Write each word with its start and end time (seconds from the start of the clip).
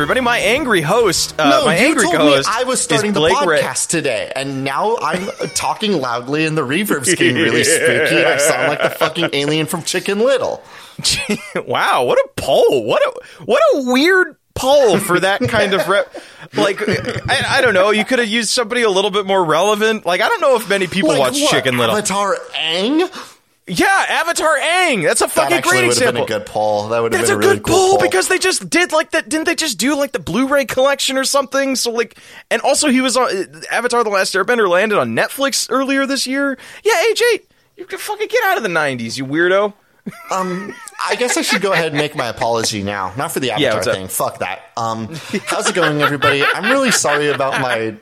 Everybody. 0.00 0.22
My 0.22 0.38
angry 0.38 0.80
host, 0.80 1.38
uh, 1.38 1.50
No, 1.50 1.66
my 1.66 1.76
you 1.78 1.88
angry 1.88 2.04
told 2.04 2.16
co-host, 2.16 2.48
me 2.48 2.54
I 2.56 2.64
was 2.64 2.80
starting 2.80 3.12
the 3.12 3.20
podcast 3.20 3.88
today, 3.88 4.32
and 4.34 4.64
now 4.64 4.96
I'm 4.96 5.26
talking 5.48 5.92
loudly, 6.00 6.46
and 6.46 6.56
the 6.56 6.64
reverb's 6.64 7.14
getting 7.14 7.34
really 7.34 7.64
spooky. 7.64 8.24
I 8.24 8.38
sound 8.38 8.68
like 8.68 8.82
the 8.82 8.88
fucking 8.88 9.28
alien 9.34 9.66
from 9.66 9.82
Chicken 9.82 10.20
Little. 10.20 10.62
Wow, 11.66 12.04
what 12.04 12.18
a 12.18 12.28
poll! 12.36 12.84
What 12.86 13.02
a 13.02 13.44
what 13.44 13.60
a 13.74 13.92
weird 13.92 14.36
poll 14.54 14.98
for 14.98 15.20
that 15.20 15.40
kind 15.42 15.74
of 15.74 15.86
rep. 15.86 16.10
Like, 16.54 16.80
I, 16.88 17.58
I 17.58 17.60
don't 17.60 17.74
know. 17.74 17.90
You 17.90 18.04
could 18.04 18.18
have 18.18 18.26
used 18.28 18.50
somebody 18.50 18.82
a 18.82 18.90
little 18.90 19.10
bit 19.12 19.24
more 19.24 19.44
relevant. 19.44 20.04
Like, 20.04 20.20
I 20.20 20.28
don't 20.28 20.40
know 20.40 20.56
if 20.56 20.68
many 20.68 20.86
people 20.88 21.10
Like 21.10 21.20
watch 21.20 21.32
what, 21.34 21.50
Chicken 21.50 21.78
Little. 21.78 21.94
Avatar 21.94 22.36
Aang. 22.54 23.29
Yeah, 23.70 24.06
Avatar 24.08 24.58
Aang. 24.58 25.02
That's 25.04 25.20
a 25.20 25.24
That 25.24 25.30
fucking 25.30 25.56
actually 25.58 25.70
great 25.78 25.88
would 25.88 25.98
have 25.98 26.14
been 26.14 26.22
a 26.24 26.26
good 26.26 26.46
poll. 26.46 26.88
That 26.88 27.00
would 27.00 27.12
have 27.12 27.22
been 27.22 27.30
a 27.30 27.34
a 27.34 27.38
really 27.38 27.54
good 27.56 27.62
cool 27.62 27.74
poll 27.74 27.88
poll 27.98 28.06
because 28.06 28.26
they 28.28 28.38
just 28.38 28.68
did 28.68 28.90
like 28.90 29.12
that. 29.12 29.28
Didn't 29.28 29.46
they 29.46 29.54
just 29.54 29.78
do 29.78 29.94
like 29.96 30.12
the 30.12 30.18
Blu-ray 30.18 30.64
collection 30.64 31.16
or 31.16 31.24
something? 31.24 31.76
So 31.76 31.92
like, 31.92 32.18
and 32.50 32.60
also 32.62 32.88
he 32.88 33.00
was 33.00 33.16
on 33.16 33.30
Avatar: 33.70 34.02
The 34.02 34.10
Last 34.10 34.34
Airbender 34.34 34.68
landed 34.68 34.98
on 34.98 35.14
Netflix 35.14 35.68
earlier 35.70 36.04
this 36.04 36.26
year. 36.26 36.58
Yeah, 36.82 36.94
AJ, 36.94 37.42
you 37.76 37.86
can 37.86 37.98
fucking 37.98 38.28
get 38.28 38.42
out 38.44 38.56
of 38.56 38.62
the 38.64 38.68
'90s, 38.68 39.16
you 39.16 39.24
weirdo. 39.24 39.72
Um, 40.30 40.74
I 41.06 41.14
guess 41.14 41.36
I 41.36 41.42
should 41.42 41.60
go 41.60 41.72
ahead 41.72 41.88
and 41.88 41.96
make 41.96 42.16
my 42.16 42.26
apology 42.26 42.82
now. 42.82 43.12
Not 43.16 43.32
for 43.32 43.38
the 43.38 43.50
Avatar 43.52 43.80
up? 43.80 43.84
thing. 43.84 44.08
Fuck 44.08 44.38
that. 44.38 44.62
Um, 44.76 45.14
how's 45.44 45.68
it 45.68 45.74
going, 45.74 46.00
everybody? 46.00 46.42
I'm 46.42 46.72
really 46.72 46.90
sorry 46.90 47.28
about 47.28 47.60
my 47.60 47.96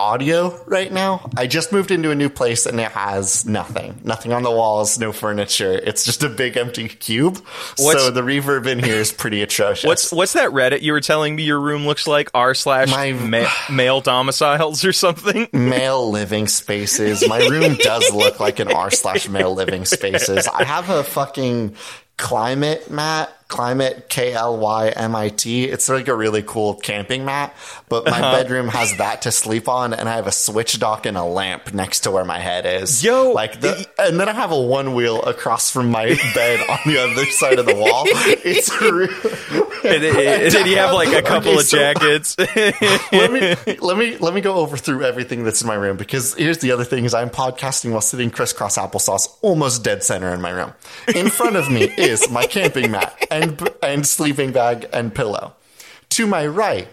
audio 0.00 0.58
right 0.66 0.92
now. 0.92 1.30
I 1.36 1.46
just 1.46 1.72
moved 1.72 1.90
into 1.90 2.10
a 2.10 2.14
new 2.14 2.28
place 2.28 2.66
and 2.66 2.78
it 2.80 2.90
has 2.92 3.44
nothing. 3.46 4.00
Nothing 4.04 4.32
on 4.32 4.42
the 4.42 4.50
walls, 4.50 4.98
no 4.98 5.12
furniture. 5.12 5.72
It's 5.72 6.04
just 6.04 6.22
a 6.22 6.28
big 6.28 6.56
empty 6.56 6.88
cube. 6.88 7.38
What's- 7.78 8.02
so 8.04 8.10
the 8.10 8.22
reverb 8.22 8.66
in 8.66 8.78
here 8.82 8.96
is 8.96 9.12
pretty 9.12 9.42
atrocious. 9.42 9.84
What's 9.86 10.12
what's 10.12 10.32
that 10.34 10.50
Reddit 10.50 10.82
you 10.82 10.92
were 10.92 11.00
telling 11.00 11.36
me 11.36 11.42
your 11.42 11.60
room 11.60 11.86
looks 11.86 12.06
like? 12.06 12.30
R 12.34 12.54
slash 12.54 12.88
ma- 12.90 13.48
male 13.70 14.00
domiciles 14.00 14.84
or 14.84 14.92
something? 14.92 15.48
male 15.52 16.10
living 16.10 16.46
spaces. 16.46 17.26
My 17.28 17.38
room 17.46 17.74
does 17.76 18.12
look 18.12 18.40
like 18.40 18.58
an 18.60 18.68
r 18.72 18.90
slash 18.90 19.28
male 19.28 19.54
living 19.54 19.84
spaces. 19.84 20.46
I 20.48 20.64
have 20.64 20.90
a 20.90 21.02
fucking 21.04 21.74
Klymit 22.16 22.90
mat, 22.90 23.32
Klymit 23.48 24.08
K 24.08 24.34
L 24.34 24.58
Y 24.58 24.88
M 24.90 25.16
I 25.16 25.30
T. 25.30 25.64
It's 25.64 25.88
like 25.88 26.06
a 26.08 26.14
really 26.14 26.42
cool 26.42 26.74
camping 26.74 27.24
mat, 27.24 27.56
but 27.88 28.04
my 28.04 28.10
Uh-huh. 28.20 28.32
bedroom 28.36 28.68
has 28.68 28.94
that 28.98 29.22
to 29.22 29.32
sleep 29.32 29.68
on, 29.68 29.94
and 29.94 30.06
I 30.08 30.16
have 30.16 30.26
a 30.26 30.32
switch 30.32 30.78
dock 30.78 31.06
and 31.06 31.16
a 31.16 31.24
lamp 31.24 31.72
next 31.72 32.00
to 32.00 32.10
where 32.10 32.24
my 32.26 32.38
head 32.38 32.66
is. 32.66 33.02
Yo, 33.02 33.30
like 33.32 33.60
the, 33.60 33.86
and 33.98 34.20
then 34.20 34.28
I 34.28 34.32
have 34.34 34.52
a 34.52 34.60
one 34.60 34.94
wheel 34.94 35.22
across 35.22 35.70
from 35.70 35.90
my 35.90 36.06
bed 36.34 36.60
on 36.68 36.78
the 36.86 36.98
other 37.02 37.24
side 37.26 37.58
of 37.58 37.64
the 37.64 37.74
wall. 37.74 38.04
It's 38.06 38.70
really, 38.82 39.14
and, 39.84 40.04
and 40.04 40.52
then 40.52 40.66
you 40.66 40.76
have 40.76 40.92
like 40.92 41.12
a 41.14 41.22
couple 41.26 41.50
Okay, 41.52 41.58
of 41.60 41.64
so- 41.64 41.78
jackets. 41.78 42.36
let 42.38 43.32
me 43.32 43.76
let 43.80 43.96
me 43.96 44.16
let 44.18 44.34
me 44.34 44.40
go 44.42 44.56
over 44.56 44.76
through 44.76 45.04
everything 45.04 45.44
that's 45.44 45.62
in 45.62 45.66
my 45.68 45.74
room 45.74 45.96
because 45.96 46.34
here's 46.34 46.58
the 46.58 46.72
other 46.72 46.84
thing 46.84 47.04
is 47.06 47.14
I'm 47.14 47.30
podcasting 47.30 47.92
while 47.92 48.00
sitting 48.02 48.30
crisscross 48.30 48.76
applesauce 48.76 49.28
almost 49.40 49.82
dead 49.84 50.02
center 50.02 50.34
in 50.34 50.42
my 50.42 50.50
room. 50.50 50.74
In 51.14 51.30
front 51.30 51.56
of 51.56 51.70
me 51.70 51.84
is 51.96 52.28
my 52.30 52.44
camping 52.44 52.90
mat 52.90 53.16
and 53.42 53.70
and 53.82 54.06
sleeping 54.06 54.52
bag 54.52 54.88
and 54.92 55.14
pillow. 55.14 55.54
To 56.10 56.26
my 56.26 56.46
right 56.46 56.88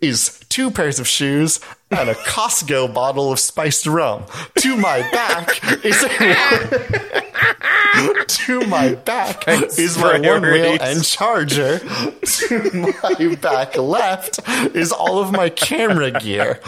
is 0.00 0.37
two 0.48 0.70
pairs 0.70 0.98
of 0.98 1.06
shoes 1.06 1.60
and 1.90 2.08
a 2.08 2.14
Costco 2.14 2.92
bottle 2.92 3.30
of 3.32 3.38
spiced 3.38 3.86
rum. 3.86 4.24
To 4.56 4.76
my 4.76 5.00
back 5.10 5.60
is 5.84 6.00
to 8.46 8.60
my 8.66 8.94
back 8.94 9.44
is 9.48 9.98
my 9.98 10.18
one 10.20 10.42
wheel 10.42 10.78
and 10.80 11.02
charger. 11.04 11.78
To 11.78 12.70
my 12.92 13.34
back 13.40 13.76
left 13.76 14.40
is 14.74 14.92
all 14.92 15.18
of 15.20 15.32
my 15.32 15.48
camera 15.50 16.10
gear. 16.12 16.60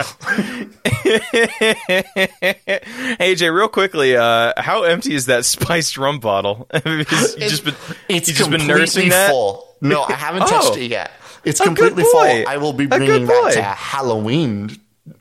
AJ, 3.20 3.54
real 3.54 3.68
quickly, 3.68 4.16
uh, 4.16 4.52
how 4.56 4.82
empty 4.84 5.14
is 5.14 5.26
that 5.26 5.44
spiced 5.44 5.98
rum 5.98 6.18
bottle? 6.18 6.66
you 6.86 7.04
just 7.04 7.64
been, 7.64 7.74
It's 8.08 8.30
just 8.32 8.50
been 8.50 8.66
nursing 8.66 9.10
that. 9.10 9.30
full. 9.30 9.66
No, 9.80 10.02
I 10.02 10.12
haven't 10.12 10.42
Oh. 10.42 10.46
touched 10.46 10.76
it 10.78 10.90
yet. 10.90 11.10
It's 11.44 11.60
A 11.60 11.64
completely 11.64 12.02
boy. 12.04 12.10
full. 12.10 12.48
I 12.48 12.56
will 12.58 12.72
be 12.72 12.86
bringing 12.86 13.26
that 13.26 13.42
boy. 13.42 13.50
to 13.52 13.62
Halloween 13.62 14.70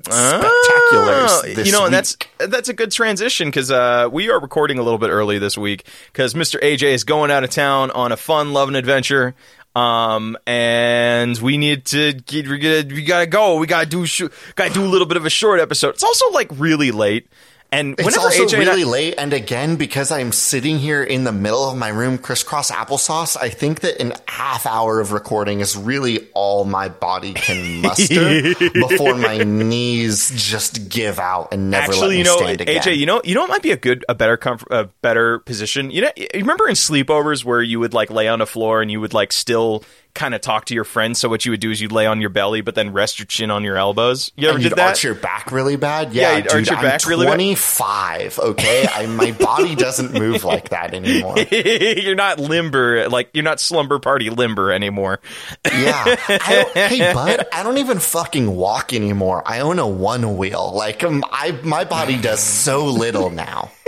spectaculars. 0.04 1.28
Oh, 1.30 1.42
this 1.56 1.66
you 1.66 1.72
know, 1.72 1.86
and 1.86 1.94
week. 1.94 2.28
that's 2.38 2.50
that's 2.50 2.70
a 2.70 2.74
good 2.74 2.92
transition 2.92 3.48
because 3.48 3.72
uh, 3.72 4.10
we 4.12 4.30
are 4.30 4.40
recording 4.40 4.78
a 4.80 4.84
little 4.84 4.98
bit 5.00 5.10
early 5.10 5.40
this 5.40 5.58
week 5.58 5.88
because 6.12 6.34
Mr. 6.34 6.60
AJ 6.62 6.84
is 6.94 7.04
going 7.04 7.32
out 7.32 7.44
of 7.44 7.50
town 7.50 7.92
on 7.92 8.12
a 8.12 8.18
fun, 8.18 8.54
loving 8.54 8.76
adventure. 8.76 9.36
Um, 9.76 10.36
and 10.48 11.38
we 11.38 11.58
need 11.58 11.86
to 11.86 12.14
get, 12.14 12.48
we 12.48 12.58
gotta, 12.58 12.88
we 12.94 13.04
gotta 13.04 13.28
go. 13.28 13.58
We 13.58 13.68
gotta 13.68 13.86
do, 13.86 14.06
sh- 14.06 14.24
gotta 14.56 14.74
do 14.74 14.84
a 14.84 14.88
little 14.90 15.08
bit 15.08 15.16
of 15.16 15.26
a 15.26 15.30
short 15.30 15.60
episode. 15.60 15.90
It's 15.92 16.04
also 16.04 16.30
like 16.32 16.50
really 16.54 16.92
late. 16.92 17.28
And 17.72 18.00
It's 18.00 18.18
also 18.18 18.46
AJ 18.46 18.54
and 18.54 18.64
I- 18.68 18.72
really 18.72 18.84
late, 18.84 19.14
and 19.20 19.32
again, 19.32 19.76
because 19.76 20.12
I'm 20.12 20.32
sitting 20.32 20.80
here 20.80 21.04
in 21.04 21.24
the 21.24 21.32
middle 21.32 21.70
of 21.70 21.78
my 21.78 21.90
room, 21.90 22.18
crisscross 22.18 22.72
applesauce, 22.72 23.38
I 23.40 23.50
think 23.50 23.82
that 23.82 24.02
an 24.02 24.14
half 24.28 24.66
hour 24.66 25.00
of 25.00 25.12
recording 25.12 25.60
is 25.60 25.78
really 25.78 26.28
all 26.34 26.66
my 26.66 26.90
body 26.90 27.34
can 27.34 27.82
muster 27.84 28.56
before 28.74 29.14
my 29.16 29.38
knees 29.38 30.32
just 30.36 30.90
give 30.90 31.20
out 31.20 31.50
and 31.54 31.70
never 31.70 31.92
let 31.92 31.96
Actually, 31.98 32.10
me 32.10 32.18
you 32.18 32.24
know, 32.24 32.38
stand 32.38 32.62
again. 32.62 32.82
AJ, 32.82 32.98
you 32.98 33.06
know, 33.06 33.22
you 33.24 33.36
know, 33.36 33.44
it 33.46 33.50
might 33.50 33.62
be 33.62 33.72
a 33.72 33.78
good, 33.78 34.04
a 34.10 34.16
better, 34.16 34.36
comf- 34.38 34.66
a 34.72 34.86
better 35.04 35.38
position. 35.38 35.92
You 35.92 36.02
know, 36.02 36.12
you 36.18 36.28
remember 36.34 36.68
in 36.68 36.74
sleepovers 36.74 37.46
where 37.46 37.62
you 37.62 37.80
would 37.80 37.94
like 37.94 38.10
lay 38.10 38.28
on 38.28 38.40
the 38.40 38.48
floor 38.48 38.82
and 38.82 38.90
you 38.90 39.00
would 39.00 39.14
like 39.14 39.32
still 39.32 39.84
kind 40.14 40.34
of 40.34 40.42
talk 40.42 40.66
to 40.66 40.74
your 40.74 40.84
friends. 40.84 41.20
So 41.20 41.30
what 41.30 41.46
you 41.46 41.52
would 41.52 41.60
do 41.60 41.72
is 41.72 41.80
you'd 41.80 41.92
lay 41.92 42.06
on 42.06 42.20
your 42.22 42.30
belly, 42.30 42.62
but 42.62 42.76
then 42.76 42.92
rest 42.92 43.20
your 43.20 43.26
chin 43.26 43.52
on 43.52 43.64
your 43.64 43.78
elbows. 43.78 44.32
You 44.36 44.48
ever 44.50 44.58
and 44.58 44.64
did 44.64 44.76
that? 44.76 44.90
arch 44.90 45.04
your 45.04 45.16
back 45.16 45.52
really 45.52 45.76
bad. 45.76 46.14
Yeah, 46.14 46.32
Yeah, 46.32 46.38
you'd 46.38 46.44
dude, 46.44 46.54
arch 46.54 46.70
your 46.70 46.78
I'm 46.78 46.84
back 46.84 47.06
really 47.06 47.26
bad. 47.26 47.36
25, 47.36 48.40
okay? 48.40 48.88
I, 48.92 49.06
my 49.06 49.32
body 49.32 49.76
doesn't 49.76 50.14
move 50.14 50.44
like 50.44 50.70
that 50.70 50.94
anymore. 50.94 51.38
you're 51.52 52.16
not 52.16 52.40
limber, 52.40 53.08
like 53.10 53.30
you're 53.34 53.44
not 53.44 53.60
slumber 53.60 54.00
party 54.00 54.30
limber 54.30 54.72
anymore. 54.72 55.20
Yeah. 55.66 56.04
I 56.28 56.64
don't, 56.64 56.74
hey, 56.90 57.14
bud, 57.14 57.46
I 57.54 57.64
don't 57.64 57.78
even 57.78 58.00
fucking 58.00 58.54
walk 58.54 58.94
anymore. 58.94 59.44
I 59.46 59.60
own 59.62 59.80
a 59.80 59.88
one 59.88 60.38
wheel. 60.38 60.74
Like, 60.76 61.04
um, 61.04 61.24
I 61.32 61.52
my 61.64 61.86
body 61.86 62.20
does 62.20 62.40
so 62.42 62.86
little 62.86 63.30
now. 63.30 63.72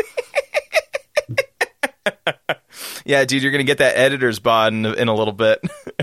Yeah, 3.04 3.26
dude, 3.26 3.42
you're 3.42 3.52
gonna 3.52 3.64
get 3.64 3.80
that 3.80 3.98
editor's 3.98 4.40
bod 4.40 4.74
in, 4.74 4.86
in 4.86 5.08
a 5.08 5.14
little 5.16 5.34
bit, 5.34 5.60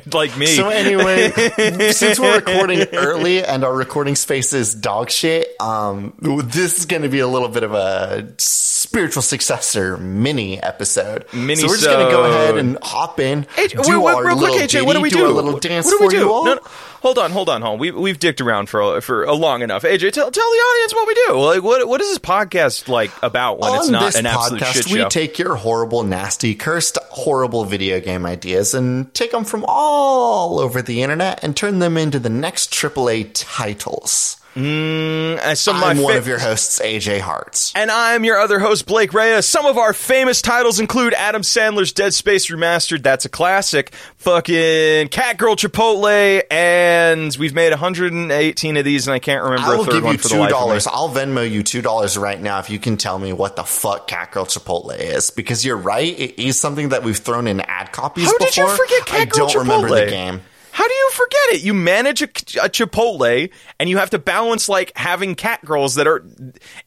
like 0.12 0.36
me. 0.36 0.46
So 0.46 0.68
anyway, 0.68 1.30
since 1.92 2.18
we're 2.18 2.36
recording 2.36 2.86
early 2.92 3.44
and 3.44 3.64
our 3.64 3.74
recording 3.74 4.16
space 4.16 4.52
is 4.52 4.74
dog 4.74 5.10
shit, 5.10 5.48
um, 5.60 6.14
this 6.20 6.78
is 6.78 6.86
going 6.86 7.02
to 7.02 7.08
be 7.08 7.20
a 7.20 7.28
little 7.28 7.48
bit 7.48 7.62
of 7.62 7.72
a 7.74 8.32
spiritual 8.38 9.22
successor 9.22 9.96
mini 9.96 10.62
episode. 10.62 11.24
Mini 11.32 11.56
so 11.56 11.66
we're 11.68 11.74
just 11.76 11.86
going 11.86 12.06
to 12.06 12.12
go 12.12 12.24
ahead 12.24 12.56
and 12.56 12.78
hop 12.82 13.20
in. 13.20 13.46
Hey, 13.54 13.68
do 13.68 13.78
wait, 13.78 13.96
wait, 13.96 14.14
our 14.14 14.26
real 14.26 14.36
quick, 14.36 14.52
little 14.52 14.66
AJ, 14.66 14.86
what 14.86 14.92
do 14.94 15.02
ditty, 15.02 15.16
we 15.16 15.22
do? 15.22 15.26
a 15.26 15.32
little 15.32 15.58
dance 15.58 15.86
what 15.86 15.92
do 15.92 15.98
we 16.00 16.06
for 16.06 16.10
do? 16.10 16.16
you 16.18 16.32
all. 16.32 16.44
No, 16.44 16.54
no, 16.54 16.60
hold 17.00 17.18
on, 17.18 17.30
hold 17.30 17.48
on, 17.48 17.62
hold 17.62 17.74
on. 17.74 17.78
We 17.78 17.90
we've 17.90 18.18
dicked 18.18 18.40
around 18.40 18.68
for 18.68 19.00
for 19.00 19.24
a 19.24 19.34
long 19.34 19.62
enough. 19.62 19.82
AJ, 19.82 20.12
tell 20.12 20.30
tell 20.30 20.50
the 20.50 20.56
audience 20.56 20.94
what 20.94 21.06
we 21.08 21.14
do. 21.14 21.32
Like, 21.38 21.62
what 21.62 21.86
what 21.88 22.00
is 22.00 22.08
this 22.08 22.18
podcast 22.18 22.88
like 22.88 23.10
about 23.22 23.58
when 23.58 23.74
it's 23.74 23.88
not 23.88 24.02
this 24.06 24.16
an 24.16 24.26
absolute 24.26 24.62
podcast, 24.62 24.72
shit 24.72 24.88
show? 24.88 25.04
we 25.04 25.08
take 25.08 25.38
your 25.38 25.56
horrible, 25.56 26.02
nasty, 26.02 26.54
cursed, 26.54 26.98
horrible 27.10 27.64
video 27.64 28.00
game 28.00 28.24
ideas 28.26 28.74
and 28.74 29.12
take 29.14 29.32
them 29.32 29.44
from 29.44 29.64
all 29.68 30.58
over 30.58 30.82
the 30.82 31.02
internet 31.02 31.42
and 31.42 31.56
turn 31.56 31.78
them 31.78 31.96
into 31.96 32.18
the 32.18 32.30
next 32.30 32.72
AAA 32.72 33.30
titles. 33.34 34.37
Mm, 34.58 35.56
Some 35.56 35.76
I'm 35.76 35.98
one 35.98 36.14
fa- 36.14 36.18
of 36.18 36.26
your 36.26 36.38
hosts, 36.38 36.80
AJ 36.80 37.20
Hartz. 37.20 37.72
And 37.76 37.90
I'm 37.90 38.24
your 38.24 38.38
other 38.38 38.58
host, 38.58 38.86
Blake 38.86 39.14
Reyes. 39.14 39.46
Some 39.46 39.66
of 39.66 39.78
our 39.78 39.92
famous 39.92 40.42
titles 40.42 40.80
include 40.80 41.14
Adam 41.14 41.42
Sandler's 41.42 41.92
Dead 41.92 42.12
Space 42.12 42.50
Remastered. 42.50 43.02
That's 43.02 43.24
a 43.24 43.28
classic. 43.28 43.94
Fucking 44.16 45.08
Catgirl 45.08 45.56
Chipotle. 45.56 46.42
And 46.50 47.36
we've 47.38 47.54
made 47.54 47.70
118 47.70 48.76
of 48.76 48.84
these, 48.84 49.06
and 49.06 49.14
I 49.14 49.18
can't 49.20 49.42
remember 49.44 49.70
I 49.70 49.74
a 49.74 49.78
will 49.78 49.84
third 49.84 49.92
give 49.94 50.04
one 50.04 50.12
you 50.14 50.18
for 50.18 50.28
the 50.28 50.34
two 50.34 50.40
life 50.40 50.52
of 50.52 50.86
me. 50.86 50.90
I'll 50.92 51.08
Venmo 51.08 51.48
you 51.50 51.62
two 51.62 51.82
dollars 51.82 52.18
right 52.18 52.40
now 52.40 52.58
if 52.58 52.68
you 52.68 52.78
can 52.78 52.96
tell 52.96 53.18
me 53.18 53.32
what 53.32 53.56
the 53.56 53.64
fuck 53.64 54.08
Catgirl 54.08 54.46
Chipotle 54.46 54.98
is. 54.98 55.30
Because 55.30 55.64
you're 55.64 55.76
right, 55.76 56.18
it 56.18 56.38
is 56.42 56.58
something 56.58 56.88
that 56.90 57.02
we've 57.04 57.16
thrown 57.18 57.46
in 57.46 57.60
ad 57.60 57.92
copies 57.92 58.24
How 58.26 58.32
before. 58.38 58.46
did 58.48 58.56
you 58.56 58.68
forget 58.76 59.06
Catgirl 59.06 59.48
Chipotle? 59.48 59.50
I 59.50 59.54
don't 59.54 59.56
remember 59.56 59.88
Chipotle? 59.88 60.04
the 60.04 60.10
game. 60.10 60.40
How 60.78 60.86
do 60.86 60.94
you 60.94 61.10
forget 61.10 61.40
it? 61.54 61.62
You 61.64 61.74
manage 61.74 62.22
a, 62.22 62.26
a 62.26 62.68
Chipotle, 62.68 63.50
and 63.80 63.90
you 63.90 63.98
have 63.98 64.10
to 64.10 64.18
balance 64.20 64.68
like 64.68 64.92
having 64.96 65.34
cat 65.34 65.64
girls 65.64 65.96
that 65.96 66.06
are 66.06 66.24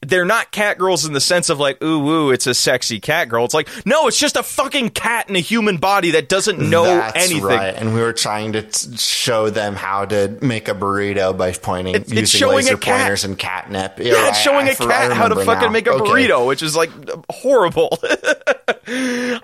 they're 0.00 0.24
not 0.24 0.50
cat 0.50 0.78
girls 0.78 1.04
in 1.04 1.12
the 1.12 1.20
sense 1.20 1.50
of 1.50 1.60
like 1.60 1.82
ooh 1.84 2.08
ooh 2.08 2.30
it's 2.30 2.46
a 2.46 2.54
sexy 2.54 3.00
cat 3.00 3.28
girl. 3.28 3.44
It's 3.44 3.52
like 3.52 3.68
no, 3.84 4.06
it's 4.06 4.18
just 4.18 4.36
a 4.36 4.42
fucking 4.42 4.88
cat 4.92 5.28
in 5.28 5.36
a 5.36 5.40
human 5.40 5.76
body 5.76 6.12
that 6.12 6.30
doesn't 6.30 6.58
know 6.58 6.84
That's 6.84 7.18
anything. 7.18 7.44
right. 7.44 7.74
And 7.74 7.92
we 7.92 8.00
were 8.00 8.14
trying 8.14 8.52
to 8.52 8.62
t- 8.62 8.96
show 8.96 9.50
them 9.50 9.74
how 9.74 10.06
to 10.06 10.38
make 10.40 10.68
a 10.68 10.74
burrito 10.74 11.36
by 11.36 11.52
pointing 11.52 12.02
using 12.06 12.48
laser 12.48 12.78
pointers 12.78 13.24
and 13.24 13.38
catnip. 13.38 13.98
Yeah, 13.98 14.30
it's 14.30 14.40
showing 14.40 14.68
a 14.70 14.74
cat 14.74 15.12
how 15.12 15.28
to 15.28 15.44
fucking 15.44 15.70
make 15.70 15.86
a 15.86 15.90
burrito, 15.90 16.46
which 16.46 16.62
is 16.62 16.74
like 16.74 16.88
horrible. 17.28 17.90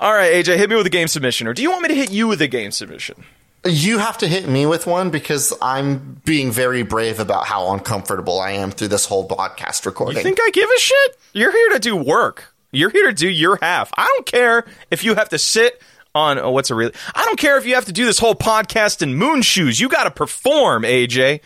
All 0.00 0.14
right, 0.14 0.32
AJ, 0.32 0.56
hit 0.56 0.70
me 0.70 0.76
with 0.76 0.86
a 0.86 0.90
game 0.90 1.08
submission, 1.08 1.46
or 1.48 1.52
do 1.52 1.60
you 1.60 1.70
want 1.70 1.82
me 1.82 1.88
to 1.88 1.94
hit 1.94 2.10
you 2.10 2.26
with 2.28 2.40
a 2.40 2.48
game 2.48 2.70
submission? 2.70 3.24
You 3.64 3.98
have 3.98 4.18
to 4.18 4.28
hit 4.28 4.48
me 4.48 4.66
with 4.66 4.86
one 4.86 5.10
because 5.10 5.52
I'm 5.60 6.20
being 6.24 6.52
very 6.52 6.82
brave 6.82 7.18
about 7.18 7.46
how 7.46 7.72
uncomfortable 7.72 8.40
I 8.40 8.52
am 8.52 8.70
through 8.70 8.88
this 8.88 9.04
whole 9.04 9.28
podcast 9.28 9.84
recording. 9.84 10.16
You 10.16 10.22
think 10.22 10.38
I 10.40 10.50
give 10.50 10.68
a 10.70 10.78
shit? 10.78 11.18
You're 11.32 11.52
here 11.52 11.70
to 11.70 11.78
do 11.78 11.96
work. 11.96 12.54
You're 12.70 12.90
here 12.90 13.08
to 13.08 13.12
do 13.12 13.28
your 13.28 13.58
half. 13.60 13.90
I 13.96 14.04
don't 14.04 14.26
care 14.26 14.64
if 14.90 15.02
you 15.02 15.14
have 15.16 15.30
to 15.30 15.38
sit 15.38 15.82
on 16.14 16.38
oh, 16.38 16.50
what's 16.50 16.70
a 16.70 16.74
real. 16.74 16.90
I 17.14 17.24
don't 17.24 17.38
care 17.38 17.58
if 17.58 17.66
you 17.66 17.74
have 17.74 17.86
to 17.86 17.92
do 17.92 18.04
this 18.04 18.18
whole 18.18 18.34
podcast 18.34 19.02
in 19.02 19.14
moon 19.14 19.42
shoes. 19.42 19.80
You 19.80 19.88
got 19.88 20.04
to 20.04 20.10
perform, 20.10 20.82
AJ. 20.82 21.40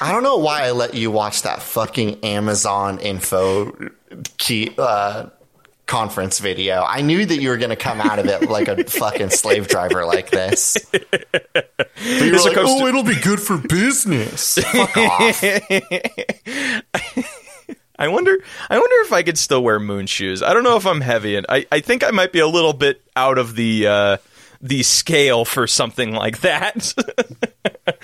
I 0.00 0.12
don't 0.12 0.22
know 0.22 0.38
why 0.38 0.62
I 0.62 0.70
let 0.70 0.94
you 0.94 1.10
watch 1.10 1.42
that 1.42 1.62
fucking 1.62 2.24
Amazon 2.24 2.98
info 2.98 3.90
key 4.38 4.74
uh, 4.78 5.26
conference 5.86 6.40
video. 6.40 6.82
I 6.82 7.00
knew 7.00 7.24
that 7.24 7.40
you 7.40 7.48
were 7.48 7.56
going 7.56 7.70
to 7.70 7.76
come 7.76 8.00
out 8.00 8.18
of 8.18 8.26
it 8.26 8.50
like 8.50 8.68
a 8.68 8.84
fucking 8.90 9.30
slave 9.30 9.68
driver 9.68 10.04
like 10.04 10.30
this. 10.30 10.76
But 10.90 11.06
you 12.02 12.32
were 12.32 12.38
like, 12.38 12.54
comes 12.54 12.70
oh, 12.70 12.80
to- 12.80 12.86
it'll 12.86 13.04
be 13.04 13.20
good 13.20 13.40
for 13.40 13.56
business. 13.56 14.58
Fuck 14.62 14.96
off. 14.96 15.42
I 17.98 18.08
wonder. 18.08 18.36
I 18.68 18.78
wonder 18.78 18.96
if 19.06 19.12
I 19.12 19.22
could 19.22 19.38
still 19.38 19.62
wear 19.62 19.80
moon 19.80 20.06
shoes. 20.06 20.42
I 20.42 20.52
don't 20.52 20.64
know 20.64 20.76
if 20.76 20.86
I'm 20.86 21.00
heavy, 21.00 21.34
and 21.36 21.46
I, 21.48 21.66
I 21.72 21.80
think 21.80 22.04
I 22.04 22.10
might 22.10 22.30
be 22.30 22.40
a 22.40 22.46
little 22.46 22.74
bit 22.74 23.00
out 23.16 23.38
of 23.38 23.54
the 23.54 23.86
uh, 23.86 24.16
the 24.60 24.82
scale 24.82 25.46
for 25.46 25.66
something 25.66 26.12
like 26.12 26.40
that. 26.40 26.92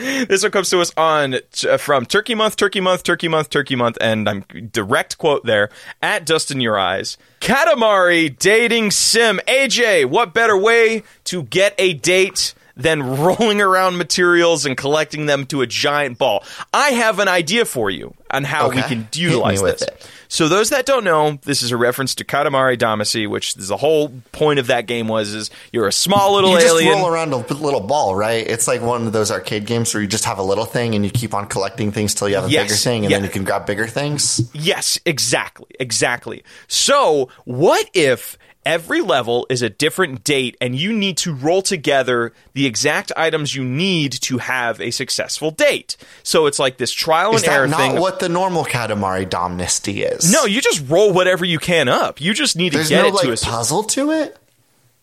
this 0.29 0.43
one 0.43 0.53
comes 0.53 0.71
to 0.71 0.81
us 0.81 0.93
on 0.97 1.37
uh, 1.69 1.77
from 1.77 2.07
Turkey 2.07 2.35
Month, 2.35 2.57
Turkey 2.57 2.81
Month, 2.81 3.03
Turkey 3.05 3.29
Month, 3.29 3.51
Turkey 3.51 3.77
Month, 3.77 3.99
and 4.01 4.29
I'm 4.29 4.41
direct 4.73 5.19
quote 5.19 5.45
there 5.45 5.71
at 6.03 6.27
Dust 6.27 6.51
in 6.51 6.61
Your 6.61 6.79
Eyes. 6.79 7.17
Katamari 7.41 8.37
dating 8.39 8.91
sim. 8.91 9.41
AJ, 9.47 10.07
what 10.07 10.33
better 10.35 10.57
way 10.57 11.03
to 11.25 11.43
get 11.45 11.75
a 11.79 11.93
date? 11.95 12.55
Than 12.75 13.03
rolling 13.19 13.61
around 13.61 13.99
materials 13.99 14.65
and 14.65 14.79
collecting 14.79 15.27
them 15.27 15.45
to 15.49 15.61
a 15.61 15.67
giant 15.67 16.17
ball. 16.17 16.43
I 16.73 16.93
have 16.93 17.19
an 17.19 17.29
idea 17.29 17.67
for 17.67 17.91
you 17.91 18.15
on 18.31 18.45
how 18.45 18.71
we 18.71 18.79
Okay. 18.79 18.89
can 18.89 18.99
Hit 19.01 19.17
me 19.17 19.23
utilize 19.25 19.61
this. 19.63 19.83
it. 19.83 20.11
So 20.33 20.49
those 20.49 20.71
that 20.71 20.87
don't 20.87 21.05
know, 21.05 21.39
this 21.43 21.61
is 21.61 21.73
a 21.73 21.77
reference 21.77 22.15
to 22.15 22.25
Katamari 22.25 22.79
Damacy, 22.79 23.29
which 23.29 23.55
is 23.55 23.69
the 23.69 23.77
whole 23.77 24.09
point 24.33 24.59
of 24.59 24.69
that 24.69 24.87
game 24.87 25.07
was 25.07 25.35
is 25.35 25.51
you're 25.75 25.87
a 25.87 25.93
small 25.93 26.33
little 26.33 26.49
alien. 26.57 26.63
You 26.63 26.69
just 26.69 26.83
alien. 26.85 26.99
roll 27.01 27.09
around 27.13 27.33
a 27.35 27.37
little 27.37 27.81
ball, 27.81 28.17
right? 28.17 28.47
It's 28.47 28.67
like 28.67 28.81
one 28.81 29.07
of 29.07 29.13
those 29.13 29.31
arcade 29.31 29.67
games 29.67 29.93
where 29.93 30.01
you 30.03 30.09
just 30.09 30.25
have 30.25 30.39
a 30.39 30.43
little 30.43 30.65
thing 30.65 30.95
and 30.95 31.05
you 31.05 31.11
keep 31.11 31.35
on 31.35 31.49
collecting 31.49 31.93
things 31.93 32.15
till 32.15 32.31
you 32.31 32.37
have 32.37 32.47
a 32.47 32.51
Yes. 32.51 32.63
bigger 32.65 32.77
thing 32.77 33.03
and 33.05 33.11
Yeah. 33.11 33.19
then 33.19 33.25
you 33.25 33.31
can 33.31 33.45
grab 33.45 33.67
bigger 33.67 33.87
things. 33.87 34.41
Yes, 34.55 34.99
exactly, 35.05 35.69
exactly. 35.79 36.43
So, 36.67 37.29
what 37.45 37.91
if 37.93 38.39
every 38.65 39.01
level 39.01 39.47
is 39.51 39.63
a 39.63 39.69
different 39.71 40.25
date 40.25 40.57
and 40.61 40.77
you 40.77 40.93
need 40.93 41.17
to 41.19 41.35
roll 41.35 41.63
together 41.63 42.33
the 42.55 42.67
exact 42.67 43.13
items 43.17 43.55
you 43.55 43.65
need 43.65 44.13
to 44.13 44.39
have 44.39 44.81
a 44.81 44.91
successful 44.91 45.51
date? 45.51 45.97
So 46.23 46.47
it's 46.47 46.59
like 46.59 46.77
this 46.79 46.93
trial 46.93 47.35
Is 47.35 47.43
and 47.43 47.53
error 47.53 47.67
not 47.67 47.79
thing. 47.79 48.01
what 48.01 48.21
the 48.21 48.29
normal 48.29 48.65
Katamari 48.65 49.27
Damacy 49.27 50.05
is? 50.11 50.33
no, 50.33 50.45
you 50.45 50.61
just 50.61 50.89
roll 50.89 51.13
whatever 51.13 51.45
you 51.45 51.59
can 51.59 51.89
up. 51.89 52.21
You 52.21 52.35
just 52.35 52.57
need 52.57 52.73
to 52.73 52.85
get 52.85 53.03
no 53.03 53.09
it 53.09 53.15
like 53.15 53.25
to 53.25 53.33
a. 53.33 53.37
puzzle 53.37 53.83
to 53.85 54.11
it. 54.11 54.37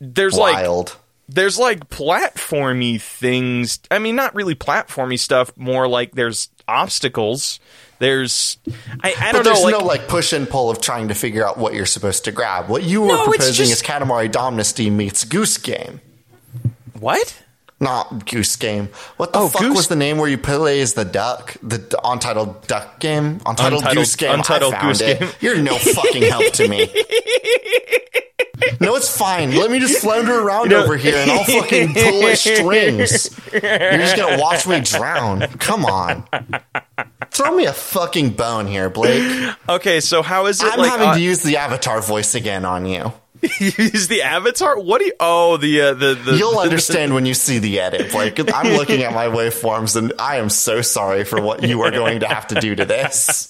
There's 0.01 0.38
like 0.38 0.53
Wild. 0.55 0.95
there's 1.27 1.59
like 1.59 1.89
platformy 1.89 3.01
things. 3.01 3.79
I 3.91 4.00
mean, 4.00 4.15
not 4.15 4.33
really 4.35 4.55
platformy 4.55 5.19
stuff. 5.19 5.51
More 5.57 5.88
like 5.88 6.13
there's 6.13 6.50
obstacles. 6.67 7.59
There's 8.00 8.57
I, 9.04 9.13
I 9.19 9.31
don't 9.34 9.44
there's 9.44 9.60
know. 9.60 9.66
Like, 9.66 9.80
no 9.80 9.86
like 9.86 10.07
push 10.07 10.31
and 10.34 10.50
pull 10.50 10.69
of 10.69 10.80
trying 10.81 11.10
to 11.10 11.13
figure 11.13 11.46
out 11.46 11.57
what 11.57 11.74
you're 11.74 11.86
supposed 11.86 12.24
to 12.25 12.31
grab. 12.31 12.69
What 12.69 12.84
you 12.84 13.01
were 13.01 13.07
No, 13.10 13.25
proposing 13.25 13.54
just- 13.54 13.72
is 13.72 13.81
Katamari 13.84 14.31
Damacy 14.31 14.92
meets 14.92 15.25
Goose 15.25 15.57
Game. 15.57 16.00
what? 16.98 17.44
Not 17.81 18.25
Goose 18.25 18.56
Game. 18.57 18.90
What 19.18 19.31
the 19.31 19.40
Oh, 19.40 19.48
fuck 19.48 19.62
Goose- 19.62 19.75
was 19.75 19.88
the 19.88 19.96
name 19.96 20.18
where 20.18 20.28
you 20.30 20.38
play 20.38 20.81
as 20.81 20.96
the 20.96 21.06
duck? 21.06 21.56
The 21.63 21.78
d- 21.78 21.96
Untitled 22.04 22.68
Duck 22.68 23.00
Game? 23.00 23.40
Untitled, 23.46 23.84
Untitled- 23.84 23.96
Goose 23.96 24.16
Game. 24.18 24.34
Untitled 24.34 24.74
I 24.74 24.80
found 24.81 24.88
Goose 24.90 25.01
it. 25.01 25.19
Game. 25.19 25.30
You're 25.40 25.57
no 25.57 25.78
fucking 25.78 26.24
help 26.24 26.51
to 26.54 26.68
me. 26.68 26.90
No, 28.81 28.96
it's 28.96 29.16
fine. 29.16 29.56
Let 29.56 29.72
me 29.72 29.80
just 29.80 30.00
flounder 30.01 30.40
around 30.42 30.69
know- 30.69 30.84
over 30.84 30.98
here 30.98 31.16
and 31.16 31.31
I'll 31.31 31.44
fucking 31.46 31.94
pull 31.94 32.28
at 32.28 32.38
strings. 32.38 33.30
You're 33.54 33.62
just 33.98 34.18
gonna 34.18 34.38
watch 34.42 34.68
me 34.68 34.81
drown. 34.81 35.42
Come 35.60 35.86
on. 35.86 36.25
Throw 37.31 37.55
me 37.55 37.65
a 37.65 37.73
fucking 37.73 38.31
bone 38.31 38.67
here, 38.67 38.89
Blake. 38.89 39.53
Okay, 39.69 39.99
so 39.99 40.21
how 40.23 40.47
is 40.47 40.61
it 40.63 40.71
I'm 40.71 40.79
like? 40.79 40.89
having 40.91 41.13
to 41.13 41.21
use 41.21 41.43
the 41.43 41.57
avatar 41.57 42.01
voice 42.01 42.33
again 42.35 42.65
on 42.65 42.85
you. 42.85 43.11
use 43.59 44.07
the 44.07 44.21
avatar? 44.23 44.79
What 44.79 44.99
do 44.99 45.05
you? 45.05 45.13
Oh, 45.19 45.57
the 45.57 45.81
uh, 45.81 45.93
the 45.93 46.15
the. 46.15 46.35
You'll 46.37 46.57
understand 46.59 47.13
when 47.13 47.25
you 47.25 47.33
see 47.33 47.59
the 47.59 47.79
edit. 47.79 48.13
Like 48.13 48.39
I'm 48.53 48.73
looking 48.73 49.03
at 49.03 49.13
my 49.13 49.27
waveforms, 49.27 49.95
and 49.95 50.11
I 50.19 50.37
am 50.37 50.49
so 50.49 50.81
sorry 50.81 51.23
for 51.23 51.39
what 51.41 51.63
you 51.63 51.81
are 51.83 51.91
going 51.91 52.21
to 52.21 52.27
have 52.27 52.47
to 52.47 52.55
do 52.59 52.75
to 52.75 52.85
this. 52.85 53.49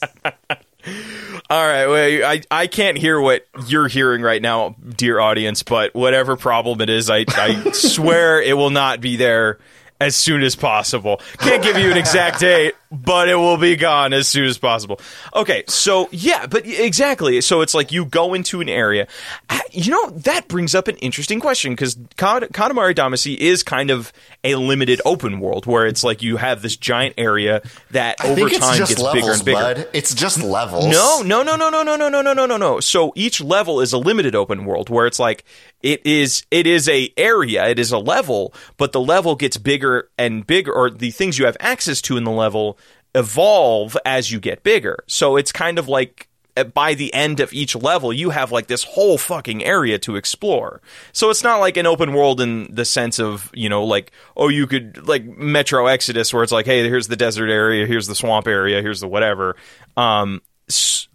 All 1.50 1.66
right, 1.68 1.88
well, 1.88 2.26
I 2.30 2.42
I 2.52 2.68
can't 2.68 2.98
hear 2.98 3.20
what 3.20 3.46
you're 3.68 3.88
hearing 3.88 4.22
right 4.22 4.42
now, 4.42 4.76
dear 4.96 5.20
audience. 5.20 5.64
But 5.64 5.96
whatever 5.96 6.36
problem 6.36 6.82
it 6.82 6.90
is, 6.90 7.10
I 7.10 7.26
I 7.28 7.72
swear 7.72 8.42
it 8.42 8.56
will 8.58 8.70
not 8.70 9.02
be 9.02 9.16
there 9.16 9.58
as 10.00 10.16
soon 10.16 10.44
as 10.44 10.56
possible. 10.56 11.22
Can't 11.40 11.64
give 11.64 11.78
you 11.78 11.90
an 11.92 11.98
exact 11.98 12.40
date, 12.40 12.74
but 12.92 13.30
it 13.30 13.36
will 13.36 13.58
be 13.58 13.76
gone 13.76 14.14
as 14.14 14.28
soon 14.28 14.46
as 14.46 14.58
possible. 14.58 15.00
Okay, 15.36 15.64
so 15.68 16.10
yeah, 16.12 16.48
but 16.48 16.66
exactly. 16.66 17.40
So 17.42 17.62
it's 17.62 17.74
like 17.74 17.92
you 17.92 18.06
go 18.06 18.34
into 18.34 18.62
an 18.62 18.70
area. 18.70 19.08
Ah, 19.50 19.62
You 19.72 19.92
know 19.92 20.10
that 20.10 20.48
brings 20.48 20.74
up 20.74 20.88
an 20.88 20.96
interesting 20.98 21.40
question 21.40 21.74
because 21.74 21.96
Katamari 21.96 22.96
Damacy 22.96 23.38
is 23.38 23.62
kind 23.62 23.92
of 23.92 24.12
a 24.44 24.56
limited 24.56 25.02
open 25.06 25.40
world 25.40 25.66
where 25.68 25.86
it's 25.86 26.04
like 26.04 26.24
you 26.24 26.38
have 26.38 26.62
this 26.64 26.76
giant 26.78 27.14
area 27.18 27.62
that 27.92 28.16
I 28.20 28.30
over 28.30 28.50
time 28.50 28.80
gets 28.80 28.98
levels, 28.98 29.14
bigger 29.14 29.34
and 29.34 29.46
bigger. 29.46 29.60
bud. 29.84 29.88
It's 29.94 30.16
just 30.16 30.42
levels. 30.42 30.86
No, 30.88 31.22
no, 31.24 31.44
no, 31.44 31.56
no, 31.56 31.70
no, 31.70 31.84
no, 31.84 31.96
no, 31.96 32.10
no, 32.10 32.22
no, 32.22 32.34
no, 32.34 32.46
no, 32.48 32.58
no. 32.58 32.80
So 32.80 33.14
each 33.16 33.40
level 33.42 33.82
is 33.82 33.94
a 33.94 33.98
limited 34.00 34.34
open 34.34 34.66
world 34.66 34.90
where 34.90 35.06
it's 35.06 35.20
like 35.20 35.44
it 35.84 36.04
is 36.06 36.44
it 36.50 36.66
is 36.66 36.90
a 36.90 37.14
area, 37.18 37.68
it 37.68 37.78
is 37.78 37.92
a 37.92 38.00
level, 38.00 38.52
but 38.78 38.94
the 38.94 39.00
level 39.02 39.36
gets 39.36 39.58
bigger 39.58 40.10
and 40.18 40.48
bigger 40.48 40.74
or 40.74 40.90
the 40.90 41.12
things 41.12 41.38
you 41.38 41.46
have 41.46 41.58
access 41.60 42.02
to 42.02 42.18
in 42.18 42.24
the 42.24 42.32
level 42.32 42.79
evolve 43.16 43.98
as 44.06 44.32
you 44.32 44.40
get 44.40 44.64
bigger. 44.64 45.04
So 45.08 45.36
it's 45.36 45.52
kind 45.52 45.80
of 45.80 45.88
like 45.88 46.28
by 46.74 46.94
the 46.94 47.14
end 47.14 47.40
of 47.40 47.54
each 47.54 47.76
level, 47.76 48.12
you 48.12 48.32
have 48.32 48.52
like 48.52 48.68
this 48.68 48.84
whole 48.84 49.18
fucking 49.18 49.64
area 49.64 49.98
to 50.00 50.16
explore. 50.16 50.82
So 51.14 51.30
it's 51.30 51.44
not 51.44 51.60
like 51.60 51.78
an 51.78 51.86
open 51.86 52.14
world 52.14 52.42
in 52.42 52.74
the 52.74 52.86
sense 52.86 53.20
of, 53.20 53.50
you 53.54 53.70
know, 53.70 53.84
like, 53.84 54.12
oh, 54.36 54.50
you 54.50 54.68
could, 54.68 55.08
like 55.08 55.26
Metro 55.26 55.88
Exodus, 55.88 56.34
where 56.34 56.44
it's 56.44 56.52
like, 56.52 56.66
hey, 56.66 56.84
here's 56.88 57.08
the 57.08 57.16
desert 57.16 57.50
area, 57.50 57.86
here's 57.86 58.08
the 58.08 58.16
swamp 58.16 58.48
area, 58.48 58.82
here's 58.82 59.00
the 59.00 59.08
whatever. 59.08 59.56
Um, 59.96 60.42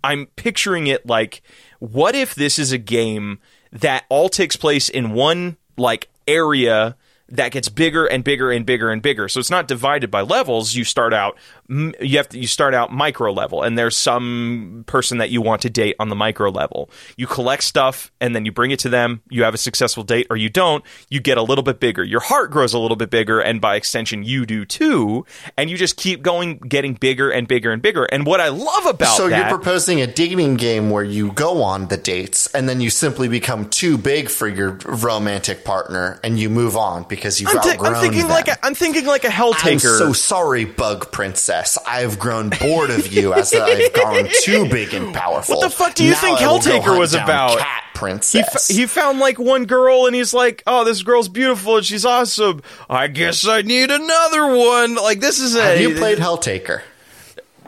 I'm 0.03 0.27
picturing 0.37 0.87
it 0.87 1.07
like, 1.07 1.43
what 1.79 2.15
if 2.15 2.35
this 2.35 2.59
is 2.59 2.73
a 2.73 2.79
game 2.79 3.39
that 3.73 4.05
all 4.09 4.29
takes 4.29 4.57
place 4.57 4.89
in 4.89 5.13
one, 5.13 5.57
like, 5.77 6.09
area 6.27 6.97
that 7.29 7.53
gets 7.53 7.69
bigger 7.69 8.07
and 8.07 8.23
bigger 8.23 8.51
and 8.51 8.67
bigger 8.67 8.91
and 8.91 9.03
bigger. 9.03 9.29
So 9.29 9.41
it's 9.41 9.51
not 9.51 9.67
divided 9.67 10.11
by 10.11 10.21
levels. 10.21 10.75
You 10.75 10.85
start 10.85 11.15
out 11.15 11.39
you 11.69 12.17
have 12.19 12.29
to 12.29 12.39
you 12.39 12.47
start 12.47 12.75
out 12.75 12.93
micro 12.93 13.33
level 13.33 13.63
and 13.63 13.79
there's 13.79 13.97
some 13.97 14.85
person 14.87 15.19
that 15.19 15.31
you 15.31 15.41
want 15.41 15.63
to 15.63 15.71
date 15.71 15.97
on 15.99 16.09
the 16.11 16.15
micro 16.15 16.51
level. 16.51 16.91
You 17.17 17.27
collect 17.27 17.63
stuff 17.65 18.13
and 18.21 18.35
then 18.35 18.45
you 18.45 18.53
bring 18.53 18.71
it 18.71 18.79
to 18.81 18.89
them. 18.89 19.23
You 19.31 19.45
have 19.45 19.55
a 19.55 19.59
successful 19.59 20.03
date 20.05 20.27
or 20.29 20.37
you 20.37 20.51
don't. 20.51 20.85
You 21.09 21.21
get 21.21 21.39
a 21.39 21.43
little 21.43 21.65
bit 21.65 21.81
bigger. 21.81 22.05
Your 22.05 22.21
heart 22.21 22.51
grows 22.51 22.75
a 22.75 22.79
little 22.79 22.97
bit 22.97 23.09
bigger 23.11 23.41
and 23.41 23.61
by 23.61 23.77
extension 23.77 24.23
you 24.25 24.45
do 24.45 24.65
too. 24.65 25.25
And 25.57 25.71
you 25.71 25.77
just 25.77 25.97
keep 25.97 26.23
going 26.23 26.59
getting 26.59 26.95
bigger 26.95 27.31
and 27.31 27.49
bigger 27.49 27.73
and 27.73 27.81
bigger. 27.81 28.05
And 28.05 28.27
what 28.27 28.41
I 28.41 28.49
love 28.49 28.87
about 28.87 29.17
So 29.17 29.29
that 29.29 29.39
you're 29.49 29.57
proposing 29.59 30.01
a 30.03 30.07
dating 30.07 30.57
game 30.57 30.91
where 30.91 31.05
you 31.05 31.33
go 31.33 31.63
on 31.63 31.89
the 31.89 31.97
dates 31.97 32.47
and 32.55 32.69
then 32.69 32.81
you 32.83 32.91
simply 32.91 33.29
become 33.29 33.71
too 33.71 33.97
big 33.97 34.29
for 34.29 34.49
your 34.49 34.73
romantic 34.85 35.65
partner 35.65 36.21
and 36.23 36.39
you 36.39 36.51
move 36.51 36.77
on 36.77 37.05
because 37.09 37.41
you've 37.41 37.51
I'm, 37.51 37.61
thi- 37.63 37.71
outgrown 37.71 37.95
I'm 37.95 38.01
thinking 38.03 38.21
them. 38.23 38.29
like 38.31 38.49
a, 38.49 38.67
I'm 38.67 38.75
thinking 38.75 39.07
like 39.07 39.25
a 39.25 39.31
hell 39.31 39.55
I'm 39.55 39.61
taker. 39.61 39.97
so 39.97 40.13
sorry, 40.13 40.65
Bug 40.67 41.11
Princess. 41.11 41.54
I've 41.87 42.19
grown 42.19 42.51
bored 42.51 42.91
of 42.91 43.13
you 43.13 43.33
as 43.35 43.53
I've 43.55 43.93
grown 43.95 44.29
too 44.43 44.69
big 44.69 44.93
and 44.95 45.15
powerful. 45.15 45.57
What 45.57 45.65
the 45.65 45.71
fuck 45.77 45.95
do 45.95 46.05
you 46.05 46.11
Now 46.13 46.17
think 46.21 46.39
I 46.39 46.43
Helltaker 46.45 46.99
was 46.99 47.15
about? 47.15 47.59
Cat 47.59 47.83
he, 47.93 47.99
Princess. 47.99 48.71
f- 48.71 48.77
he 48.77 48.87
found 48.87 49.19
like 49.21 49.39
one 49.39 49.67
girl 49.67 50.07
and 50.07 50.15
he's 50.15 50.35
like, 50.35 50.63
"Oh, 50.67 50.85
this 50.85 51.03
girl's 51.03 51.29
beautiful 51.29 51.77
and 51.79 51.87
she's 51.87 52.05
awesome. 52.05 52.63
I 52.91 53.07
guess 53.07 53.47
I 53.47 53.63
need 53.63 53.91
another 53.91 54.47
one." 54.55 54.97
Like 54.97 55.21
this 55.21 55.39
is 55.41 55.55
a 55.55 55.63
Have 55.63 55.81
you 55.81 55.95
played 55.95 56.19
Helltaker? 56.19 56.83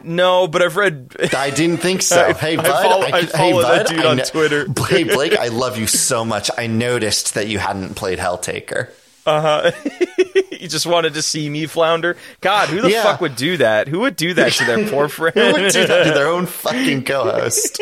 No, 0.02 0.46
but 0.46 0.62
I've 0.62 0.76
read. 0.76 1.16
I 1.36 1.50
didn't 1.50 1.78
think 1.78 2.02
so. 2.02 2.26
I- 2.28 2.32
hey, 2.32 2.56
I 2.56 2.62
bud. 2.62 2.82
follow- 2.82 3.02
I 3.06 3.20
hey, 3.22 3.26
follow 3.26 3.62
that 3.62 3.86
bud. 3.86 3.94
dude 3.94 4.04
I 4.04 4.10
on 4.10 4.18
Twitter. 4.18 4.66
hey, 4.88 5.04
Blake, 5.04 5.36
I 5.36 5.48
love 5.48 5.78
you 5.78 5.86
so 5.86 6.24
much. 6.24 6.50
I 6.56 6.66
noticed 6.66 7.34
that 7.34 7.48
you 7.48 7.58
hadn't 7.58 7.94
played 7.94 8.18
Helltaker. 8.18 8.90
you 10.52 10.68
just 10.68 10.87
wanted 10.87 11.14
to 11.14 11.23
see 11.23 11.49
me 11.49 11.66
flounder. 11.66 12.16
God, 12.40 12.68
who 12.68 12.80
the 12.80 12.90
Yeah. 12.90 13.02
fuck 13.02 13.21
would 13.21 13.37
do 13.37 13.56
that? 13.59 13.88
Who 13.88 14.00
would 14.00 14.16
do 14.16 14.35
that 14.35 14.52
to 14.52 14.64
their 14.64 14.88
poor 14.90 15.09
friend? 15.09 15.35
Who 15.37 15.62
would 15.62 15.73
do 15.73 15.87
that 15.87 16.04
to 16.04 16.11
their 16.12 16.28
own 16.28 16.47
fucking 16.47 17.04
co-host? 17.04 17.80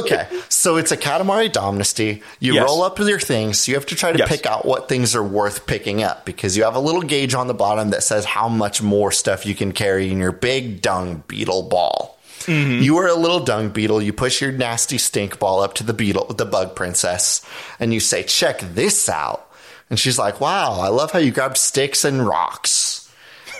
okay, 0.00 0.26
so 0.48 0.76
it's 0.76 0.92
a 0.92 0.96
Katamari 0.96 1.50
Damacy. 1.50 2.22
You 2.40 2.54
Yes. 2.54 2.64
roll 2.64 2.82
up 2.82 2.98
with 2.98 3.08
your 3.08 3.20
things. 3.20 3.66
You 3.68 3.74
have 3.74 3.86
to 3.86 3.94
try 3.94 4.12
to 4.12 4.18
Yes. 4.18 4.28
pick 4.28 4.46
out 4.46 4.64
what 4.66 4.88
things 4.88 5.14
are 5.14 5.22
worth 5.22 5.66
picking 5.66 6.02
up 6.02 6.24
because 6.24 6.56
you 6.56 6.64
have 6.64 6.74
a 6.76 6.80
little 6.80 7.02
gauge 7.02 7.34
on 7.34 7.46
the 7.46 7.54
bottom 7.54 7.90
that 7.90 8.02
says 8.02 8.24
how 8.24 8.48
much 8.48 8.82
more 8.82 9.12
stuff 9.12 9.46
you 9.46 9.54
can 9.54 9.72
carry 9.72 10.10
in 10.10 10.18
your 10.18 10.32
big 10.32 10.82
dung 10.82 11.22
beetle 11.28 11.62
ball. 11.62 12.18
Mm-hmm. 12.40 12.82
You 12.82 12.98
are 12.98 13.08
a 13.08 13.14
little 13.14 13.40
dung 13.40 13.70
beetle. 13.70 14.00
You 14.00 14.12
push 14.12 14.40
your 14.40 14.52
nasty 14.52 14.98
stink 14.98 15.38
ball 15.38 15.62
up 15.62 15.74
to 15.74 15.82
the 15.84 15.92
beetle, 15.92 16.26
the 16.32 16.44
bug 16.44 16.76
princess, 16.76 17.42
and 17.80 17.92
you 17.92 17.98
say, 17.98 18.22
"Check 18.22 18.60
this 18.60 19.08
out." 19.08 19.48
And 19.88 19.98
she's 19.98 20.18
like, 20.18 20.40
"Wow, 20.40 20.80
I 20.80 20.88
love 20.88 21.12
how 21.12 21.18
you 21.18 21.30
grab 21.30 21.56
sticks 21.56 22.04
and 22.04 22.26
rocks." 22.26 23.02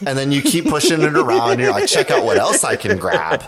And 0.04 0.18
then 0.18 0.30
you 0.30 0.42
keep 0.42 0.66
pushing 0.66 1.00
it 1.00 1.16
around. 1.16 1.52
And 1.52 1.60
you're 1.60 1.70
like, 1.70 1.88
check 1.88 2.10
out 2.10 2.22
what 2.24 2.36
else 2.36 2.64
I 2.64 2.76
can 2.76 2.98
grab. 2.98 3.42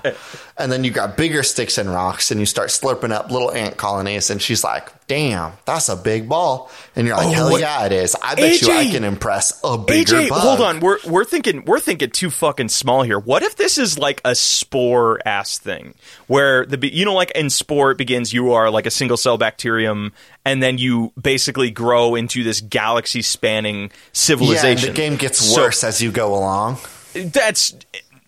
And 0.58 0.72
then 0.72 0.82
you 0.82 0.90
grab 0.90 1.16
bigger 1.16 1.42
sticks 1.44 1.78
and 1.78 1.88
rocks 1.88 2.30
and 2.32 2.40
you 2.40 2.46
start 2.46 2.70
slurping 2.70 3.12
up 3.12 3.30
little 3.30 3.52
ant 3.52 3.76
colonies. 3.76 4.28
And 4.28 4.42
she's 4.42 4.64
like, 4.64 4.90
damn, 5.06 5.52
that's 5.64 5.88
a 5.88 5.94
big 5.96 6.28
ball. 6.28 6.70
And 6.96 7.06
you're 7.06 7.16
like, 7.16 7.28
Oh, 7.28 7.30
hell 7.30 7.50
what- 7.52 7.60
yeah, 7.60 7.86
it 7.86 7.92
is. 7.92 8.16
I 8.20 8.34
bet 8.34 8.60
you 8.60 8.72
I 8.72 8.84
can 8.86 9.04
impress 9.04 9.60
a 9.62 9.78
bigger 9.78 10.14
AJ, 10.14 10.28
bug. 10.30 10.40
hold 10.40 10.60
on. 10.60 10.80
We're 10.80 10.98
we're 11.06 11.24
thinking 11.24 11.64
we're 11.64 11.78
thinking 11.78 12.10
too 12.10 12.28
fucking 12.30 12.70
small 12.70 13.02
here. 13.04 13.18
What 13.20 13.42
if 13.44 13.54
this 13.56 13.78
is 13.78 13.98
like 13.98 14.20
a 14.24 14.34
spore 14.34 15.20
ass 15.24 15.58
thing 15.58 15.94
where 16.26 16.66
the 16.66 16.92
you 16.92 17.04
know 17.04 17.14
like 17.14 17.30
in 17.36 17.50
spore 17.50 17.92
it 17.92 17.98
begins 17.98 18.32
you 18.32 18.52
are 18.52 18.68
like 18.70 18.86
a 18.86 18.90
single 18.90 19.16
cell 19.16 19.38
bacterium 19.38 20.12
and 20.44 20.60
then 20.62 20.76
you 20.78 21.12
basically 21.20 21.70
grow 21.70 22.16
into 22.16 22.42
this 22.42 22.60
galaxy 22.60 23.22
spanning 23.22 23.82
Yeah, 23.82 23.88
civilization. 24.12 24.88
the 24.88 24.94
game 24.96 25.14
gets 25.16 25.38
So- 25.38 25.62
worse 25.62 25.84
as 25.84 26.02
you 26.02 26.10
go 26.10 26.34
along. 26.34 26.78
that's 27.14 27.74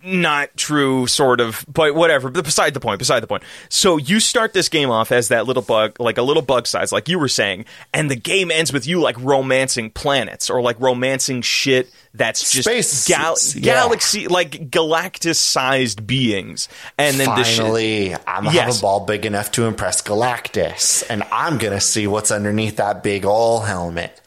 not 0.04 0.54
true 0.56 1.06
sort 1.06 1.40
of 1.40 1.64
but 1.72 1.94
whatever 1.94 2.30
but 2.30 2.44
beside 2.44 2.74
the 2.74 2.80
point 2.80 2.98
beside 2.98 3.20
the 3.20 3.26
point 3.26 3.42
so 3.68 3.96
you 3.96 4.20
start 4.20 4.52
this 4.52 4.68
game 4.68 4.90
off 4.90 5.12
as 5.12 5.28
that 5.28 5.46
little 5.46 5.62
bug 5.62 5.98
like 5.98 6.18
a 6.18 6.22
little 6.22 6.42
bug 6.42 6.66
size 6.66 6.92
like 6.92 7.08
you 7.08 7.18
were 7.18 7.28
saying 7.28 7.64
and 7.94 8.10
the 8.10 8.16
game 8.16 8.50
ends 8.50 8.72
with 8.72 8.86
you 8.86 9.00
like 9.00 9.16
romancing 9.20 9.90
planets 9.90 10.50
or 10.50 10.60
like 10.60 10.78
romancing 10.80 11.42
shit 11.42 11.90
that's 12.12 12.50
just 12.52 12.68
Space, 12.68 13.06
gal- 13.06 13.36
yeah. 13.54 13.60
galaxy 13.60 14.26
like 14.28 14.70
galactus 14.70 15.36
sized 15.36 16.06
beings 16.06 16.68
and 16.98 17.16
then 17.16 17.34
this 17.36 17.48
shit 17.48 17.70
Finally, 17.70 18.14
I'm 18.26 18.44
gonna 18.44 18.60
have 18.62 18.78
a 18.78 18.80
ball 18.80 19.00
big 19.00 19.26
enough 19.26 19.52
to 19.52 19.64
impress 19.64 20.02
Galactus. 20.02 21.04
And 21.08 21.22
I'm 21.32 21.58
going 21.58 21.72
to 21.72 21.80
see 21.80 22.06
what's 22.06 22.30
underneath 22.30 22.76
that 22.76 23.02
big 23.02 23.24
ol' 23.24 23.60
helmet. 23.60 24.20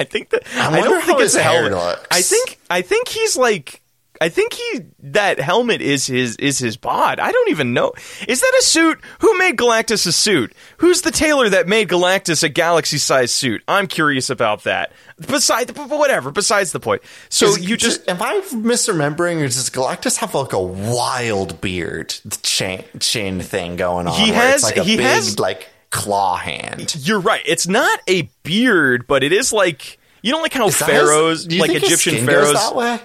I 0.00 0.04
think 0.04 0.30
that 0.30 0.42
I 0.56 0.78
I, 0.78 0.80
don't 0.80 1.04
think 1.04 1.20
it's 1.20 1.34
a 1.34 1.42
helmet. 1.42 1.72
looks. 1.72 2.06
I 2.10 2.22
think 2.22 2.58
I 2.70 2.82
think 2.82 3.08
he's 3.08 3.36
like 3.36 3.82
I 4.22 4.28
think 4.28 4.52
he 4.52 4.80
that 5.04 5.40
helmet 5.40 5.80
is 5.80 6.06
his 6.06 6.36
is 6.36 6.58
his 6.58 6.76
bod. 6.76 7.18
I 7.20 7.32
don't 7.32 7.48
even 7.50 7.72
know. 7.72 7.92
Is 8.28 8.40
that 8.42 8.56
a 8.58 8.62
suit? 8.62 8.98
Who 9.20 9.38
made 9.38 9.56
Galactus 9.56 10.06
a 10.06 10.12
suit? 10.12 10.52
Who's 10.76 11.00
the 11.02 11.10
tailor 11.10 11.48
that 11.48 11.66
made 11.68 11.88
Galactus 11.88 12.42
a 12.42 12.50
galaxy 12.50 12.98
sized 12.98 13.32
suit? 13.32 13.62
I'm 13.66 13.86
curious 13.86 14.28
about 14.28 14.64
that. 14.64 14.92
Beside 15.26 15.74
but 15.74 15.88
whatever, 15.88 16.30
besides 16.30 16.72
the 16.72 16.80
point. 16.80 17.00
So 17.30 17.46
Is- 17.46 17.60
you 17.66 17.78
just 17.78 18.06
am 18.10 18.20
I 18.22 18.40
misremembering, 18.52 19.38
or 19.40 19.46
does 19.46 19.70
Galactus 19.70 20.16
have 20.18 20.34
like 20.34 20.52
a 20.52 20.60
wild 20.62 21.60
beard 21.62 22.14
chain 22.42 22.84
chain 23.00 23.40
thing 23.40 23.76
going 23.76 24.06
on? 24.06 24.12
He 24.12 24.32
has- 24.32 24.56
it's 24.56 24.64
like 24.64 24.76
a 24.76 24.84
he 24.84 24.96
big 24.98 25.06
has- 25.06 25.38
like 25.38 25.68
claw 25.90 26.36
hand. 26.36 26.94
you're 27.00 27.20
right. 27.20 27.42
It's 27.46 27.66
not 27.68 28.00
a 28.08 28.22
beard, 28.42 29.06
but 29.06 29.22
it 29.22 29.32
is 29.32 29.52
like 29.52 29.98
you 30.22 30.32
know 30.32 30.38
like 30.40 30.52
how 30.52 30.68
that 30.68 30.76
his- 30.78 30.86
pharaohs 30.86 31.46
like 31.52 31.70
Egyptian 31.70 32.24
pharaohs 32.26 32.52
that 32.54 32.74
way. 32.74 33.00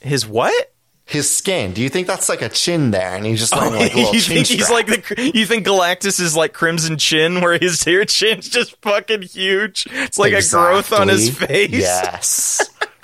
his 0.00 0.26
what? 0.26 0.72
His 1.08 1.30
skin. 1.32 1.72
Do 1.72 1.82
you 1.82 1.88
think 1.88 2.08
that's 2.08 2.28
like 2.28 2.42
a 2.42 2.48
chin 2.48 2.90
there, 2.90 3.14
and 3.14 3.24
he's 3.24 3.38
just 3.38 3.54
oh, 3.54 3.58
like 3.58 3.68
a 3.68 3.78
little 3.96 4.06
Oh, 4.08 4.12
you 4.12 4.20
chin 4.20 4.34
think 4.36 4.46
he's 4.48 4.64
strap? 4.64 4.88
like 4.88 5.06
the 5.06 5.30
you 5.34 5.46
think 5.46 5.64
Galactus 5.64 6.18
is 6.18 6.34
like 6.36 6.52
Crimson 6.52 6.98
Chin, 6.98 7.40
where 7.42 7.56
his 7.58 7.84
hair 7.84 8.04
chin's 8.04 8.48
just 8.48 8.74
fucking 8.82 9.22
huge. 9.22 9.86
It's 9.92 10.18
like 10.18 10.32
a 10.32 10.42
growth 10.50 10.92
on 10.92 11.06
his 11.06 11.30
face. 11.36 11.70
Yes. 11.70 12.70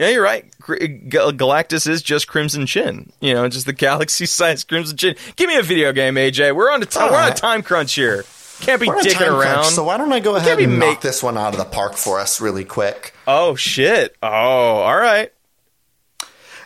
Yeah, 0.00 0.08
you're 0.08 0.22
right. 0.22 0.50
Galactus 0.60 1.86
is 1.86 2.00
just 2.00 2.26
Crimson 2.26 2.64
Chin. 2.64 3.12
You 3.20 3.34
know, 3.34 3.46
just 3.50 3.66
the 3.66 3.74
galaxy-sized 3.74 4.66
Crimson 4.68 4.96
Chin. 4.96 5.14
Give 5.36 5.46
me 5.46 5.58
a 5.58 5.62
video 5.62 5.92
game, 5.92 6.14
AJ. 6.14 6.56
We're 6.56 6.70
on 6.72 6.82
a 6.82 6.86
we're 6.96 7.16
on 7.20 7.30
a 7.30 7.34
time 7.34 7.62
crunch 7.62 7.92
here. 7.94 8.24
Can't 8.60 8.80
be 8.80 8.88
We're 8.88 8.94
dicking 8.96 9.12
time 9.12 9.28
crunch, 9.28 9.44
around. 9.44 9.64
so 9.64 9.84
why 9.84 9.98
don't 9.98 10.10
I 10.12 10.20
go 10.20 10.36
ahead 10.36 10.58
and 10.58 10.78
make- 10.78 10.88
knock 10.88 11.00
this 11.02 11.22
one 11.22 11.36
out 11.36 11.52
of 11.52 11.58
the 11.58 11.64
park 11.66 11.96
for 11.96 12.18
us 12.18 12.40
really 12.40 12.64
quick? 12.64 13.14
oh 13.26 13.56
shit. 13.56 14.16
Oh, 14.22 14.26
all 14.28 14.96
right. 14.96 15.30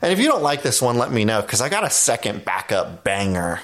And 0.00 0.12
if 0.12 0.18
you 0.20 0.26
don't 0.26 0.42
like 0.42 0.62
this 0.62 0.80
one, 0.82 0.96
let 0.98 1.10
me 1.10 1.24
know 1.24 1.40
because 1.42 1.60
I 1.60 1.68
got 1.68 1.82
a 1.84 1.90
second 1.90 2.44
backup 2.44 3.02
banger. 3.04 3.60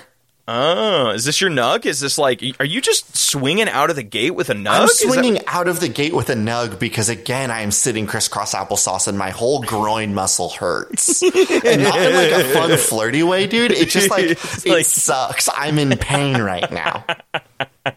Oh, 0.52 1.10
is 1.10 1.24
this 1.24 1.40
your 1.40 1.48
nug? 1.48 1.86
Is 1.86 2.00
this 2.00 2.18
like? 2.18 2.42
Are 2.58 2.64
you 2.64 2.80
just 2.80 3.16
swinging 3.16 3.68
out 3.68 3.88
of 3.88 3.94
the 3.94 4.02
gate 4.02 4.34
with 4.34 4.50
a 4.50 4.54
nug? 4.54 4.66
I'm 4.68 4.84
Is 4.88 4.98
that- 4.98 5.08
swinging 5.08 5.46
out 5.46 5.68
of 5.68 5.78
the 5.78 5.88
gate 5.88 6.12
with 6.12 6.28
a 6.28 6.34
nug 6.34 6.80
because 6.80 7.08
again 7.08 7.52
I 7.52 7.60
am 7.60 7.70
sitting 7.70 8.06
crisscross 8.08 8.52
applesauce 8.52 9.06
and 9.06 9.16
my 9.16 9.30
whole 9.30 9.62
groin 9.62 10.12
muscle 10.12 10.48
hurts, 10.50 11.22
and 11.22 11.82
not 11.84 11.98
in 12.00 12.14
like 12.16 12.32
a 12.32 12.44
fun 12.52 12.76
flirty 12.78 13.22
way, 13.22 13.46
dude. 13.46 13.70
It 13.70 13.90
just 13.90 14.10
like 14.10 14.24
It's 14.24 14.66
it 14.66 14.70
like- 14.72 14.86
sucks. 14.86 15.48
I'm 15.54 15.78
in 15.78 15.96
pain 15.98 16.40
right 16.42 16.68
now. 16.72 17.04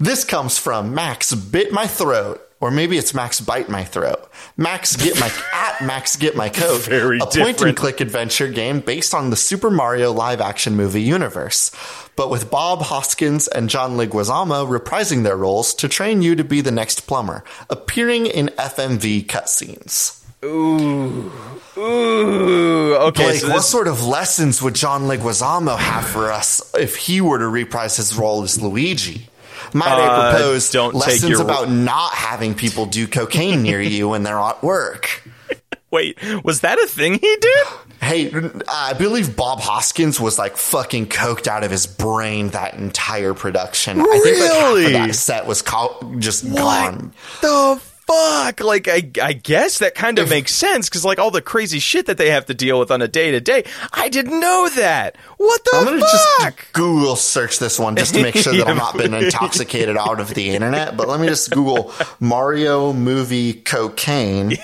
This 0.00 0.24
comes 0.24 0.58
from 0.58 0.92
Max 0.92 1.32
bit 1.32 1.72
my 1.72 1.86
throat, 1.86 2.43
or 2.64 2.70
maybe 2.70 2.96
it's 2.96 3.12
Max 3.12 3.42
bite 3.42 3.68
my 3.68 3.84
throat. 3.84 4.26
Max 4.56 4.96
get 4.96 5.20
my 5.20 5.30
at 5.52 5.84
Max 5.84 6.16
get 6.16 6.34
my 6.34 6.48
coat. 6.48 6.80
Very 6.80 7.18
a 7.18 7.26
different. 7.26 7.60
and 7.60 7.76
click 7.76 8.00
adventure 8.00 8.48
game 8.48 8.80
based 8.80 9.12
on 9.12 9.28
the 9.28 9.36
Super 9.36 9.70
Mario 9.70 10.12
live 10.12 10.40
action 10.40 10.74
movie 10.74 11.02
universe, 11.02 11.70
but 12.16 12.30
with 12.30 12.50
Bob 12.50 12.80
Hoskins 12.80 13.48
and 13.48 13.68
John 13.68 13.98
Leguizamo 13.98 14.66
reprising 14.66 15.24
their 15.24 15.36
roles 15.36 15.74
to 15.74 15.90
train 15.90 16.22
you 16.22 16.34
to 16.36 16.42
be 16.42 16.62
the 16.62 16.70
next 16.70 17.02
plumber, 17.02 17.44
appearing 17.68 18.24
in 18.24 18.46
FMV 18.56 19.26
cutscenes. 19.26 20.22
Ooh, 20.42 21.30
ooh. 21.76 22.94
okay. 22.94 23.24
Blake, 23.24 23.40
so 23.40 23.50
what 23.50 23.64
sort 23.64 23.88
of 23.88 24.06
lessons 24.06 24.62
would 24.62 24.74
John 24.74 25.02
Leguizamo 25.02 25.76
have 25.76 26.06
for 26.06 26.32
us 26.32 26.62
if 26.74 26.96
he 26.96 27.20
were 27.20 27.38
to 27.38 27.46
reprise 27.48 27.98
his 27.98 28.16
role 28.16 28.42
as 28.42 28.62
Luigi? 28.62 29.28
Might 29.74 29.88
I 29.88 30.06
Uh, 30.06 30.30
propose 30.32 30.70
don't 30.70 30.92
take 30.92 31.06
lessons 31.06 31.30
your- 31.30 31.42
about 31.42 31.68
not 31.70 32.12
having 32.14 32.54
people 32.54 32.86
do 32.86 33.06
cocaine 33.06 33.62
near 33.62 33.82
you 33.82 34.08
when 34.08 34.22
they're 34.22 34.38
at 34.38 34.62
work? 34.62 35.22
wait, 35.90 36.16
was 36.44 36.60
that 36.60 36.78
a 36.78 36.86
thing 36.86 37.14
he 37.14 37.36
did? 37.40 37.66
Hey, 38.00 38.30
I 38.68 38.92
believe 38.92 39.34
Bob 39.36 39.60
Hoskins 39.60 40.20
was 40.20 40.38
like 40.38 40.56
fucking 40.56 41.06
coked 41.06 41.46
out 41.48 41.64
of 41.64 41.70
his 41.70 41.86
brain 41.86 42.48
that 42.50 42.74
entire 42.74 43.34
production. 43.34 44.00
I 44.00 44.20
think 44.22 44.38
like 44.40 44.50
half 44.52 44.62
Really? 44.64 44.84
of 44.86 44.92
that 44.92 45.14
set 45.14 45.46
was 45.46 45.62
co- 45.62 46.14
just 46.18 46.44
gone. 46.54 47.12
the 47.40 47.80
fuck? 48.06 48.60
Like, 48.60 48.88
I, 48.88 49.10
I 49.22 49.32
guess 49.32 49.78
that 49.78 49.94
kind 49.94 50.18
of 50.18 50.28
makes 50.30 50.54
sense 50.54 50.88
because, 50.88 51.04
like, 51.04 51.18
all 51.18 51.30
the 51.30 51.42
crazy 51.42 51.78
shit 51.78 52.06
that 52.06 52.18
they 52.18 52.30
have 52.30 52.46
to 52.46 52.54
deal 52.54 52.78
with 52.78 52.90
on 52.90 53.02
a 53.02 53.08
day 53.08 53.30
to 53.30 53.40
day. 53.40 53.64
I 53.92 54.08
didn't 54.08 54.40
know 54.40 54.68
that. 54.76 55.16
What 55.36 55.64
the 55.64 55.70
fuck? 55.72 55.80
I'm 55.80 55.86
gonna 55.86 56.00
fuck? 56.00 56.56
just 56.56 56.72
Google 56.72 57.16
search 57.16 57.58
this 57.58 57.78
one 57.78 57.96
just 57.96 58.14
to 58.14 58.22
make 58.22 58.36
sure 58.36 58.56
that 58.56 58.68
I'm 58.68 58.76
not 58.76 58.96
been 58.96 59.14
intoxicated 59.14 59.96
out 59.96 60.20
of 60.20 60.34
the 60.34 60.50
internet. 60.50 60.96
But 60.96 61.08
let 61.08 61.20
me 61.20 61.26
just 61.26 61.50
Google 61.50 61.92
Mario 62.20 62.92
movie 62.92 63.54
cocaine. 63.54 64.56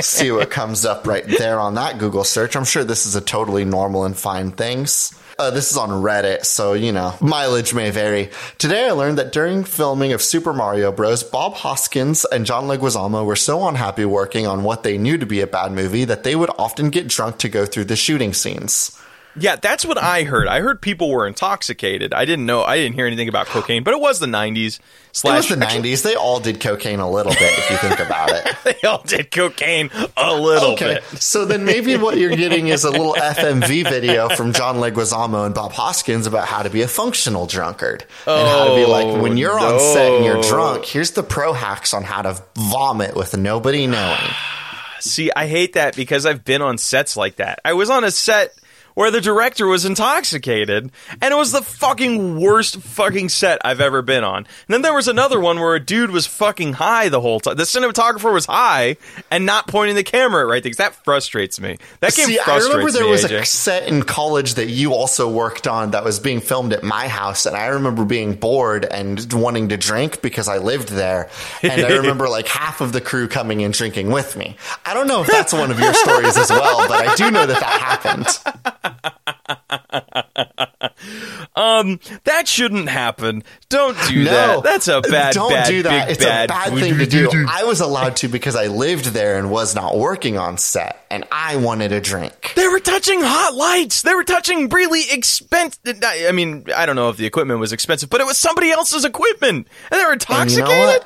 see 0.00 0.30
what 0.30 0.50
comes 0.50 0.84
up 0.84 1.06
right 1.06 1.26
there 1.26 1.58
on 1.58 1.74
that 1.74 1.98
Google 1.98 2.24
search. 2.24 2.56
I'm 2.56 2.64
sure 2.64 2.84
this 2.84 3.06
is 3.06 3.16
a 3.16 3.20
totally 3.20 3.64
normal 3.64 4.04
and 4.04 4.16
fine 4.16 4.52
things. 4.52 5.12
Uh, 5.40 5.52
this 5.52 5.70
is 5.70 5.76
on 5.76 5.90
Reddit, 5.90 6.44
so 6.44 6.72
you 6.72 6.90
know 6.90 7.14
mileage 7.20 7.72
may 7.72 7.90
vary. 7.92 8.28
Today, 8.58 8.88
I 8.88 8.90
learned 8.90 9.18
that 9.18 9.30
during 9.30 9.62
filming 9.62 10.12
of 10.12 10.20
Super 10.20 10.52
Mario 10.52 10.90
Bros., 10.90 11.22
Bob 11.22 11.54
Hoskins 11.54 12.24
and 12.24 12.44
John 12.44 12.64
Leguizamo 12.64 13.24
were 13.24 13.36
so 13.36 13.68
unhappy 13.68 14.04
working 14.04 14.48
on 14.48 14.64
what 14.64 14.82
they 14.82 14.98
knew 14.98 15.16
to 15.16 15.26
be 15.26 15.40
a 15.40 15.46
bad 15.46 15.70
movie 15.70 16.04
that 16.04 16.24
they 16.24 16.34
would 16.34 16.50
often 16.58 16.90
get 16.90 17.06
drunk 17.06 17.38
to 17.38 17.48
go 17.48 17.66
through 17.66 17.84
the 17.84 17.94
shooting 17.94 18.34
scenes. 18.34 18.98
Yeah, 19.40 19.56
that's 19.56 19.84
what 19.84 19.98
I 19.98 20.24
heard. 20.24 20.48
I 20.48 20.60
heard 20.60 20.80
people 20.80 21.10
were 21.10 21.26
intoxicated. 21.26 22.12
I 22.12 22.24
didn't 22.24 22.46
know. 22.46 22.62
I 22.62 22.76
didn't 22.76 22.94
hear 22.94 23.06
anything 23.06 23.28
about 23.28 23.46
cocaine, 23.46 23.84
but 23.84 23.94
it 23.94 24.00
was 24.00 24.20
the 24.20 24.26
'90s. 24.26 24.78
It 24.78 25.24
was 25.24 25.48
the 25.48 25.56
'90s. 25.56 26.02
They 26.02 26.14
all 26.14 26.40
did 26.40 26.60
cocaine 26.60 27.00
a 27.00 27.10
little 27.10 27.32
bit, 27.32 27.58
if 27.58 27.70
you 27.70 27.76
think 27.76 28.00
about 28.00 28.30
it. 28.30 28.56
they 28.64 28.88
all 28.88 29.02
did 29.02 29.30
cocaine 29.30 29.90
a 30.16 30.34
little 30.34 30.72
Okay, 30.72 31.00
bit. 31.10 31.20
so 31.20 31.44
then 31.44 31.64
maybe 31.64 31.96
what 31.96 32.18
you're 32.18 32.36
getting 32.36 32.68
is 32.68 32.84
a 32.84 32.90
little 32.90 33.14
FMV 33.14 33.88
video 33.88 34.28
from 34.28 34.52
John 34.52 34.76
Leguizamo 34.76 35.46
and 35.46 35.54
Bob 35.54 35.72
Hoskins 35.72 36.26
about 36.26 36.46
how 36.46 36.62
to 36.62 36.70
be 36.70 36.82
a 36.82 36.88
functional 36.88 37.46
drunkard 37.46 38.04
and 38.26 38.48
how 38.48 38.68
to 38.68 38.74
be 38.74 38.84
like 38.86 39.22
when 39.22 39.32
oh, 39.32 39.36
you're 39.36 39.58
on 39.58 39.80
set 39.80 40.12
and 40.12 40.24
you're 40.24 40.42
drunk. 40.42 40.84
Here's 40.84 41.12
the 41.12 41.22
pro 41.22 41.52
hacks 41.52 41.94
on 41.94 42.02
how 42.02 42.22
to 42.22 42.42
vomit 42.54 43.14
with 43.16 43.36
nobody 43.36 43.86
knowing. 43.86 44.18
See, 45.00 45.30
I 45.34 45.46
hate 45.46 45.74
that 45.74 45.94
because 45.94 46.26
I've 46.26 46.44
been 46.44 46.60
on 46.60 46.76
sets 46.76 47.16
like 47.16 47.36
that. 47.36 47.60
I 47.64 47.74
was 47.74 47.88
on 47.88 48.02
a 48.04 48.10
set 48.10 48.52
where 48.98 49.12
the 49.12 49.20
director 49.20 49.64
was 49.64 49.84
intoxicated, 49.84 50.90
and 51.22 51.32
it 51.32 51.36
was 51.36 51.52
the 51.52 51.62
fucking 51.62 52.40
worst 52.40 52.78
fucking 52.78 53.28
set 53.28 53.60
I've 53.64 53.80
ever 53.80 54.02
been 54.02 54.24
on. 54.24 54.38
And 54.38 54.46
then 54.66 54.82
there 54.82 54.92
was 54.92 55.06
another 55.06 55.38
one 55.38 55.60
where 55.60 55.76
a 55.76 55.78
dude 55.78 56.10
was 56.10 56.26
fucking 56.26 56.72
high 56.72 57.08
the 57.08 57.20
whole 57.20 57.38
time. 57.38 57.54
The 57.54 57.62
cinematographer 57.62 58.32
was 58.32 58.46
high 58.46 58.96
and 59.30 59.46
not 59.46 59.68
pointing 59.68 59.94
the 59.94 60.02
camera 60.02 60.42
at 60.42 60.48
right 60.48 60.60
things. 60.64 60.78
That 60.78 60.96
frustrates 61.04 61.60
me. 61.60 61.78
That 62.00 62.12
game 62.16 62.26
See, 62.26 62.40
I 62.40 62.56
remember 62.58 62.90
there 62.90 63.04
me, 63.04 63.10
was 63.10 63.22
AJ. 63.22 63.42
a 63.42 63.46
set 63.46 63.86
in 63.86 64.02
college 64.02 64.54
that 64.54 64.66
you 64.66 64.92
also 64.94 65.30
worked 65.30 65.68
on 65.68 65.92
that 65.92 66.02
was 66.02 66.18
being 66.18 66.40
filmed 66.40 66.72
at 66.72 66.82
my 66.82 67.06
house, 67.06 67.46
and 67.46 67.56
I 67.56 67.66
remember 67.66 68.04
being 68.04 68.34
bored 68.34 68.84
and 68.84 69.32
wanting 69.32 69.68
to 69.68 69.76
drink 69.76 70.22
because 70.22 70.48
I 70.48 70.58
lived 70.58 70.88
there. 70.88 71.30
And 71.62 71.86
I 71.86 71.98
remember 71.98 72.28
like 72.28 72.48
half 72.48 72.80
of 72.80 72.90
the 72.90 73.00
crew 73.00 73.28
coming 73.28 73.62
and 73.62 73.72
drinking 73.72 74.10
with 74.10 74.36
me. 74.36 74.56
I 74.84 74.92
don't 74.92 75.06
know 75.06 75.20
if 75.22 75.28
that's 75.28 75.52
one 75.52 75.70
of 75.70 75.78
your 75.78 75.94
stories 75.94 76.36
as 76.36 76.50
well, 76.50 76.88
but 76.88 77.06
I 77.06 77.14
do 77.14 77.30
know 77.30 77.46
that 77.46 77.60
that 77.60 77.80
happened. 77.80 78.84
Um, 81.56 81.98
that 82.22 82.46
shouldn't 82.46 82.88
happen. 82.88 83.42
Don't 83.68 83.96
do 84.08 84.22
No, 84.24 84.30
that. 84.30 84.62
That's 84.62 84.86
a 84.88 85.00
bad, 85.00 85.34
Don't 85.34 85.50
bad, 85.50 85.66
do 85.68 85.82
that. 85.82 86.06
big 86.06 86.16
it's 86.16 86.24
bad. 86.24 86.44
a 86.50 86.52
bad 86.52 86.72
thing 86.74 86.96
to 86.98 87.06
do. 87.06 87.46
I 87.48 87.64
was 87.64 87.80
allowed 87.80 88.14
to 88.16 88.28
because 88.28 88.54
I 88.54 88.68
lived 88.68 89.06
there 89.06 89.38
and 89.38 89.50
was 89.50 89.74
not 89.74 89.98
working 89.98 90.38
on 90.38 90.56
set, 90.58 91.04
and 91.10 91.24
I 91.32 91.56
wanted 91.56 91.90
a 91.92 92.00
drink. 92.00 92.52
They 92.54 92.68
were 92.68 92.78
touching 92.78 93.20
hot 93.22 93.54
lights. 93.54 94.02
They 94.02 94.14
were 94.14 94.22
touching 94.24 94.68
really 94.68 95.02
expensive. 95.10 95.80
I 96.04 96.30
mean, 96.32 96.66
I 96.76 96.86
don't 96.86 96.94
know 96.96 97.08
if 97.10 97.16
the 97.16 97.26
equipment 97.26 97.58
was 97.58 97.72
expensive, 97.72 98.08
but 98.08 98.20
it 98.20 98.26
was 98.26 98.38
somebody 98.38 98.70
else's 98.70 99.04
equipment, 99.04 99.66
and 99.90 100.00
they 100.00 100.04
were 100.04 100.12
And 100.12 100.20
intoxicated. 100.22 100.68
you 100.68 100.74
know? 100.76 100.98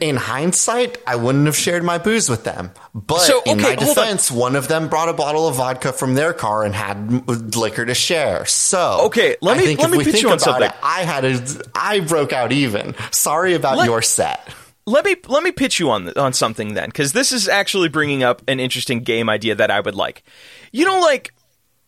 In 0.00 0.16
hindsight, 0.16 0.96
I 1.06 1.16
wouldn't 1.16 1.44
have 1.44 1.56
shared 1.56 1.84
my 1.84 1.98
booze 1.98 2.30
with 2.30 2.44
them. 2.44 2.70
But 2.94 3.18
So, 3.20 3.42
in 3.44 3.58
my 3.60 3.74
hold 3.74 3.80
on. 3.80 3.86
defense, 3.86 4.30
one 4.30 4.56
of 4.56 4.66
them 4.66 4.88
brought 4.88 5.10
a 5.10 5.12
bottle 5.12 5.46
of 5.46 5.56
vodka 5.56 5.92
from 5.92 6.14
their 6.14 6.32
car 6.32 6.64
and 6.64 6.74
had 6.74 7.28
liquor 7.54 7.84
to 7.84 7.92
share. 7.94 8.46
So, 8.46 9.02
Okay, 9.06 9.36
let 9.42 9.58
me- 9.58 9.76
let 9.76 9.90
me 9.90 10.02
pitch 10.02 10.22
you 10.22 10.30
on 10.30 10.38
something. 10.38 10.64
It, 10.70 10.74
I 10.82 11.02
had 11.02 11.24
a, 11.26 11.42
I 11.74 12.00
broke 12.00 12.32
out 12.32 12.50
even. 12.50 12.94
Sorry 13.10 13.52
about 13.54 13.76
Let- 13.76 13.84
your 13.86 14.00
set. 14.00 14.48
let 14.86 15.04
me 15.04 15.14
let 15.28 15.42
me 15.42 15.52
pitch 15.52 15.78
you 15.78 15.90
on 15.90 16.08
on 16.16 16.32
something 16.32 16.72
then, 16.74 16.88
because 16.88 17.12
this 17.12 17.30
is 17.30 17.46
actually 17.48 17.90
bringing 17.90 18.22
up 18.22 18.40
an 18.48 18.58
interesting 18.58 19.00
game 19.04 19.28
idea 19.28 19.54
that 19.54 19.70
I 19.70 19.80
would 19.80 19.94
like. 19.94 20.22
You 20.72 20.86
know, 20.86 21.00
like 21.00 21.34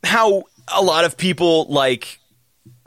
how 0.04 0.44
a 0.68 0.82
lot 0.82 1.04
of 1.06 1.16
people 1.16 1.64
like 1.70 2.18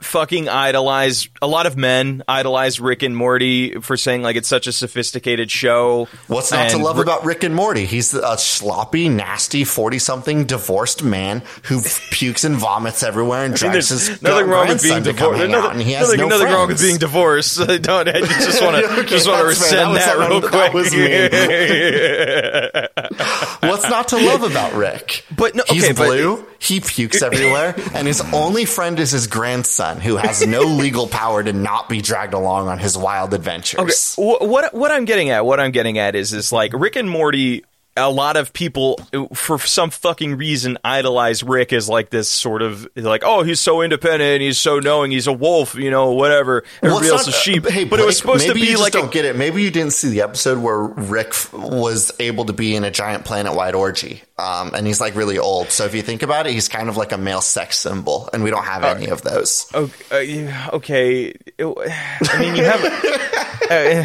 fucking 0.00 0.48
idolize 0.48 1.28
a 1.40 1.46
lot 1.46 1.66
of 1.66 1.76
men 1.76 2.22
idolize 2.28 2.80
Rick 2.80 3.02
and 3.02 3.16
Morty 3.16 3.80
for 3.80 3.96
saying 3.96 4.22
like 4.22 4.36
it's 4.36 4.48
such 4.48 4.66
a 4.66 4.72
sophisticated 4.72 5.50
show. 5.50 6.08
What's 6.26 6.52
not 6.52 6.70
to 6.70 6.78
love 6.78 6.96
Ri- 6.96 7.02
about 7.02 7.24
Rick 7.24 7.44
and 7.44 7.54
Morty? 7.54 7.86
He's 7.86 8.12
a 8.14 8.36
sloppy, 8.38 9.08
nasty, 9.08 9.64
forty-something 9.64 10.44
divorced 10.44 11.02
man 11.02 11.42
who 11.64 11.80
pukes 12.10 12.44
and 12.44 12.56
vomits 12.56 13.02
everywhere 13.02 13.44
and 13.44 13.54
I 13.54 13.56
drives 13.56 13.88
there's 13.88 14.06
his 14.08 14.22
nothing 14.22 14.48
wrong 14.48 14.68
with 14.68 14.82
being 14.82 15.02
grandson 15.02 15.14
to 15.14 15.18
come 15.18 15.32
divorced. 15.32 15.52
There's 15.52 15.64
out, 15.64 15.72
and 15.72 15.82
he 15.82 15.92
has 15.92 16.08
nothing, 16.08 16.20
no 16.20 16.28
nothing 16.28 16.52
wrong 16.52 16.68
with 16.68 16.80
being 16.80 16.98
divorced. 16.98 17.60
I 17.68 17.78
don't. 17.78 18.08
I 18.08 18.20
just 18.20 18.62
want 18.62 18.76
to 18.84 18.92
Okay, 19.00 19.08
just 19.08 19.28
want 19.28 19.40
to 19.40 19.46
rescind 19.46 19.96
That 19.96 20.16
that, 20.18 20.28
real 20.28 20.40
that 20.40 20.50
quick. 20.50 20.72
was 20.74 20.92
What's 23.70 23.88
not 23.88 24.08
to 24.08 24.16
love 24.18 24.42
about 24.42 24.74
Rick? 24.74 25.24
But 25.34 25.54
no, 25.54 25.62
he's 25.68 25.84
okay, 25.84 25.92
but- 25.92 26.06
blue. 26.06 26.44
He 26.58 26.80
pukes 26.80 27.22
everywhere, 27.22 27.74
and 27.94 28.06
his 28.06 28.20
only 28.32 28.64
friend 28.64 28.98
is 28.98 29.10
his 29.10 29.26
grandson, 29.26 30.00
who 30.00 30.16
has 30.16 30.46
no 30.46 30.60
legal 30.62 31.06
power 31.06 31.42
to 31.42 31.52
not 31.52 31.88
be 31.88 32.00
dragged 32.00 32.34
along 32.34 32.68
on 32.68 32.78
his 32.78 32.96
wild 32.96 33.34
adventures. 33.34 34.16
Okay, 34.18 34.22
wh- 34.22 34.42
what 34.48 34.74
what 34.74 34.90
I'm 34.90 35.04
getting 35.04 35.30
at, 35.30 35.44
what 35.44 35.60
I'm 35.60 35.70
getting 35.70 35.98
at 35.98 36.14
is 36.14 36.32
is 36.32 36.52
like 36.52 36.72
Rick 36.74 36.96
and 36.96 37.08
Morty. 37.08 37.64
A 37.96 38.10
lot 38.10 38.36
of 38.36 38.52
people, 38.52 39.00
uh, 39.14 39.26
for 39.34 39.58
some 39.58 39.90
fucking 39.90 40.36
reason, 40.36 40.76
idolize 40.84 41.42
Rick 41.42 41.72
as 41.72 41.88
like 41.88 42.10
this 42.10 42.28
sort 42.28 42.62
of 42.62 42.86
like, 42.94 43.22
oh, 43.24 43.42
he's 43.42 43.60
so 43.60 43.82
independent, 43.82 44.42
he's 44.42 44.58
so 44.58 44.78
knowing, 44.78 45.10
he's 45.10 45.26
a 45.26 45.32
wolf, 45.32 45.74
you 45.74 45.90
know, 45.90 46.12
whatever. 46.12 46.62
Well, 46.82 46.96
Everybody 46.98 47.06
it's 47.06 47.12
else 47.12 47.26
not- 47.26 47.34
is 47.36 47.40
sheep. 47.42 47.66
uh, 47.66 47.70
hey, 47.70 47.84
but 47.84 47.98
it 48.00 48.06
was 48.06 48.18
supposed 48.18 48.46
to 48.46 48.54
be 48.54 48.76
like 48.76 48.92
don't 48.92 49.08
a, 49.08 49.10
get 49.10 49.24
it. 49.24 49.36
Maybe 49.36 49.62
you 49.62 49.70
didn't 49.70 49.92
see 49.92 50.08
the 50.10 50.22
episode 50.22 50.58
where 50.58 50.78
Rick 50.80 51.28
f- 51.28 51.52
was 51.52 52.12
able 52.20 52.44
to 52.46 52.52
be 52.52 52.76
in 52.76 52.84
a 52.84 52.90
giant 52.90 53.24
planet-wide 53.24 53.74
orgy, 53.74 54.22
um, 54.38 54.72
and 54.74 54.86
he's 54.86 55.00
like 55.00 55.14
really 55.14 55.38
old. 55.38 55.70
So 55.70 55.84
if 55.84 55.94
you 55.94 56.02
think 56.02 56.22
about 56.22 56.46
it, 56.46 56.52
he's 56.52 56.68
kind 56.68 56.88
of 56.88 56.96
like 56.96 57.12
a 57.12 57.18
male 57.18 57.40
sex 57.40 57.78
symbol, 57.78 58.28
and 58.32 58.42
we 58.44 58.50
don't 58.50 58.64
have 58.64 58.84
any 58.84 59.06
of 59.08 59.22
those. 59.22 59.66
Uh, 59.74 60.18
yeah, 60.18 60.70
okay. 60.74 61.32
I 61.58 62.38
mean, 62.38 62.56
you 62.56 62.64
have. 62.64 63.32
Uh, 63.68 64.04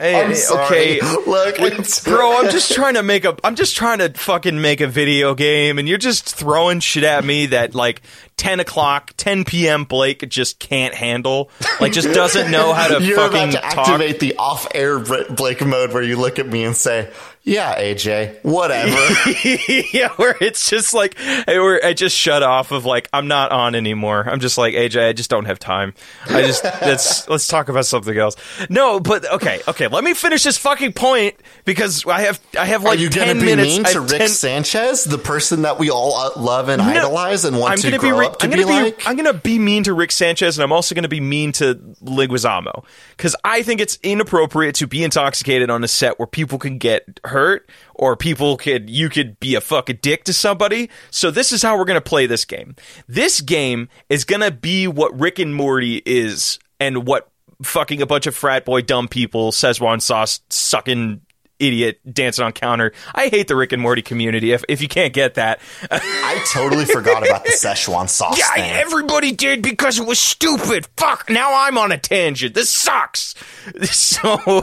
I'm 0.00 0.30
uh, 0.30 0.34
sorry. 0.34 1.02
okay, 1.02 1.20
Look, 1.26 1.56
bro. 2.04 2.38
I'm 2.38 2.50
just 2.50 2.72
trying 2.74 2.94
to 2.94 3.02
make 3.02 3.26
a. 3.26 3.31
I'm 3.44 3.54
just 3.56 3.76
trying 3.76 3.98
to 3.98 4.12
fucking 4.12 4.60
make 4.60 4.80
a 4.80 4.86
video 4.86 5.34
game, 5.34 5.78
and 5.78 5.88
you're 5.88 5.98
just 5.98 6.34
throwing 6.34 6.80
shit 6.80 7.04
at 7.04 7.24
me 7.24 7.46
that 7.46 7.74
like 7.74 8.02
10 8.36 8.60
o'clock, 8.60 9.12
10 9.16 9.44
p.m. 9.44 9.84
Blake 9.84 10.28
just 10.28 10.58
can't 10.58 10.94
handle. 10.94 11.50
Like, 11.80 11.92
just 11.92 12.12
doesn't 12.12 12.50
know 12.50 12.72
how 12.72 12.88
to 12.88 13.04
You're 13.04 13.16
fucking 13.16 13.50
about 13.50 13.70
to 13.70 13.76
talk. 13.76 13.88
activate 13.88 14.20
the 14.20 14.36
off-air 14.36 14.98
Blake 14.98 15.64
mode 15.64 15.92
where 15.92 16.02
you 16.02 16.16
look 16.16 16.38
at 16.38 16.46
me 16.46 16.64
and 16.64 16.76
say, 16.76 17.12
"Yeah, 17.44 17.78
AJ, 17.78 18.42
whatever." 18.42 18.90
yeah, 19.92 20.08
where 20.16 20.36
it's 20.40 20.68
just 20.70 20.94
like, 20.94 21.16
where 21.46 21.84
I 21.84 21.92
just 21.92 22.16
shut 22.16 22.42
off 22.42 22.70
of 22.72 22.84
like, 22.84 23.08
I'm 23.12 23.28
not 23.28 23.52
on 23.52 23.74
anymore. 23.74 24.24
I'm 24.28 24.40
just 24.40 24.58
like, 24.58 24.74
AJ, 24.74 25.08
I 25.08 25.12
just 25.12 25.30
don't 25.30 25.44
have 25.46 25.58
time. 25.58 25.94
I 26.26 26.42
just, 26.42 26.62
let's, 26.82 27.28
let's 27.28 27.46
talk 27.46 27.68
about 27.68 27.86
something 27.86 28.16
else. 28.16 28.36
No, 28.68 29.00
but 29.00 29.30
okay, 29.32 29.60
okay, 29.66 29.88
let 29.88 30.04
me 30.04 30.14
finish 30.14 30.42
this 30.44 30.58
fucking 30.58 30.92
point 30.92 31.34
because 31.64 32.06
I 32.06 32.20
have, 32.22 32.40
I 32.58 32.66
have 32.66 32.82
Are 32.84 32.88
like 32.90 33.00
you 33.00 33.08
10 33.08 33.24
going 33.26 33.36
to 33.36 33.40
be 33.40 33.46
minutes. 33.56 33.76
mean 33.76 33.84
to 33.86 34.00
Rick 34.00 34.18
10 34.20 34.28
Sanchez, 34.28 35.04
the 35.04 35.18
person 35.18 35.62
that 35.62 35.78
we 35.78 35.90
all 35.90 36.14
uh, 36.14 36.40
love 36.40 36.68
and 36.68 36.80
idolize 36.80 37.44
and 37.44 37.58
want 37.58 37.72
I'm 37.72 37.78
to 37.78 37.90
gonna 37.90 37.98
grow 37.98 38.20
be, 38.20 38.26
up 38.26 38.38
to 38.38 38.44
I'm 38.44 38.50
gonna 38.50 38.66
be, 38.66 38.72
like? 38.72 39.02
I'm 39.06 39.16
gonna 39.16 39.32
be 39.32 39.58
mean 39.58 39.84
to 39.84 39.94
Rick 39.94 40.12
Sanchez, 40.12 40.58
and 40.58 40.62
I'm 40.64 40.72
also 40.72 40.94
gonna 40.94 41.08
be 41.08 41.20
mean 41.20 41.52
to 41.52 41.74
Leguizamo 42.02 42.84
because 43.16 43.34
I 43.44 43.62
think 43.62 43.80
it's 43.80 43.98
inappropriate 44.02 44.74
to 44.76 44.86
be 44.86 45.02
intoxicated 45.04 45.70
on 45.70 45.82
a 45.82 45.88
set 45.88 46.18
where 46.18 46.26
people 46.26 46.58
can 46.58 46.78
get 46.78 47.18
hurt 47.24 47.31
or 47.94 48.16
people 48.16 48.56
could 48.56 48.88
you 48.88 49.08
could 49.08 49.38
be 49.40 49.54
a 49.54 49.60
fucking 49.60 49.98
dick 50.02 50.24
to 50.24 50.32
somebody. 50.32 50.90
So 51.10 51.30
this 51.30 51.52
is 51.52 51.62
how 51.62 51.76
we're 51.78 51.84
gonna 51.84 52.00
play 52.00 52.26
this 52.26 52.44
game. 52.44 52.76
This 53.08 53.40
game 53.40 53.88
is 54.08 54.24
gonna 54.24 54.50
be 54.50 54.86
what 54.86 55.18
Rick 55.18 55.38
and 55.38 55.54
Morty 55.54 56.02
is, 56.04 56.58
and 56.78 57.06
what 57.06 57.28
fucking 57.62 58.02
a 58.02 58.06
bunch 58.06 58.26
of 58.26 58.34
frat 58.34 58.64
boy 58.64 58.82
dumb 58.82 59.08
people 59.08 59.52
Szechuan 59.52 60.00
sauce 60.00 60.40
sucking 60.50 61.20
idiot 61.62 62.00
dancing 62.12 62.44
on 62.44 62.52
counter. 62.52 62.92
I 63.14 63.28
hate 63.28 63.48
the 63.48 63.56
Rick 63.56 63.72
and 63.72 63.80
Morty 63.80 64.02
community. 64.02 64.52
If 64.52 64.64
if 64.68 64.82
you 64.82 64.88
can't 64.88 65.12
get 65.12 65.34
that. 65.34 65.60
I 65.90 66.44
totally 66.52 66.84
forgot 66.84 67.26
about 67.26 67.44
the 67.44 67.50
Szechuan 67.52 68.08
sauce 68.08 68.38
Yeah, 68.38 68.52
thing. 68.54 68.70
everybody 68.72 69.32
did 69.32 69.62
because 69.62 69.98
it 69.98 70.06
was 70.06 70.18
stupid. 70.18 70.86
Fuck. 70.96 71.30
Now 71.30 71.52
I'm 71.66 71.78
on 71.78 71.92
a 71.92 71.98
tangent. 71.98 72.54
This 72.54 72.70
sucks. 72.70 73.34
So, 73.92 74.62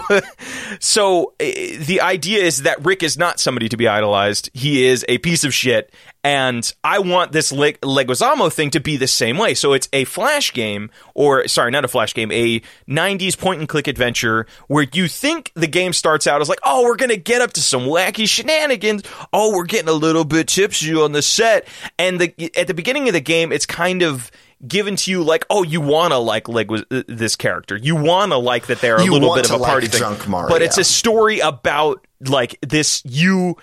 so 0.80 1.34
uh, 1.40 1.44
the 1.86 2.00
idea 2.02 2.44
is 2.44 2.64
that 2.64 2.84
Rick 2.86 3.04
is 3.04 3.18
not 3.18 3.40
somebody 3.40 3.70
to 3.70 3.78
be 3.78 3.88
idolized. 3.88 4.50
He 4.54 4.86
is 4.86 5.06
a 5.08 5.18
piece 5.20 5.44
of 5.44 5.54
shit, 5.54 5.94
and 6.24 6.72
I 6.84 7.00
want 7.00 7.32
this 7.32 7.52
Le- 7.52 7.74
Leguizamo 7.74 8.52
thing 8.52 8.72
to 8.72 8.80
be 8.80 8.98
the 8.98 9.08
same 9.08 9.38
way. 9.38 9.54
So 9.54 9.74
it's 9.74 9.88
a 9.94 10.04
flash 10.04 10.54
game, 10.54 10.90
or 11.14 11.48
sorry, 11.48 11.72
not 11.72 11.86
a 11.86 11.88
flash 11.88 12.14
game, 12.14 12.32
a 12.32 12.62
'90s 12.90 13.38
point 13.38 13.60
and 13.60 13.70
click 13.70 13.88
adventure 13.88 14.46
where 14.68 14.86
you 14.92 15.08
think 15.08 15.52
the 15.56 15.68
game 15.68 15.94
starts 15.94 16.28
out 16.28 16.42
as 16.42 16.50
like, 16.50 16.60
oh, 16.64 16.84
we're 16.84 16.98
gonna 16.98 17.16
get 17.16 17.42
up 17.42 17.54
to 17.54 17.62
some 17.62 17.82
wacky 17.82 18.28
shenanigans. 18.28 19.04
Oh, 19.32 19.56
we're 19.56 19.66
getting 19.66 19.90
a 19.90 19.94
little 19.94 20.26
bit 20.26 20.48
tipsy 20.48 20.94
on 20.96 21.12
the 21.14 21.22
set, 21.22 21.68
and 21.98 22.20
the 22.20 22.52
at 22.58 22.68
the 22.68 22.74
beginning 22.74 23.08
of 23.08 23.14
the 23.14 23.22
game, 23.22 23.52
it's 23.52 23.66
kind 23.66 24.02
of 24.02 24.30
given 24.68 24.98
to 24.98 25.10
you 25.10 25.24
like, 25.24 25.46
oh, 25.50 25.64
you 25.64 25.80
want 25.80 26.12
to 26.12 26.18
like 26.18 26.50
Leg- 26.50 26.84
this 27.08 27.38
character, 27.38 27.78
you 27.78 27.96
want 27.96 28.34
to 28.34 28.38
like 28.38 28.68
that 28.68 28.82
they're 28.82 28.98
a 28.98 29.04
You 29.06 29.14
little 29.14 29.34
bit 29.36 29.50
of 29.50 29.62
a 29.62 29.64
party 29.64 29.88
like 29.88 29.94
thing, 29.96 30.02
but 30.50 30.62
it's 30.62 30.78
a 30.78 30.84
story 30.84 31.40
about 31.40 32.06
like 32.28 32.60
this 32.62 33.02
you 33.06 33.56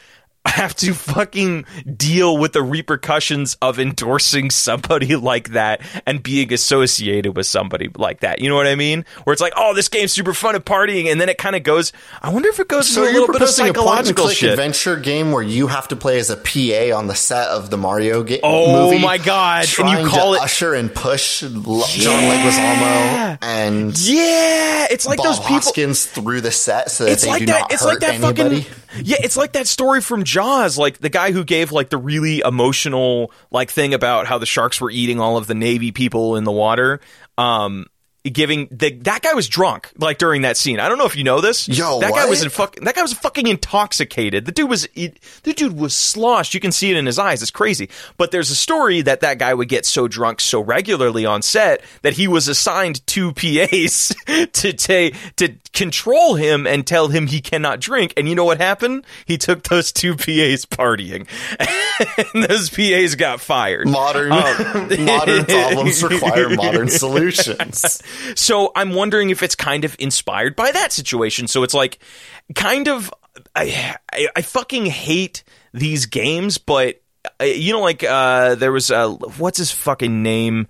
have 0.50 0.74
to 0.76 0.94
fucking 0.94 1.64
deal 1.96 2.36
with 2.38 2.52
the 2.52 2.62
repercussions 2.62 3.56
of 3.62 3.78
endorsing 3.78 4.50
somebody 4.50 5.16
like 5.16 5.50
that 5.50 5.80
and 6.06 6.22
being 6.22 6.52
associated 6.52 7.36
with 7.36 7.46
somebody 7.46 7.88
like 7.96 8.20
that. 8.20 8.40
You 8.40 8.48
know 8.48 8.54
what 8.56 8.66
I 8.66 8.74
mean? 8.74 9.04
Where 9.24 9.32
it's 9.32 9.42
like, 9.42 9.52
oh, 9.56 9.74
this 9.74 9.88
game's 9.88 10.12
super 10.12 10.32
fun 10.34 10.54
at 10.54 10.64
partying, 10.64 11.10
and 11.10 11.20
then 11.20 11.28
it 11.28 11.38
kind 11.38 11.56
of 11.56 11.62
goes. 11.62 11.92
I 12.22 12.30
wonder 12.30 12.48
if 12.48 12.60
it 12.60 12.68
goes 12.68 12.88
So 12.88 13.02
into 13.04 13.12
a 13.12 13.20
little 13.20 13.26
bit 13.28 13.42
of 13.42 13.48
proposing 13.48 13.64
a 13.68 13.72
point 13.72 13.76
psychological 13.76 14.28
shit. 14.28 14.50
adventure 14.50 14.96
game 14.96 15.32
where 15.32 15.42
you 15.42 15.66
have 15.66 15.88
to 15.88 15.96
play 15.96 16.18
as 16.18 16.30
a 16.30 16.36
PA 16.36 16.96
on 16.96 17.06
the 17.06 17.14
set 17.14 17.48
of 17.48 17.70
the 17.70 17.76
Mario 17.76 18.22
game. 18.22 18.40
Oh 18.42 18.90
movie, 18.90 19.02
my 19.02 19.18
God, 19.18 19.66
and 19.78 19.88
you 19.90 20.08
call 20.08 20.34
it- 20.34 20.40
usher 20.42 20.74
and 20.74 20.94
push 20.94 21.42
L- 21.42 21.50
John 21.50 22.22
Yeah. 22.22 23.36
Leguizamo 23.36 23.38
and 23.42 23.98
Yeah, 23.98 24.86
it's 24.90 25.06
like 25.06 25.18
Bob 25.18 25.26
those 25.26 25.38
people. 25.40 25.54
Hoskins 25.56 26.06
through 26.06 26.40
the 26.40 26.50
set 26.50 26.90
so 26.90 27.04
that 27.04 27.12
it's 27.12 27.22
they 27.22 27.28
like 27.30 27.40
do 27.40 27.46
that. 27.46 27.60
not 27.60 27.72
It's 27.72 27.82
hurt 27.82 27.88
like 27.88 27.98
that 28.00 28.14
anybody. 28.14 28.62
fucking. 28.62 28.82
Yeah, 29.04 29.16
it's 29.20 29.36
like 29.36 29.52
that 29.52 29.66
story 29.66 30.00
from 30.00 30.24
Jaws, 30.36 30.76
like 30.76 30.98
the 30.98 31.08
guy 31.08 31.32
who 31.32 31.44
gave 31.44 31.72
like 31.72 31.88
the 31.88 31.96
really 31.96 32.40
emotional 32.40 33.32
like 33.50 33.70
thing 33.70 33.94
about 33.94 34.26
how 34.26 34.36
the 34.36 34.44
sharks 34.44 34.82
were 34.82 34.90
eating 34.90 35.18
all 35.18 35.38
of 35.38 35.46
the 35.46 35.54
Navy 35.54 35.92
people 35.92 36.36
in 36.36 36.44
the 36.44 36.52
water. 36.52 37.00
Um, 37.38 37.86
giving 38.30 38.68
the, 38.70 38.90
that 39.02 39.22
guy 39.22 39.34
was 39.34 39.48
drunk 39.48 39.90
like 39.98 40.18
during 40.18 40.42
that 40.42 40.56
scene. 40.56 40.80
I 40.80 40.88
don't 40.88 40.98
know 40.98 41.06
if 41.06 41.16
you 41.16 41.24
know 41.24 41.40
this. 41.40 41.68
Yo, 41.68 42.00
that 42.00 42.12
guy 42.12 42.26
was 42.26 42.42
in 42.42 42.50
fuck, 42.50 42.76
that 42.76 42.94
guy 42.94 43.02
was 43.02 43.12
fucking 43.12 43.46
intoxicated. 43.46 44.44
The 44.46 44.52
dude 44.52 44.68
was 44.70 44.88
he, 44.94 45.12
the 45.42 45.52
dude 45.52 45.76
was 45.78 45.94
sloshed. 45.96 46.54
You 46.54 46.60
can 46.60 46.72
see 46.72 46.90
it 46.90 46.96
in 46.96 47.06
his 47.06 47.18
eyes. 47.18 47.42
It's 47.42 47.50
crazy. 47.50 47.88
But 48.16 48.30
there's 48.30 48.50
a 48.50 48.56
story 48.56 49.02
that 49.02 49.20
that 49.20 49.38
guy 49.38 49.54
would 49.54 49.68
get 49.68 49.86
so 49.86 50.08
drunk 50.08 50.40
so 50.40 50.60
regularly 50.60 51.24
on 51.26 51.42
set 51.42 51.82
that 52.02 52.14
he 52.14 52.28
was 52.28 52.48
assigned 52.48 53.06
two 53.06 53.32
PAs 53.34 54.14
to 54.52 54.72
ta- 54.72 55.16
to 55.36 55.54
control 55.72 56.34
him 56.36 56.66
and 56.66 56.86
tell 56.86 57.08
him 57.08 57.26
he 57.26 57.40
cannot 57.40 57.80
drink. 57.80 58.12
And 58.16 58.28
you 58.28 58.34
know 58.34 58.44
what 58.44 58.58
happened? 58.58 59.04
He 59.26 59.36
took 59.38 59.64
those 59.64 59.92
two 59.92 60.14
PAs 60.16 60.64
partying, 60.64 61.26
and 62.34 62.44
those 62.44 62.70
PAs 62.70 63.14
got 63.14 63.40
fired. 63.40 63.88
Modern 63.88 64.32
Um, 64.32 65.04
modern 65.04 65.44
problems 65.46 66.02
require 66.02 66.48
modern 66.50 66.88
solutions. 66.88 68.02
So 68.34 68.72
I'm 68.74 68.92
wondering 68.92 69.30
if 69.30 69.42
it's 69.42 69.54
kind 69.54 69.84
of 69.84 69.96
inspired 69.98 70.56
by 70.56 70.72
that 70.72 70.92
situation. 70.92 71.46
So 71.48 71.62
it's 71.62 71.74
like 71.74 71.98
kind 72.54 72.88
of 72.88 73.12
I 73.54 73.96
I, 74.12 74.28
I 74.36 74.42
fucking 74.42 74.86
hate 74.86 75.44
these 75.72 76.06
games, 76.06 76.58
but 76.58 77.00
uh, 77.40 77.44
you 77.44 77.72
know, 77.72 77.80
like 77.80 78.02
uh, 78.04 78.54
there 78.54 78.72
was 78.72 78.90
uh, 78.90 79.10
what's 79.10 79.58
his 79.58 79.70
fucking 79.72 80.22
name? 80.22 80.68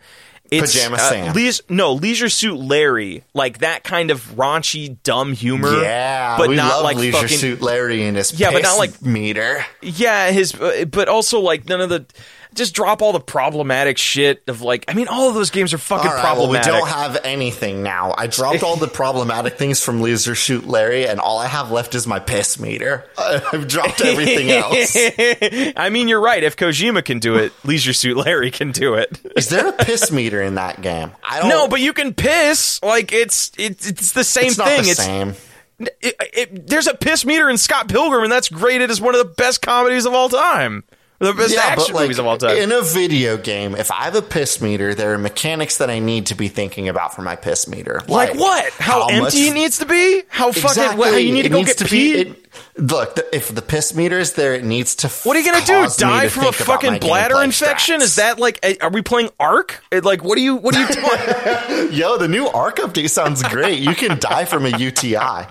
It's, 0.49 0.75
Pajama 0.75 0.95
uh, 0.97 0.99
Sam. 1.11 1.35
Leis- 1.35 1.61
no, 1.69 1.95
Leisure 1.95 2.29
Suit 2.29 2.57
Larry, 2.57 3.25
like 3.35 3.59
that 3.59 3.83
kind 3.83 4.13
of 4.13 4.21
raunchy, 4.37 4.97
dumb 5.03 5.33
humor. 5.33 5.83
Yeah, 5.83 6.37
but 6.39 6.51
not 6.51 6.85
like 6.85 6.97
Leisure 6.97 7.19
fucking 7.23 7.37
Suit 7.39 7.61
Larry 7.61 8.07
and 8.07 8.17
his 8.17 8.39
Yeah, 8.39 8.53
but 8.53 8.63
not 8.63 8.79
like- 8.79 9.03
meter. 9.03 9.67
yeah, 9.83 10.31
his, 10.31 10.55
uh, 10.55 10.85
but 10.89 11.09
also 11.09 11.41
like 11.41 11.69
none 11.69 11.81
of 11.81 11.89
the. 11.89 12.07
Just 12.55 12.75
drop 12.75 13.03
all 13.03 13.13
the 13.13 13.21
problematic 13.21 13.99
shit 13.99 14.43
of 14.49 14.63
like. 14.63 14.85
I 14.89 14.95
mean, 14.95 15.09
all 15.09 15.29
of 15.29 15.35
those 15.35 15.51
games 15.51 15.75
are 15.75 15.79
fucking 15.79 16.11
right, 16.11 16.37
well, 16.37 16.49
we 16.49 16.59
don't 16.59 16.89
have 16.89 17.19
anything 17.25 17.83
now. 17.83 18.15
I 18.17 18.27
dropped 18.27 18.63
all 18.63 18.77
the 18.77 18.89
problematic 18.97 19.59
things 19.59 19.83
from 19.83 20.01
Leisure 20.01 20.35
Suit 20.35 20.67
Larry, 20.67 21.07
and 21.07 21.21
all 21.21 21.39
I 21.39 21.47
have 21.47 21.71
left 21.71 21.95
is 21.95 22.07
my 22.07 22.19
piss 22.19 22.59
meter. 22.59 23.05
I've 23.19 23.69
dropped 23.69 24.01
everything 24.01 24.51
else. 24.51 24.97
I 25.77 25.91
mean, 25.91 26.09
you're 26.09 26.21
right. 26.21 26.43
If 26.43 26.57
Kojima 26.57 27.05
can 27.05 27.19
do 27.19 27.37
it, 27.37 27.53
Leisure 27.65 27.93
Suit 27.93 28.17
Larry 28.17 28.51
can 28.51 28.73
do 28.73 28.95
it. 28.95 29.21
Is 29.37 29.49
there 29.49 29.67
a 29.69 29.73
piss 29.73 30.11
meter 30.11 30.41
in 30.43 30.55
that 30.57 30.81
game? 30.81 31.13
I 31.23 31.41
don't. 31.41 31.49
No, 31.49 31.69
but 31.69 31.81
you 31.81 31.93
can 31.93 32.15
piss. 32.15 32.83
Like 32.83 33.13
it's 33.13 33.53
it's 33.59 33.87
it's 33.87 34.13
the 34.13 34.25
same 34.25 34.47
it's 34.49 34.59
not 34.59 34.69
thing. 34.69 34.83
the 34.85 34.91
it's 34.91 35.03
same. 35.03 35.35
It, 35.79 36.17
it, 36.33 36.67
there's 36.67 36.87
a 36.87 36.95
piss 36.95 37.27
meter 37.27 37.51
in 37.51 37.59
Scott 37.59 37.89
Pilgrim, 37.89 38.23
and 38.23 38.33
that's 38.33 38.49
graded 38.49 38.91
as 38.91 38.99
one 39.01 39.15
of 39.15 39.19
the 39.19 39.35
best 39.35 39.61
comedies 39.61 40.07
of 40.07 40.15
all 40.15 40.31
time, 40.31 40.85
the 41.19 41.33
best 41.33 41.55
Yeah, 41.55 41.61
action 41.65 41.95
like 41.95 42.05
movies 42.05 42.19
of 42.19 42.27
all 42.27 42.37
time. 42.39 42.57
in 42.59 42.73
a 42.73 42.83
video 42.83 43.37
game, 43.37 43.75
if 43.75 43.91
I 43.91 44.05
have 44.05 44.15
a 44.15 44.23
piss 44.23 44.61
meter, 44.61 44.95
there 44.95 45.13
are 45.15 45.19
mechanics 45.19 45.79
that 45.79 45.91
I 45.91 45.99
need 45.99 46.27
to 46.27 46.35
be 46.35 46.49
thinking 46.49 46.89
about 46.89 47.15
for 47.15 47.23
my 47.23 47.37
piss 47.37 47.67
meter. 47.69 48.03
like 48.09 48.35
what? 48.35 48.73
How, 48.75 49.07
empty 49.09 49.21
much- 49.21 49.35
it 49.35 49.55
needs 49.55 49.79
to 49.79 49.87
be? 49.87 50.23
How 50.29 50.53
fucking? 50.53 50.63
Exactly. 50.69 50.99
What, 50.99 51.11
how 51.13 51.17
you 51.19 51.33
need 51.33 51.43
to 51.45 51.49
go 51.49 51.65
get 51.65 51.79
to 51.79 51.85
pee? 51.87 52.35
look, 52.79 53.17
the, 53.17 53.35
if 53.37 53.55
the 53.55 53.61
piss 53.63 53.95
meter 53.95 54.19
is 54.19 54.33
there, 54.35 54.55
it 54.55 54.65
needs 54.65 54.97
to. 54.97 55.09
what 55.09 55.37
are 55.37 55.41
you 55.41 55.51
gonna 55.53 55.65
do? 55.65 55.87
Die 55.99 56.29
from 56.29 56.47
a 56.47 56.53
fucking 56.53 56.99
bladder 57.01 57.43
infection? 57.43 58.01
Is 58.03 58.17
that 58.17 58.39
like? 58.39 58.59
a- 58.63 58.79
Are 58.79 58.91
we 58.91 59.03
playing 59.03 59.31
Ark? 59.41 59.83
Like, 59.93 60.23
what 60.25 60.37
are 60.39 60.43
you? 60.43 60.57
What 60.57 60.75
are 60.77 60.83
you 60.83 60.89
doing? 60.89 61.93
Yo, 61.93 62.17
the 62.19 62.29
new 62.29 62.47
Ark 62.49 62.77
update 62.77 63.11
sounds 63.11 63.43
great. 63.43 63.79
You 63.81 63.95
can 63.95 64.19
die 64.19 64.45
from 64.45 64.67
a 64.67 64.77
UTI. 64.77 65.17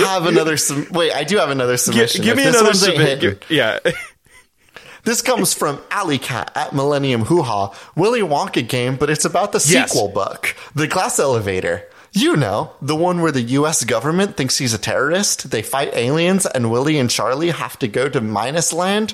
Don't 0.00 0.08
have 0.08 0.26
another. 0.26 0.56
Sum- 0.56 0.86
Wait, 0.90 1.12
I 1.12 1.24
do 1.24 1.36
have 1.38 1.50
another 1.50 1.76
submission. 1.76 2.22
give 2.22 2.32
If 2.32 2.36
me 2.38 2.42
this 2.44 2.54
another 2.54 2.66
one's 2.68 2.88
ain't 2.88 2.96
submit. 2.96 3.22
hitting- 3.22 3.38
Yeah. 3.48 3.78
This 5.04 5.20
comes 5.20 5.52
from 5.52 5.82
Alley 5.90 6.16
Cat 6.16 6.50
at 6.54 6.72
Millennium 6.72 7.26
Hoo 7.26 7.42
Ha. 7.42 7.74
Willy 7.94 8.22
Wonka 8.22 8.66
game, 8.66 8.96
but 8.96 9.10
it's 9.10 9.26
about 9.26 9.52
the 9.52 9.62
Yes. 9.68 9.90
sequel 9.92 10.08
book, 10.08 10.56
The 10.74 10.86
Glass 10.86 11.18
Elevator. 11.18 11.86
You 12.12 12.36
know, 12.36 12.72
the 12.80 12.96
one 12.96 13.20
where 13.20 13.30
the 13.32 13.42
US 13.42 13.84
government 13.84 14.34
thinks 14.38 14.56
he's 14.56 14.72
a 14.72 14.78
terrorist, 14.78 15.50
they 15.50 15.60
fight 15.60 15.90
aliens, 15.92 16.46
and 16.46 16.70
Willy 16.70 16.98
and 16.98 17.10
Charlie 17.10 17.50
have 17.50 17.78
to 17.80 17.88
go 17.88 18.08
to 18.08 18.22
Minus 18.22 18.72
Land. 18.72 19.12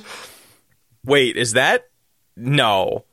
Wait, 1.04 1.36
is 1.36 1.54
that? 1.54 1.88
No. 2.36 3.04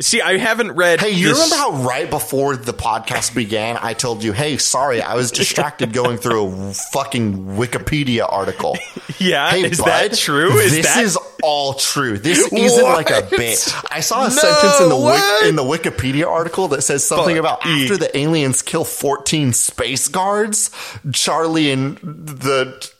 See, 0.00 0.20
I 0.22 0.38
haven't 0.38 0.72
read. 0.72 1.00
Hey, 1.00 1.10
you 1.10 1.28
this- 1.28 1.36
remember 1.38 1.56
how 1.56 1.82
right 1.86 2.08
before 2.08 2.56
the 2.56 2.72
podcast 2.72 3.34
began, 3.34 3.78
I 3.80 3.92
told 3.92 4.22
you, 4.24 4.32
hey, 4.32 4.56
sorry, 4.56 5.02
I 5.02 5.14
was 5.14 5.30
distracted 5.30 5.92
going 5.94 6.16
through 6.16 6.46
a 6.46 6.72
fucking 6.72 7.56
Wikipedia 7.56 8.26
article. 8.30 8.78
Yeah, 9.18 9.50
Hey, 9.50 9.64
is 9.70 9.76
bud, 9.78 9.86
that 9.86 10.14
true? 10.14 10.56
Is 10.56 10.72
this 10.72 10.86
that 10.86 11.04
is 11.04 11.18
all 11.42 11.74
true. 11.74 12.16
This 12.16 12.50
isn't 12.50 12.82
like 12.84 13.10
a 13.10 13.20
bit. 13.28 13.68
I 13.90 14.00
saw 14.00 14.20
a 14.24 14.28
No, 14.30 14.34
sentence 14.34 14.80
in 14.80 14.88
the? 14.88 14.96
Wik- 14.96 15.46
in 15.50 15.56
the 15.56 15.62
Wikipedia 15.62 16.26
article 16.26 16.68
that 16.68 16.80
says 16.82 17.06
something 17.06 17.36
Fuck 17.36 17.60
about 17.60 17.66
after 17.66 17.98
the 17.98 18.16
aliens 18.16 18.62
kill 18.62 18.84
14 18.84 19.52
space 19.52 20.08
guards, 20.08 20.70
Charlie 21.12 21.70
and 21.70 21.98
the 21.98 22.90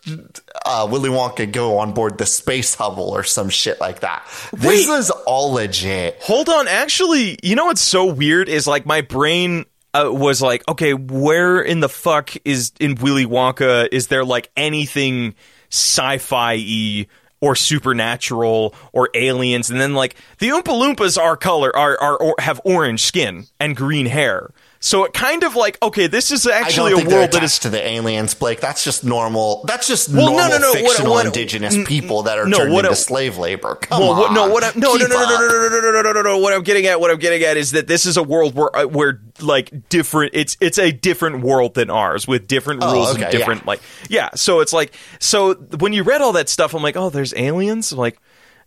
uh, 0.65 0.89
Willy 0.91 1.11
Wonka 1.11 1.51
go 1.51 1.79
on 1.79 1.93
board 1.93 2.19
the 2.19 2.27
space 2.27 2.75
hubble 2.75 3.11
or 3.11 3.25
some 3.25 3.49
shit 3.49 3.81
like 3.81 4.01
that. 4.01 4.27
This 4.53 4.89
Wait. 4.89 4.99
is 4.99 5.11
all 5.11 5.53
legit. 5.53 6.19
Hold 6.23 6.49
on, 6.49 6.69
actually, 6.69 7.39
you 7.43 7.57
know 7.57 7.67
what's 7.67 7.81
so 7.81 8.07
weird 8.07 8.49
is 8.49 8.67
like 8.67 8.87
my 8.87 9.01
brain 9.01 9.65
uh, 9.93 10.09
was 10.11 10.41
like, 10.41 10.67
okay, 10.69 10.95
where 10.95 11.61
in 11.61 11.81
the 11.81 11.89
fuck 11.89 12.33
is 12.45 12.73
in 12.79 12.95
Willy 12.97 13.27
Wonka 13.27 13.89
is 13.91 14.07
there 14.09 14.25
like 14.25 14.51
anything 14.57 15.35
sci-fi 15.71 17.07
or 17.41 17.57
supernatural 17.57 18.75
or 18.93 19.09
aliens? 19.15 19.71
And 19.71 19.81
then 19.81 19.95
like 19.95 20.15
the 20.39 20.51
Oompa 20.51 20.65
Loompas 20.65 21.21
are 21.21 21.37
color 21.37 21.75
are 21.77 21.99
are 22.01 22.17
or, 22.17 22.35
have 22.39 22.61
orange 22.65 23.03
skin 23.03 23.47
and 23.59 23.75
green 23.77 24.07
hair. 24.07 24.51
So 24.83 25.05
it 25.05 25.13
kind 25.13 25.45
of 25.45 25.55
like 25.57 25.77
okay, 25.83 26.07
this 26.07 26.31
is 26.31 26.47
actually 26.47 26.93
a 26.93 26.97
world 26.97 27.09
that 27.33 27.35
attached 27.35 27.63
to 27.63 27.69
the 27.71 27.87
aliens, 27.87 28.33
Blake. 28.33 28.61
That's 28.61 28.83
just 28.83 29.05
normal. 29.05 29.63
That's 29.67 29.87
just 29.87 30.09
Well, 30.09 30.31
normal 30.33 30.49
no, 30.49 30.59
no, 30.59 30.69
what- 30.71 30.79
fictional 30.79 31.13
what- 31.13 31.27
indigenous 31.27 31.75
n- 31.75 31.85
people 31.85 32.23
that 32.23 32.39
are 32.39 32.47
no, 32.47 32.57
turned 32.59 32.73
what 32.73 32.87
into 32.87 32.93
I- 32.93 32.95
slave 32.95 33.37
labor. 33.37 33.75
Come 33.75 34.01
well, 34.01 34.13
on, 34.13 34.19
what, 34.19 34.33
no, 34.33 34.49
what 34.49 34.65
I, 34.65 34.73
no, 34.77 34.95
no, 34.95 35.07
no, 35.07 35.07
no, 35.07 35.17
no, 35.17 35.37
no, 35.39 35.69
no, 35.69 35.69
no, 35.69 35.91
no, 35.93 36.03
no, 36.03 36.13
no, 36.13 36.23
no. 36.23 36.39
What 36.39 36.55
I'm 36.55 36.63
getting 36.63 36.87
at, 36.87 36.99
what 36.99 37.11
I'm 37.11 37.19
getting 37.19 37.43
at 37.43 37.59
is 37.59 37.73
that 37.73 37.89
this 37.89 38.07
is 38.07 38.17
a 38.17 38.23
world 38.23 38.55
where, 38.55 38.75
uh, 38.75 38.87
where 38.87 39.21
like 39.41 39.89
different. 39.91 40.33
It's 40.35 40.57
it's 40.61 40.79
a 40.79 40.91
different 40.93 41.43
world 41.43 41.75
than 41.75 41.91
ours 41.91 42.27
with 42.27 42.49
different 42.49 42.81
Oh, 42.83 42.93
rules 42.95 43.13
okay, 43.15 43.25
and 43.25 43.33
different 43.33 43.61
yeah. 43.63 43.67
like 43.69 43.81
yeah. 44.09 44.31
So 44.35 44.61
it's 44.61 44.73
like 44.73 44.95
so 45.19 45.55
when 45.57 45.93
you 45.93 46.05
read 46.05 46.23
all 46.23 46.33
that 46.33 46.49
stuff, 46.49 46.73
I'm 46.75 46.83
like, 46.83 46.97
oh, 46.97 47.11
there's 47.11 47.35
aliens. 47.35 47.93
I'm 47.93 47.99
like, 47.99 48.19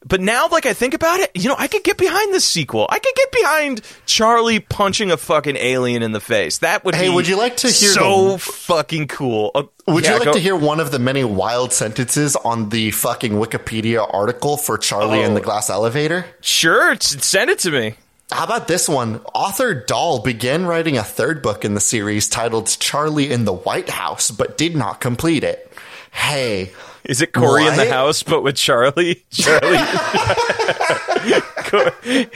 but 0.07 0.19
now 0.21 0.47
like 0.49 0.65
I 0.65 0.73
think 0.73 0.93
about 0.93 1.19
it, 1.19 1.31
you 1.35 1.49
know, 1.49 1.55
I 1.57 1.67
could 1.67 1.83
get 1.83 1.97
behind 1.97 2.33
this 2.33 2.45
sequel. 2.45 2.85
I 2.89 2.99
could 2.99 3.15
get 3.15 3.31
behind 3.31 3.81
Charlie 4.05 4.59
punching 4.59 5.11
a 5.11 5.17
fucking 5.17 5.55
alien 5.57 6.03
in 6.03 6.11
the 6.11 6.19
face. 6.19 6.59
That 6.59 6.83
would 6.85 6.95
Hey, 6.95 7.09
be 7.09 7.15
would 7.15 7.27
you 7.27 7.37
like 7.37 7.57
to 7.57 7.67
hear 7.67 7.89
so 7.89 8.31
the- 8.33 8.37
fucking 8.39 9.07
cool? 9.07 9.51
Uh, 9.55 9.63
Would 9.87 10.03
yeah, 10.05 10.13
you 10.13 10.17
like 10.19 10.25
go- 10.25 10.33
to 10.33 10.39
hear 10.39 10.55
one 10.55 10.79
of 10.79 10.91
the 10.91 10.99
many 10.99 11.23
wild 11.23 11.73
sentences 11.73 12.35
on 12.35 12.69
the 12.69 12.91
fucking 12.91 13.33
Wikipedia 13.33 14.07
article 14.13 14.57
for 14.57 14.77
Charlie 14.77 15.21
and 15.23 15.35
the 15.35 15.41
Oh. 15.41 15.43
Glass 15.43 15.69
Elevator? 15.69 16.25
Sure, 16.41 16.95
send 16.99 17.49
it 17.49 17.59
to 17.59 17.71
me. 17.71 17.95
How 18.31 18.45
about 18.45 18.67
this 18.67 18.89
one? 18.89 19.19
Author 19.35 19.73
Dahl 19.75 20.19
began 20.19 20.65
writing 20.65 20.97
a 20.97 21.03
third 21.03 21.41
book 21.43 21.63
in 21.65 21.75
the 21.75 21.79
series 21.81 22.27
titled 22.27 22.67
Charlie 22.79 23.31
in 23.31 23.45
the 23.45 23.53
White 23.53 23.89
House, 23.89 24.31
but 24.31 24.57
did 24.57 24.75
not 24.75 24.99
complete 25.01 25.43
it. 25.43 25.71
Hey, 26.11 26.71
Is 27.05 27.21
it 27.21 27.33
Cory 27.33 27.65
in 27.67 27.75
the 27.75 27.89
house, 27.89 28.23
but 28.23 28.43
with 28.43 28.55
Charlie? 28.55 29.25
Charlie. 29.31 29.77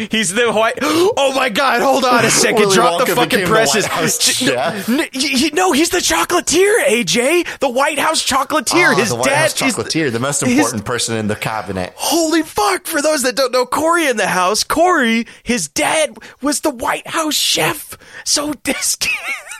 He's 0.09 0.33
the 0.33 0.51
white. 0.53 0.79
Oh 0.81 1.31
my 1.35 1.49
God! 1.49 1.81
Hold 1.81 2.03
on 2.05 2.25
a 2.25 2.29
second. 2.31 2.59
Willy 2.61 2.75
Drop 2.75 3.05
the 3.07 3.15
fucking 3.15 3.41
the 3.41 3.45
presses. 3.45 3.85
White 3.85 3.91
House 3.93 4.21
chef. 4.21 4.87
no, 4.89 4.95
n- 5.03 5.09
y- 5.13 5.29
y- 5.33 5.49
no, 5.53 5.71
he's 5.71 5.89
the 5.89 5.99
chocolatier. 5.99 6.73
AJ, 6.85 7.59
the 7.59 7.69
White 7.69 7.99
House 7.99 8.25
chocolatier. 8.25 8.91
Ah, 8.93 8.95
his 8.95 9.09
the 9.09 9.17
dad 9.23 9.35
House 9.51 9.61
is 9.61 9.75
the- 9.75 9.83
chocolatier, 9.83 10.11
the 10.11 10.19
most 10.19 10.41
his- 10.41 10.57
important 10.57 10.85
person 10.85 11.15
in 11.17 11.27
the 11.27 11.35
cabinet. 11.35 11.93
Holy 11.95 12.41
fuck! 12.43 12.87
For 12.87 13.01
those 13.01 13.23
that 13.23 13.35
don't 13.35 13.51
know, 13.51 13.65
Cory 13.65 14.07
in 14.07 14.17
the 14.17 14.27
house, 14.27 14.63
Cory, 14.63 15.27
his 15.43 15.67
dad 15.67 16.17
was 16.41 16.61
the 16.61 16.71
White 16.71 17.07
House 17.07 17.35
chef. 17.35 17.97
So 18.25 18.53
this 18.63 18.97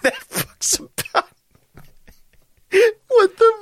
that 0.04 0.14
fucks 0.30 0.80
about. 0.80 1.28
What 3.08 3.38
the 3.38 3.54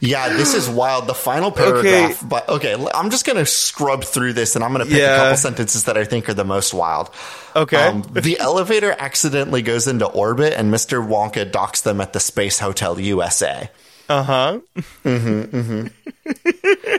Yeah, 0.00 0.28
this 0.36 0.54
is 0.54 0.68
wild. 0.68 1.06
The 1.06 1.14
final 1.14 1.50
paragraph, 1.50 2.22
but 2.28 2.48
okay, 2.48 2.74
I'm 2.94 3.10
just 3.10 3.24
gonna 3.24 3.46
scrub 3.46 4.04
through 4.04 4.34
this, 4.34 4.54
and 4.54 4.64
I'm 4.64 4.72
gonna 4.72 4.84
pick 4.86 4.94
Yeah. 4.98 5.14
a 5.14 5.18
couple 5.18 5.36
sentences 5.38 5.84
that 5.84 5.96
I 5.96 6.04
think 6.04 6.28
are 6.28 6.34
the 6.34 6.44
most 6.44 6.74
wild. 6.74 7.10
Okay. 7.56 7.76
Um, 7.76 8.02
the 8.12 8.38
elevator 8.38 8.94
accidentally 8.98 9.62
goes 9.62 9.86
into 9.86 10.06
orbit, 10.06 10.52
and 10.54 10.72
Mr. 10.72 11.06
Wonka 11.06 11.50
docks 11.50 11.80
them 11.82 12.00
at 12.00 12.12
the 12.12 12.20
Space 12.20 12.58
Hotel 12.58 12.98
USA. 13.00 13.70
Uh 14.08 14.22
huh. 14.22 14.60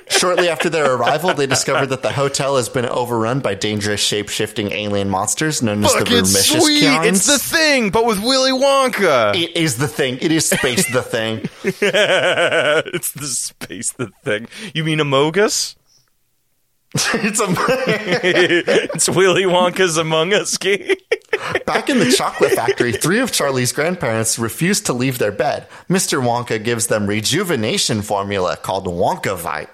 Shortly 0.09 0.49
after 0.49 0.69
their 0.69 0.95
arrival, 0.95 1.33
they 1.33 1.45
discovered 1.45 1.87
that 1.87 2.01
the 2.01 2.11
hotel 2.11 2.57
has 2.57 2.69
been 2.69 2.85
overrun 2.85 3.41
by 3.41 3.53
dangerous 3.53 3.99
shape-shifting 4.01 4.71
alien 4.71 5.09
monsters 5.09 5.61
known 5.61 5.83
as 5.83 5.93
the 5.93 5.99
Fucking 5.99 6.17
Rumicious 6.17 6.61
sweet! 6.61 6.83
Kions. 6.83 7.07
It's 7.07 7.25
the 7.27 7.39
thing, 7.39 7.89
but 7.89 8.05
with 8.05 8.23
Willy 8.23 8.51
Wonka. 8.51 9.35
It 9.35 9.55
is 9.55 9.77
the 9.77 9.87
thing. 9.87 10.17
It 10.21 10.31
is 10.31 10.47
space 10.49 10.91
the 10.91 11.01
thing. 11.01 11.47
it's 11.63 13.11
the 13.11 13.27
space 13.27 13.93
the 13.93 14.07
thing. 14.23 14.47
You 14.73 14.83
mean 14.83 14.99
Amogus? 14.99 15.75
it's 17.15 17.41
a 17.41 17.45
it's 18.93 19.10
Willy 19.10 19.43
Wonka's 19.43 19.97
Among 19.97 20.34
Us 20.34 20.58
game. 20.58 20.95
Back 21.65 21.89
in 21.89 21.99
the 21.99 22.10
chocolate 22.10 22.53
factory, 22.53 22.93
three 22.93 23.19
of 23.19 23.34
Charlie's 23.34 23.73
grandparents 23.73 24.39
refuse 24.39 24.79
to 24.81 24.93
leave 24.93 25.17
their 25.17 25.34
bed. 25.34 25.67
Mr. 25.89 26.23
Wonka 26.23 26.63
gives 26.63 26.88
them 26.88 27.08
rejuvenation 27.08 28.01
formula 28.01 28.55
called 28.55 28.86
Wonkavite. 28.86 29.67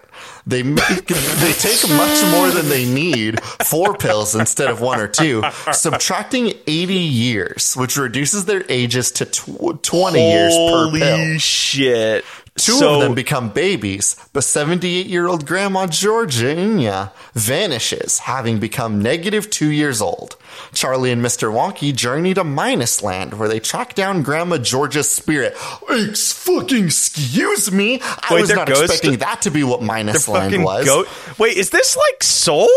They 0.47 0.63
make, 0.63 0.81
they 1.07 1.53
take 1.53 1.87
much 1.89 2.25
more 2.31 2.49
than 2.49 2.69
they 2.69 2.91
need, 2.91 3.43
four 3.43 3.95
pills 3.95 4.35
instead 4.35 4.69
of 4.69 4.81
one 4.81 4.99
or 4.99 5.07
two, 5.07 5.43
subtracting 5.71 6.53
80 6.65 6.93
years, 6.93 7.75
which 7.75 7.97
reduces 7.97 8.45
their 8.45 8.63
ages 8.67 9.11
to 9.13 9.25
tw- 9.25 9.81
20 9.83 10.19
years 10.19 10.55
per 10.55 10.91
pill. 10.91 11.17
Holy 11.17 11.39
shit! 11.39 12.25
Two 12.57 12.73
So- 12.73 12.95
of 12.95 13.01
them 13.01 13.15
become 13.15 13.49
babies, 13.49 14.15
but 14.33 14.43
78 14.43 15.07
year 15.07 15.27
old 15.27 15.45
Grandma 15.47 15.87
Georgina 15.87 17.11
vanishes, 17.33 18.19
having 18.19 18.59
become 18.59 19.01
negative 19.01 19.49
two 19.49 19.69
years 19.71 20.01
old. 20.01 20.35
Charlie 20.73 21.11
and 21.11 21.23
Mr. 21.23 21.51
Wonky 21.51 21.95
journey 21.95 22.33
to 22.33 22.43
Minus 22.43 23.01
Land, 23.01 23.39
where 23.39 23.47
they 23.49 23.59
track 23.59 23.95
down 23.95 24.21
Grandma 24.21 24.57
Georgia's 24.57 25.09
spirit. 25.09 25.55
Ex 25.89 26.33
fucking 26.33 26.85
excuse 26.85 27.71
me! 27.71 28.01
I 28.03 28.33
Wait, 28.35 28.41
was 28.41 28.49
not 28.53 28.69
expecting 28.69 29.17
that 29.19 29.41
to 29.43 29.49
be 29.49 29.63
what 29.63 29.81
Minus 29.81 30.27
Land 30.27 30.63
was. 30.63 30.85
goat. 30.85 31.07
Wait, 31.37 31.57
is 31.57 31.69
this 31.69 31.95
like 31.95 32.21
Soul? 32.23 32.69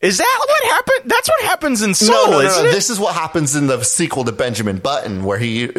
Is 0.00 0.18
that 0.18 0.44
what 0.46 0.64
happened? 0.64 1.10
That's 1.10 1.28
what 1.28 1.40
happens 1.42 1.82
in 1.82 1.94
Soul, 1.94 2.30
No, 2.30 2.30
no, 2.30 2.42
no, 2.42 2.62
no. 2.64 2.70
This 2.70 2.88
is 2.88 3.00
what 3.00 3.14
happens 3.14 3.56
in 3.56 3.66
the 3.66 3.82
sequel 3.82 4.24
to 4.24 4.32
Benjamin 4.32 4.78
Button, 4.78 5.24
where 5.24 5.38
he 5.38 5.70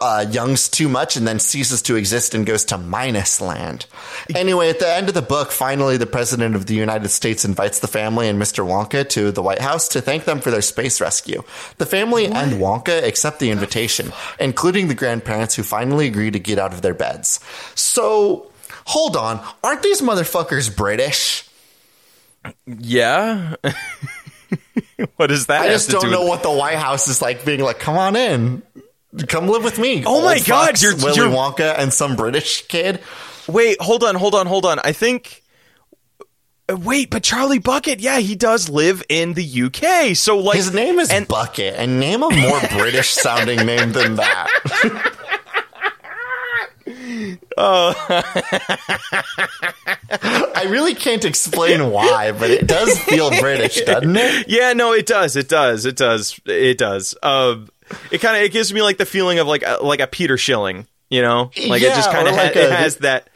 uh, 0.00 0.24
youngs 0.30 0.68
too 0.68 0.88
much 0.88 1.16
and 1.16 1.28
then 1.28 1.38
ceases 1.38 1.82
to 1.82 1.96
exist 1.96 2.34
and 2.34 2.46
goes 2.46 2.64
to 2.66 2.78
Minus 2.78 3.40
Land. 3.40 3.84
Anyway, 4.34 4.70
at 4.70 4.78
the 4.78 4.88
end 4.88 5.08
of 5.08 5.14
the 5.14 5.20
book, 5.22 5.50
finally, 5.50 5.98
the 5.98 6.06
President 6.06 6.54
of 6.54 6.66
the 6.66 6.74
United 6.74 7.10
States 7.10 7.44
invites 7.44 7.80
the 7.80 7.88
family 7.88 8.28
and 8.28 8.40
Mr. 8.40 8.64
Wonka 8.66 9.06
to 9.10 9.30
the 9.30 9.42
White 9.42 9.60
House 9.60 9.88
to 9.88 10.00
thank 10.00 10.24
them 10.24 10.40
for 10.40 10.50
their 10.50 10.62
space 10.62 10.98
rescue. 11.00 11.42
The 11.76 11.86
family 11.86 12.26
and 12.26 12.52
Wonka 12.52 13.04
accept 13.04 13.40
the 13.40 13.50
invitation, 13.50 14.12
including 14.40 14.88
the 14.88 14.94
grandparents 14.94 15.54
who 15.54 15.62
finally 15.62 16.06
agree 16.06 16.30
to 16.30 16.38
get 16.38 16.58
out 16.58 16.72
of 16.72 16.80
their 16.80 16.94
beds. 16.94 17.40
So, 17.74 18.50
hold 18.86 19.16
on. 19.16 19.44
Aren't 19.62 19.82
these 19.82 20.00
motherfuckers 20.00 20.74
British? 20.74 21.45
Yeah. 22.66 23.54
what 25.16 25.30
is 25.30 25.46
that? 25.46 25.62
I 25.62 25.68
just 25.68 25.90
don't 25.90 26.02
do 26.02 26.10
know 26.10 26.20
with- 26.20 26.28
what 26.28 26.42
the 26.42 26.50
White 26.50 26.76
House 26.78 27.08
is 27.08 27.20
like 27.22 27.44
being 27.44 27.60
like, 27.60 27.78
come 27.78 27.96
on 27.96 28.16
in. 28.16 28.62
Come 29.28 29.48
live 29.48 29.64
with 29.64 29.78
me. 29.78 30.02
Oh 30.06 30.22
my 30.22 30.34
old 30.36 30.44
God, 30.46 30.80
you're- 30.82 30.94
Willy 30.96 31.16
you're- 31.16 31.30
Wonka 31.32 31.78
and 31.78 31.92
some 31.92 32.16
British 32.16 32.66
kid. 32.68 33.00
Wait, 33.48 33.80
hold 33.80 34.02
on, 34.04 34.14
hold 34.14 34.34
on, 34.34 34.46
hold 34.46 34.66
on. 34.66 34.78
I 34.80 34.92
think. 34.92 35.42
Wait, 36.68 37.10
but 37.10 37.22
Charlie 37.22 37.60
Bucket, 37.60 38.00
yeah, 38.00 38.18
he 38.18 38.34
does 38.34 38.68
live 38.68 39.00
in 39.08 39.34
the 39.34 39.62
UK. 39.62 40.16
So 40.16 40.38
like, 40.38 40.56
His 40.56 40.74
name 40.74 40.98
is 40.98 41.10
and 41.10 41.28
Bucket, 41.28 41.74
and 41.76 42.00
name 42.00 42.24
a 42.24 42.28
more 42.30 42.60
British 42.72 43.10
sounding 43.10 43.64
name 43.64 43.92
than 43.92 44.16
that. 44.16 45.12
I 50.08 50.66
really 50.68 50.94
can't 50.94 51.24
explain 51.24 51.90
why, 51.90 52.32
but 52.32 52.50
it 52.50 52.66
does 52.66 52.98
feel 53.00 53.30
British, 53.40 53.80
doesn't 53.82 54.16
it? 54.16 54.48
yeah, 54.48 54.72
no, 54.72 54.92
it 54.92 55.06
does, 55.06 55.36
it 55.36 55.48
does, 55.48 55.84
it 55.86 55.96
does, 55.96 56.38
it 56.46 56.78
does. 56.78 57.14
Uh, 57.22 57.56
it 58.10 58.18
kind 58.20 58.36
of 58.36 58.42
it 58.42 58.52
gives 58.52 58.72
me 58.72 58.82
like 58.82 58.98
the 58.98 59.06
feeling 59.06 59.38
of 59.38 59.46
like 59.46 59.62
a, 59.64 59.78
like 59.82 60.00
a 60.00 60.06
Peter 60.06 60.36
Schilling, 60.36 60.86
you 61.10 61.22
know, 61.22 61.50
like 61.68 61.82
it 61.82 61.94
just 61.94 62.10
kind 62.10 62.26
of 62.28 62.34
or 62.34 62.38
ha- 62.38 62.50
it 62.54 62.70
has 62.72 62.96
that. 62.96 63.28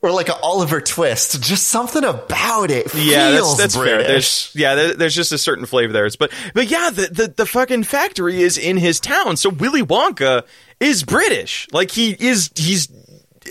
Or 0.00 0.10
like 0.10 0.28
an 0.28 0.34
Oliver 0.42 0.80
Twist. 0.80 1.40
Just 1.42 1.68
something 1.68 2.02
about 2.02 2.72
it 2.72 2.92
Yeah, 2.92 3.36
feels 3.36 3.56
that's 3.56 3.74
that's 3.74 3.76
fair. 3.76 3.98
British. 3.98 4.50
There's 4.52 4.52
yeah, 4.60 4.74
there, 4.74 4.94
there's 4.94 5.14
just 5.14 5.30
a 5.30 5.38
certain 5.38 5.64
flavor 5.64 5.92
there. 5.92 6.06
It's- 6.06 6.16
But 6.16 6.32
but 6.54 6.68
yeah, 6.68 6.90
the, 6.90 7.02
the 7.06 7.28
the 7.36 7.46
fucking 7.46 7.84
factory 7.84 8.42
is 8.42 8.58
in 8.58 8.78
his 8.78 8.98
town, 8.98 9.36
so 9.36 9.48
Willy 9.50 9.82
Wonka 9.82 10.42
is 10.80 11.04
British. 11.04 11.68
Like 11.70 11.92
he 11.92 12.16
is 12.18 12.50
he's 12.56 12.88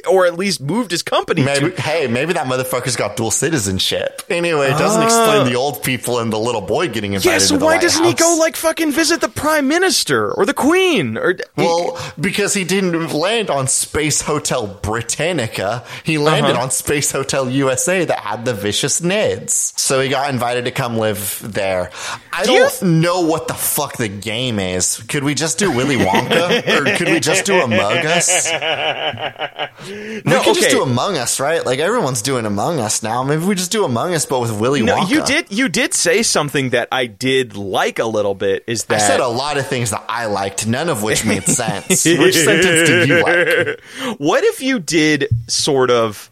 or 0.09 0.25
at 0.25 0.35
least 0.37 0.61
moved 0.61 0.91
his 0.91 1.03
company 1.03 1.43
Maybe, 1.43 1.71
to. 1.71 1.81
hey, 1.81 2.07
maybe 2.07 2.33
that 2.33 2.47
motherfucker's 2.47 2.95
got 2.95 3.15
dual 3.17 3.31
citizenship. 3.31 4.21
Anyway, 4.29 4.67
it 4.67 4.77
doesn't 4.77 5.03
explain 5.03 5.45
the 5.45 5.55
old 5.55 5.83
people 5.83 6.19
and 6.19 6.31
the 6.31 6.39
little 6.39 6.61
boy 6.61 6.87
getting 6.89 7.13
invited 7.13 7.31
Yeah, 7.31 7.37
so 7.39 7.55
to 7.55 7.59
the 7.59 7.65
why 7.65 7.73
White 7.75 7.81
doesn't 7.81 8.03
he 8.03 8.13
go 8.13 8.35
like 8.39 8.55
fucking 8.55 8.91
visit 8.91 9.21
the 9.21 9.29
prime 9.29 9.67
minister 9.67 10.31
or 10.31 10.45
the 10.45 10.53
queen 10.53 11.17
or 11.17 11.35
Well, 11.55 11.99
because 12.19 12.53
he 12.53 12.63
didn't 12.63 13.13
land 13.13 13.49
on 13.49 13.67
Space 13.67 14.21
Hotel 14.21 14.67
Britannica. 14.67 15.83
He 16.03 16.17
landed 16.17 16.51
Uh-huh. 16.53 16.63
on 16.63 16.71
Space 16.71 17.11
Hotel 17.11 17.49
USA 17.49 18.05
that 18.05 18.19
had 18.19 18.45
the 18.45 18.53
vicious 18.53 19.01
Neds. 19.01 19.77
So 19.79 19.99
he 19.99 20.09
got 20.09 20.29
invited 20.31 20.65
to 20.65 20.71
come 20.71 20.97
live 20.97 21.39
there. 21.43 21.91
I 22.33 22.43
do 22.45 22.57
don't 22.57 22.69
th- 22.71 22.81
know 22.83 23.21
what 23.21 23.47
the 23.47 23.53
fuck 23.53 23.97
the 23.97 24.07
game 24.07 24.57
is. 24.59 24.97
Could 25.07 25.23
we 25.23 25.35
just 25.35 25.57
do 25.59 25.71
Willy 25.71 25.97
Wonka? 25.97 26.67
or 26.67 26.97
could 26.97 27.09
we 27.09 27.19
just 27.19 27.45
do 27.45 27.59
Among 27.61 27.97
Us? 27.97 28.47
we 29.87 30.21
No, 30.25 30.41
could 30.43 30.55
just 30.55 30.69
do 30.69 30.81
Among 30.83 31.17
Us, 31.17 31.39
right? 31.39 31.65
Like 31.65 31.79
everyone's 31.79 32.21
doing 32.21 32.45
Among 32.45 32.79
Us 32.79 33.03
now. 33.03 33.23
Maybe 33.23 33.43
we 33.45 33.55
just 33.55 33.71
do 33.71 33.83
Among 33.85 34.13
Us, 34.13 34.25
but 34.25 34.39
with 34.39 34.51
Willy 34.59 34.81
No, 34.81 34.95
Wonka. 34.95 35.09
you 35.09 35.23
did 35.25 35.45
you 35.51 35.69
did 35.69 35.93
say 35.93 36.23
something 36.23 36.69
that 36.71 36.87
I 36.91 37.05
did 37.05 37.55
like 37.55 37.99
a 37.99 38.05
little 38.05 38.33
bit 38.35 38.63
is 38.67 38.85
that 38.85 38.95
I 38.95 38.99
said 38.99 39.19
a 39.19 39.27
lot 39.27 39.57
of 39.57 39.67
things 39.67 39.91
that 39.91 40.03
I 40.09 40.25
liked, 40.27 40.65
none 40.65 40.89
of 40.89 41.03
which 41.03 41.25
made 41.25 41.43
sense. 41.47 42.05
which 42.05 42.35
sentence 42.35 42.87
did 42.89 43.07
you 43.09 43.21
like? 43.23 43.81
What 44.19 44.43
if 44.43 44.61
you 44.61 44.79
did 44.79 45.27
sort 45.47 45.91
of 45.91 46.30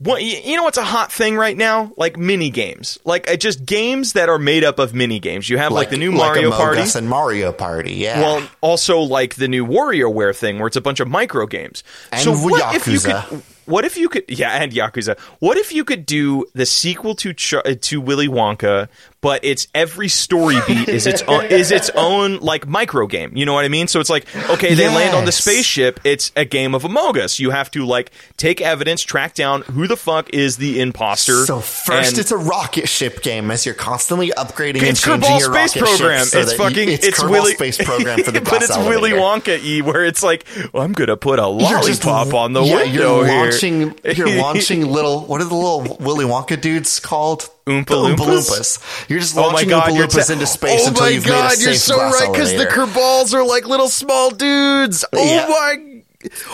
what 0.00 0.22
you 0.22 0.56
know 0.56 0.64
what's 0.64 0.78
a 0.78 0.84
hot 0.84 1.12
thing 1.12 1.36
right 1.36 1.56
now? 1.56 1.92
Like 1.96 2.16
mini 2.16 2.48
games. 2.48 2.98
Like 3.04 3.30
uh, 3.30 3.36
just 3.36 3.66
games 3.66 4.14
that 4.14 4.30
are 4.30 4.38
made 4.38 4.64
up 4.64 4.78
of 4.78 4.94
mini 4.94 5.18
games. 5.18 5.48
You 5.48 5.58
have 5.58 5.72
like, 5.72 5.90
the 5.90 5.98
new 5.98 6.10
Mario 6.10 6.48
Among 6.48 6.58
Party. 6.58 6.80
Us 6.80 6.94
and 6.94 7.06
Mario 7.06 7.52
Party, 7.52 7.94
yeah. 7.94 8.20
Well, 8.20 8.48
also 8.62 9.00
like 9.00 9.34
the 9.34 9.46
new 9.46 9.66
WarioWare 9.66 10.34
thing 10.34 10.58
where 10.58 10.66
it's 10.66 10.76
a 10.76 10.80
bunch 10.80 11.00
of 11.00 11.08
micro 11.08 11.46
games. 11.46 11.84
And 12.12 12.22
so 12.22 12.32
what 12.32 12.74
if 12.74 12.86
you 12.86 12.94
Yakuza. 12.94 13.28
could 13.28 13.42
what 13.66 13.84
if 13.84 13.96
you 13.96 14.08
could 14.08 14.24
yeah, 14.28 14.50
and 14.62 14.72
Yakuza. 14.72 15.18
What 15.38 15.56
if 15.56 15.72
you 15.72 15.84
could 15.84 16.06
do 16.06 16.44
the 16.54 16.66
sequel 16.66 17.14
to 17.16 17.32
Ch- 17.32 17.54
uh, 17.54 17.62
to 17.80 18.00
Willy 18.00 18.28
Wonka, 18.28 18.88
but 19.20 19.44
it's 19.44 19.68
every 19.74 20.08
story 20.08 20.56
beat 20.66 20.88
is 20.88 21.06
its 21.06 21.22
own 21.22 21.44
is 21.46 21.70
its 21.70 21.90
own 21.94 22.38
like 22.38 22.66
micro 22.66 23.06
game. 23.06 23.36
You 23.36 23.46
know 23.46 23.52
what 23.54 23.64
I 23.64 23.68
mean? 23.68 23.86
So 23.88 24.00
it's 24.00 24.10
like 24.10 24.26
okay, 24.50 24.74
they 24.74 24.88
land 24.88 25.14
on 25.14 25.24
the 25.24 25.32
spaceship, 25.32 26.00
it's 26.04 26.32
a 26.36 26.44
game 26.44 26.74
of 26.74 26.84
Among 26.84 27.18
Us. 27.18 27.38
You 27.38 27.50
have 27.50 27.70
to 27.72 27.84
like 27.86 28.10
take 28.36 28.60
evidence, 28.60 29.02
track 29.02 29.34
down 29.34 29.62
who 29.62 29.86
the 29.86 29.96
fuck 29.96 30.30
is 30.34 30.56
the 30.56 30.80
imposter. 30.80 31.44
So 31.44 31.60
first, 31.60 32.10
and- 32.10 32.18
it's 32.18 32.30
a 32.32 32.36
rocket 32.36 32.88
ship 32.88 33.22
game 33.22 33.50
as 33.50 33.66
you're 33.66 33.74
constantly 33.74 34.30
upgrading 34.30 34.78
and 34.78 34.88
it's 34.88 35.02
changing 35.02 35.30
your 35.38 35.52
Space 35.54 35.76
rocket 35.76 35.88
Program. 35.98 36.24
so 36.24 36.38
it's 36.40 36.50
that 36.50 36.52
you- 36.52 36.58
fucking 36.58 36.88
it's, 36.88 37.06
it's 37.06 37.22
Willy 37.22 37.54
Space 37.54 37.78
Program 37.84 38.22
for 38.22 38.30
the 38.30 38.40
but 38.40 38.62
it's 38.62 38.76
Willy. 38.76 39.10
Wonka 39.10 39.62
e 39.62 39.82
where 39.82 40.04
it's 40.04 40.22
like 40.22 40.46
well, 40.72 40.82
I'm 40.82 40.92
gonna 40.92 41.16
put 41.16 41.38
a 41.38 41.42
You're 41.42 41.82
just- 41.82 42.04
lollipop 42.04 42.34
on 42.34 42.52
the 42.52 42.62
yeah, 42.62 42.76
window 42.76 43.22
here. 43.24 43.49
Launching. 43.50 43.98
You're 44.16 44.38
launching 44.40 44.86
little. 44.92 45.20
What 45.26 45.40
are 45.40 45.44
the 45.44 45.54
little 45.54 45.96
Willy 46.00 46.24
Wonka 46.24 46.60
dudes 46.60 47.00
called? 47.00 47.48
Oompa 47.66 47.84
Oompa 47.84 48.16
Loompas? 48.16 48.50
Loompas. 48.50 49.08
You're 49.10 49.20
just 49.20 49.36
Oh 49.36 49.42
launching 49.42 49.68
god, 49.68 49.90
Oompa 49.90 50.06
Loompas 50.06 50.26
te- 50.28 50.32
into 50.32 50.46
space 50.46 50.80
oh 50.84 50.88
until 50.88 51.10
you've 51.10 51.26
god, 51.26 51.44
made 51.50 51.52
a 51.52 51.56
safe 51.56 51.66
you're 51.66 51.74
so 51.74 51.96
right 51.98 52.28
because 52.32 52.52
the. 52.52 52.66
Kerbals 52.66 53.32
are 53.34 53.44
like 53.46 53.66
little 53.68 53.88
small 53.88 54.30
dudes. 54.30 55.04
Oh 55.12 55.24
Yeah. 55.24 55.46
my, 55.48 56.02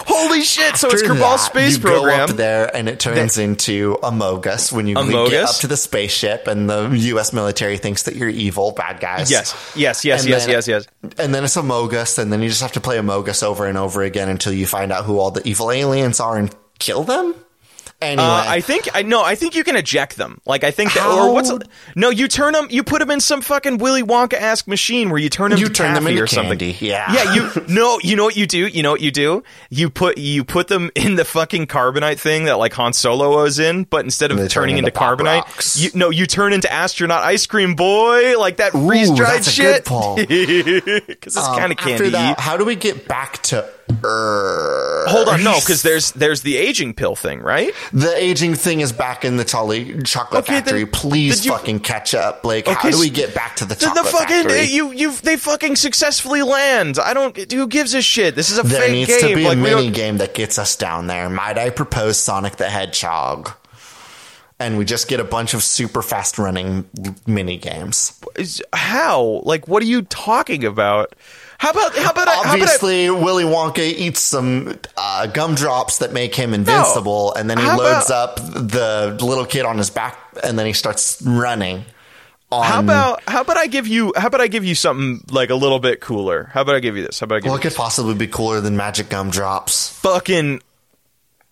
holy 0.07 0.43
shit! 0.43 0.77
So 0.77 0.89
it's 0.89 1.03
Kerbal 1.03 1.19
that, 1.19 1.37
Space 1.41 1.77
you 1.77 1.83
Program. 1.83 2.19
Go 2.19 2.25
up 2.33 2.37
there, 2.37 2.77
and 2.77 2.89
it 2.89 3.01
turns 3.01 3.39
into 3.39 3.97
Amogus 4.03 4.71
when 4.73 4.87
you 4.87 4.97
Amogus? 4.97 5.31
get 5.31 5.45
up 5.45 5.57
to 5.57 5.67
the 5.67 5.77
spaceship, 5.77 6.47
and 6.47 6.69
the 6.69 6.89
U.S. 6.91 7.33
military 7.33 7.79
thinks 7.79 8.05
that 8.05 8.17
you're 8.17 8.29
evil, 8.29 8.73
bad 8.73 9.01
guys. 9.01 9.31
Yes, 9.31 9.55
yes, 9.75 10.05
yes, 10.05 10.21
And 10.23 10.31
yes, 10.31 10.45
then- 10.47 10.53
yes, 10.55 10.69
yes. 10.69 10.87
And 11.19 11.35
then 11.35 11.45
it's 11.45 11.57
Amogus, 11.57 12.19
and 12.19 12.33
then 12.33 12.43
you 12.43 12.49
just 12.49 12.63
have 12.63 12.73
to 12.73 12.81
play 12.81 12.97
Amogus 12.99 13.43
over 13.43 13.67
and 13.67 13.77
over 13.79 14.03
again 14.03 14.29
until 14.29 14.53
you 14.53 14.67
find 14.67 14.93
out 14.93 15.05
who 15.05 15.19
all 15.19 15.31
the 15.31 15.47
evil 15.49 15.71
aliens 15.71 16.21
are 16.21 16.37
and 16.37 16.55
kill 16.79 17.05
them. 17.05 17.35
Anyway, 17.99 18.23
Uh, 18.23 18.45
I 18.47 18.61
think 18.61 18.91
I 18.95 19.01
no. 19.05 19.23
I 19.25 19.37
think 19.37 19.55
you 19.55 19.65
can 19.65 19.75
eject 19.75 20.17
them. 20.17 20.39
Like 20.45 20.65
I 20.65 20.71
think 20.71 20.93
that, 20.93 21.01
How? 21.01 21.29
or 21.29 21.33
what's 21.33 21.51
no? 21.95 22.11
You 22.11 22.29
turn 22.29 22.53
them. 22.53 22.67
You 22.69 22.85
put 22.85 22.99
them 22.99 23.11
in 23.11 23.21
some 23.21 23.41
fucking 23.41 23.79
Willy 23.79 24.03
Wonka 24.03 24.35
esque 24.35 24.69
machine 24.69 25.09
where 25.09 25.19
you 25.19 25.31
turn 25.31 25.51
them. 25.51 25.59
You 25.59 25.71
turn 25.71 25.95
them 25.95 26.07
into 26.07 26.23
or 26.23 26.27
something. 26.27 26.59
candy, 26.59 26.77
yeah. 26.85 27.11
yeah. 27.11 27.33
You 27.35 27.65
no. 27.69 27.99
You 28.03 28.17
know 28.17 28.25
what 28.25 28.37
you 28.37 28.47
do? 28.47 28.67
You 28.67 28.83
know 28.83 28.91
what 28.91 29.01
you 29.01 29.11
do? 29.11 29.43
You 29.71 29.89
put 29.89 30.19
you 30.19 30.45
put 30.45 30.69
them 30.69 30.91
in 30.95 31.15
the 31.17 31.25
fucking 31.25 31.69
carbonite 31.69 32.19
thing 32.19 32.45
that 32.45 32.59
like 32.59 32.75
Han 32.75 32.93
Solo 32.93 33.35
was 33.35 33.59
in, 33.59 33.85
but 33.85 34.05
instead 34.05 34.31
of 34.31 34.37
They 34.37 34.43
turn 34.43 34.65
turning 34.65 34.77
into 34.77 34.91
into 34.91 35.01
carbonite, 35.01 35.83
you 35.83 35.89
no. 35.95 36.11
You 36.11 36.27
turn 36.27 36.53
into 36.53 36.71
astronaut 36.71 37.23
ice 37.23 37.47
cream 37.47 37.77
boy, 37.77 38.39
like 38.39 38.59
that 38.59 38.73
freeze 38.73 39.11
dried 39.11 39.43
shit. 39.43 39.85
Because 39.85 40.19
it's 40.29 41.37
um, 41.39 41.59
kind 41.59 41.73
of 41.73 41.79
after 41.79 41.91
candy. 41.97 42.11
that, 42.11 42.41
how 42.41 42.59
do 42.59 42.67
we 42.67 42.77
get 42.77 43.09
back 43.09 43.43
to 43.45 43.67
Earth? 44.03 45.09
Hold 45.11 45.29
on, 45.29 45.44
no, 45.44 45.55
because 45.61 45.83
there's 45.83 46.11
there's 46.12 46.42
the 46.42 46.57
aging 46.57 46.94
pill 46.94 47.14
thing, 47.14 47.40
right? 47.40 47.72
The 47.92 48.14
aging 48.16 48.55
thing 48.57 48.81
is 48.81 48.92
back 48.92 49.25
in 49.25 49.37
the 49.37 49.44
Charlie 49.44 50.03
Chocolate 50.03 50.44
Okay, 50.44 50.55
then- 50.55 50.62
Factory. 50.64 50.87
Please 50.87 51.37
did 51.37 51.44
you- 51.46 51.53
fucking 51.53 51.81
catch 51.81 52.14
up, 52.14 52.42
Blake. 52.42 52.66
Okay, 52.66 52.75
how 52.75 52.90
do 52.90 52.99
we 52.99 53.11
get 53.11 53.35
back 53.35 53.57
to 53.57 53.64
the 53.64 53.75
Chocolate 53.75 54.05
the 54.05 54.11
fucking 54.11 54.42
Factory? 54.44 54.64
you 54.64 54.90
you 54.92 55.12
they 55.12 55.37
fucking 55.37 55.77
successfully 55.77 56.42
land. 56.42 56.99
I 56.99 57.14
don't. 57.14 57.53
Who 57.53 57.66
gives 57.68 57.94
a 57.94 58.03
shit? 58.03 58.35
This 58.35 58.51
is 58.51 58.59
a 58.59 58.62
there 58.64 58.81
fake 58.83 58.92
needs 58.92 59.09
game. 59.20 59.29
to 59.31 59.35
be 59.37 59.44
like 59.44 59.57
a 59.57 59.61
mini 59.61 59.90
game 59.90 60.16
that 60.18 60.35
gets 60.35 60.59
us 60.59 60.75
down 60.77 61.07
there. 61.07 61.29
Might 61.31 61.59
I 61.59 61.70
propose 61.70 62.18
Sonic 62.18 62.57
the 62.57 62.68
Hedgehog? 62.68 63.53
and 64.59 64.79
we 64.79 64.87
just 64.87 65.07
get 65.07 65.20
a 65.20 65.25
bunch 65.25 65.53
of 65.53 65.62
super 65.62 66.01
fast 66.01 66.38
running 66.38 66.88
mini 67.27 67.59
games. 67.59 68.18
How? 68.72 69.42
Like, 69.44 69.68
what 69.68 69.83
are 69.83 69.87
you 69.87 70.01
talking 70.01 70.64
about? 70.64 71.14
How 71.59 71.71
about 71.71 71.97
how 71.97 72.11
about 72.11 72.29
I, 72.29 72.35
how 72.35 72.40
about 72.40 72.47
I, 72.47 72.53
Obviously, 72.53 73.11
Willy 73.11 73.45
Wonka 73.45 73.79
eats 73.79 74.21
some 74.21 74.79
uh, 74.97 75.27
gumdrops 75.27 75.99
that 75.99 76.12
make 76.12 76.35
him 76.35 76.53
invincible, 76.55 77.35
and 77.35 77.49
then 77.49 77.59
he 77.59 77.64
loads 77.66 78.07
about- 78.11 78.38
up 78.40 78.45
the 78.55 79.16
little 79.21 79.47
kid 79.47 79.64
on 79.64 79.79
his 79.79 79.90
back, 79.90 80.19
and 80.42 80.59
then 80.59 80.66
he 80.66 80.73
starts 80.73 81.21
running. 81.23 81.85
On, 82.53 82.64
how 82.64 82.79
about 82.81 83.23
how 83.27 83.40
about 83.40 83.57
I 83.57 83.66
give 83.66 83.88
you 83.88 84.12
how 84.16 84.29
about 84.29 84.40
I 84.40 84.47
give 84.47 84.64
you 84.64 84.77
something 84.77 85.25
like 85.33 85.51
a 85.51 85.57
little 85.57 85.81
bit 85.81 86.01
cooler? 86.01 86.45
How 86.53 86.61
about 86.61 86.77
I 86.77 86.81
give 86.81 86.97
you 86.97 87.05
this? 87.05 87.19
How 87.19 87.25
about 87.25 87.37
I 87.37 87.40
give 87.40 87.51
what 87.51 87.64
you 87.64 87.71
could 87.71 87.77
possibly 87.77 88.14
be 88.14 88.29
cooler 88.29 88.61
than 88.61 88.77
magic 88.77 89.09
gumdrops? 89.09 89.88
fucking 89.99 90.61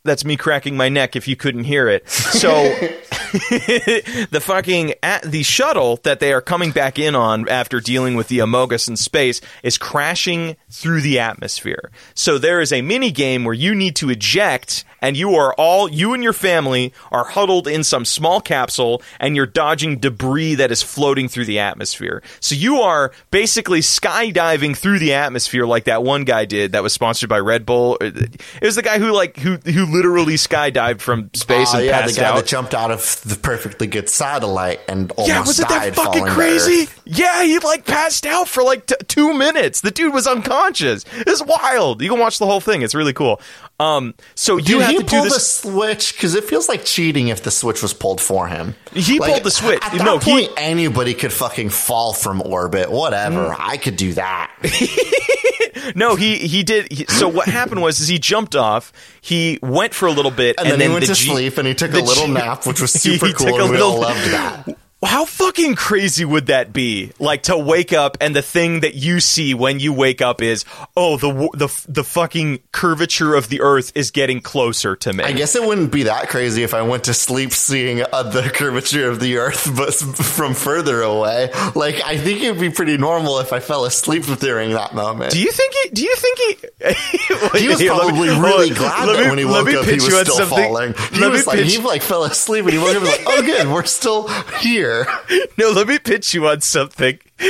that's 0.05 0.25
me 0.25 0.37
cracking 0.37 0.77
my 0.77 0.89
neck 0.89 1.17
if 1.17 1.27
you 1.27 1.35
couldn't 1.35 1.65
hear 1.65 1.89
it. 1.89 2.09
So 2.09 2.51
the 4.31 4.41
fucking 4.41 4.95
at 5.03 5.23
the 5.23 5.43
shuttle 5.43 5.99
that 6.03 6.21
they 6.21 6.33
are 6.33 6.43
coming 6.43 6.73
back 6.73 6.99
in 6.99 7.15
on 7.15 7.49
after 7.49 7.81
dealing 7.81 8.15
with 8.15 8.29
the 8.29 8.39
Amogus 8.39 8.87
in 8.87 8.97
space 8.97 9.41
is 9.63 9.79
crashing 9.79 10.57
through 10.71 11.01
the 11.01 11.19
atmosphere. 11.19 11.91
So 12.15 12.39
there 12.39 12.61
is 12.61 12.73
a 12.73 12.83
mini 12.83 13.11
game 13.11 13.45
where 13.45 13.55
you 13.55 13.75
need 13.75 13.97
to 13.97 14.11
eject 14.11 14.85
and 15.05 15.19
you 15.19 15.35
are 15.35 15.53
all 15.59 15.87
you 15.91 16.15
and 16.15 16.23
your 16.23 16.33
family 16.33 16.93
are 17.13 17.25
huddled 17.25 17.69
in 17.69 17.85
some 17.85 18.07
small 18.07 18.41
capsule 18.41 19.03
and 19.21 19.37
you're 19.37 19.45
dodging 19.45 19.99
debris 19.99 20.55
that 20.55 20.71
is 20.71 20.83
floating 20.83 21.29
through 21.29 21.45
the 21.45 21.59
atmosphere. 21.59 22.23
So 22.41 22.55
you 22.55 22.81
are 22.81 23.13
basically 23.31 23.81
skydiving 23.81 24.75
through 24.77 24.99
the 25.01 25.13
atmosphere 25.13 25.67
like 25.67 25.85
that 25.85 26.03
one 26.03 26.25
guy 26.25 26.47
did 26.47 26.73
that 26.73 26.83
was 26.83 26.95
sponsored 26.95 27.29
by 27.29 27.39
Red 27.39 27.67
Bull. 27.67 27.99
It 28.01 28.41
was 28.63 28.77
the 28.77 28.83
guy 28.83 28.99
who 28.99 29.13
like 29.13 29.37
who 29.37 29.57
who 29.57 29.85
literally 29.85 30.35
skydived 30.37 31.01
from 31.03 31.29
space 31.35 31.75
Uh, 31.75 31.79
and 31.79 31.87
yeah, 31.87 32.07
the 32.07 32.13
guy 32.15 32.25
out. 32.25 32.37
that 32.37 32.47
jumped 32.47 32.73
out 32.75 32.91
of 32.91 33.21
the 33.27 33.37
perfectly 33.37 33.87
good 33.87 34.09
satellite 34.09 34.81
and 34.89 35.13
almost 35.13 35.29
yeah, 35.29 35.41
was 35.41 35.61
it 35.61 35.69
that 35.69 35.95
fucking 35.95 36.25
crazy? 36.29 36.89
Yeah, 37.05 37.45
he 37.45 37.59
like 37.59 37.85
passed 37.85 38.25
out 38.25 38.49
for 38.49 38.63
like 38.63 38.87
t- 38.87 38.95
two 39.07 39.35
minutes. 39.35 39.83
The 39.83 39.91
dude 39.91 40.15
was 40.15 40.27
unconscious. 40.27 41.05
It's 41.13 41.43
wild. 41.45 42.01
You 42.01 42.09
can 42.09 42.19
watch 42.19 42.39
the 42.39 42.47
whole 42.47 42.61
thing. 42.61 42.81
It's 42.81 42.95
really 42.95 43.13
cool. 43.13 43.41
Um, 43.81 44.15
so 44.37 44.57
you 44.57 44.79
Did 44.79 44.83
have 44.83 44.91
he 44.93 44.97
to 44.99 45.03
do 45.03 45.09
pull 45.11 45.25
the 45.25 45.31
switch? 45.41 46.13
Because 46.15 46.35
it 46.37 46.45
feels 46.45 46.69
like 46.69 46.85
cheating 46.85 47.29
if 47.29 47.43
the 47.43 47.51
switch 47.51 47.83
was 47.83 47.93
pulled 47.93 48.21
for 48.21 48.47
him. 48.47 48.77
He 48.93 49.19
Like, 49.19 49.33
pulled 49.33 49.43
the 49.45 49.51
switch. 49.51 49.81
At 49.85 49.93
that 49.99 50.05
No, 50.05 50.19
he- 50.19 50.31
point, 50.31 50.53
anybody 50.57 51.13
could 51.15 51.33
fucking 51.33 51.71
fall 51.71 52.13
from 52.13 52.41
orbit. 52.41 52.91
Whatever. 52.91 53.49
Mm. 53.51 53.57
I 53.59 53.77
could 53.77 53.97
do 53.97 54.13
that. 54.15 54.51
No, 55.97 56.15
he 56.17 56.39
he 56.39 56.63
did. 56.63 56.91
He, 56.91 57.05
so 57.07 57.29
what 57.29 57.47
happened 57.47 57.83
was, 57.83 58.01
is 58.01 58.09
he 58.09 58.19
jumped 58.19 58.57
off. 58.57 58.91
He 59.21 59.59
went 59.61 59.93
for 59.93 60.07
a 60.07 60.13
little 60.13 60.31
bit, 60.31 60.57
And, 60.59 60.71
then, 60.71 60.81
he 60.81 60.89
went 60.89 61.01
the 61.07 61.15
to 61.15 61.21
G- 61.21 61.29
sleep 61.29 61.59
and 61.59 61.69
he 61.69 61.75
took 61.75 61.93
a 61.93 61.99
little 61.99 62.27
G- 62.27 62.33
nap, 62.33 62.67
which 62.67 62.81
was 62.81 62.93
He 63.03 63.19
super 63.19 63.33
cool. 63.35 63.61
And 63.61 63.71
we 63.71 63.81
all 63.81 64.01
loved 64.01 64.31
that. 64.31 64.77
How 65.05 65.25
fucking 65.25 65.75
crazy 65.77 66.25
would 66.25 66.47
that 66.47 66.73
be? 66.73 67.13
Like 67.19 67.45
to 67.45 67.57
wake 67.59 67.93
up 67.93 68.17
and 68.21 68.35
the 68.35 68.43
thing 68.43 68.81
that 68.81 68.95
you 68.95 69.21
see 69.21 69.55
when 69.55 69.79
you 69.81 69.93
wake 69.93 70.23
up 70.23 70.43
is, 70.43 70.65
oh, 70.97 71.17
the 71.17 71.49
the 71.55 71.85
the 71.89 72.05
fucking 72.05 72.61
curvature 72.73 73.35
of 73.35 73.49
the 73.49 73.61
Earth 73.61 73.93
is 73.95 74.11
getting 74.11 74.41
closer 74.41 74.97
to 74.97 75.13
me. 75.13 75.25
I 75.25 75.33
guess 75.33 75.55
it 75.55 75.63
wouldn't 75.63 75.93
be 75.93 76.05
that 76.05 76.29
crazy 76.29 76.63
if 76.63 76.75
I 76.75 76.83
went 76.83 77.05
to 77.05 77.15
sleep 77.15 77.53
seeing 77.53 78.03
uh, 78.03 78.23
the 78.25 78.43
curvature 78.55 79.09
of 79.09 79.21
the 79.21 79.37
Earth, 79.37 79.71
but 79.77 79.95
from 79.95 80.55
further 80.55 81.03
away. 81.03 81.51
Like, 81.75 82.03
I 82.05 82.17
think 82.17 82.43
it'd 82.43 82.61
be 82.61 82.71
pretty 82.71 82.97
normal 82.97 83.39
if 83.41 83.53
I 83.53 83.61
fell 83.61 83.85
asleep 83.85 84.25
during 84.41 84.71
that 84.71 84.95
moment. 84.95 85.33
Do 85.33 85.41
you 85.41 85.51
think 85.53 85.75
he? 85.83 85.91
Do 85.91 86.03
you 86.05 86.17
think 86.17 86.39
he? 86.39 87.59
he 87.61 87.69
was 87.69 87.79
Here, 87.81 87.91
probably 87.93 88.29
me- 88.31 88.41
really 88.41 88.69
let 88.71 88.79
glad 88.79 89.21
me- 89.25 89.29
when 89.29 89.39
he 89.39 89.45
woke 89.45 89.69
up, 89.69 89.85
he 89.85 89.95
was 89.95 90.05
still 90.07 90.37
something. 90.37 90.59
falling. 90.65 90.95
He 91.13 91.21
Let 91.21 91.31
was 91.31 91.47
like, 91.47 91.59
he 91.61 91.79
like 91.79 92.03
fell 92.03 92.25
asleep 92.25 92.65
and 92.65 92.73
he 92.73 92.79
woke 92.79 92.91
up 92.91 92.97
and 92.97 93.03
was 93.03 93.11
like, 93.19 93.27
oh 93.27 93.43
good, 93.43 93.69
we're 93.69 93.85
still 93.85 94.29
here. 94.61 94.94
No, 95.59 95.71
let 95.71 95.87
me 95.87 95.99
pitch 95.99 96.35
you 96.35 96.47
on 96.49 96.61
something. 96.61 97.19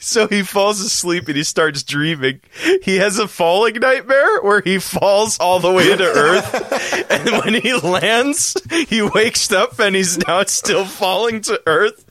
So 0.00 0.26
he 0.26 0.42
falls 0.42 0.80
asleep 0.80 1.28
and 1.28 1.36
he 1.36 1.44
starts 1.44 1.82
dreaming. 1.82 2.40
He 2.82 2.96
has 2.96 3.18
a 3.18 3.26
falling 3.26 3.76
nightmare 3.76 4.42
where 4.42 4.60
he 4.60 4.78
falls 4.78 5.38
all 5.38 5.60
the 5.60 5.72
way 5.72 5.96
to 5.96 6.04
Earth. 6.04 7.10
and 7.10 7.30
when 7.42 7.54
he 7.54 7.72
lands, 7.72 8.54
he 8.88 9.00
wakes 9.00 9.50
up 9.50 9.78
and 9.78 9.96
he's 9.96 10.18
now 10.26 10.42
still 10.44 10.84
falling 10.84 11.40
to 11.42 11.62
Earth. 11.64 12.04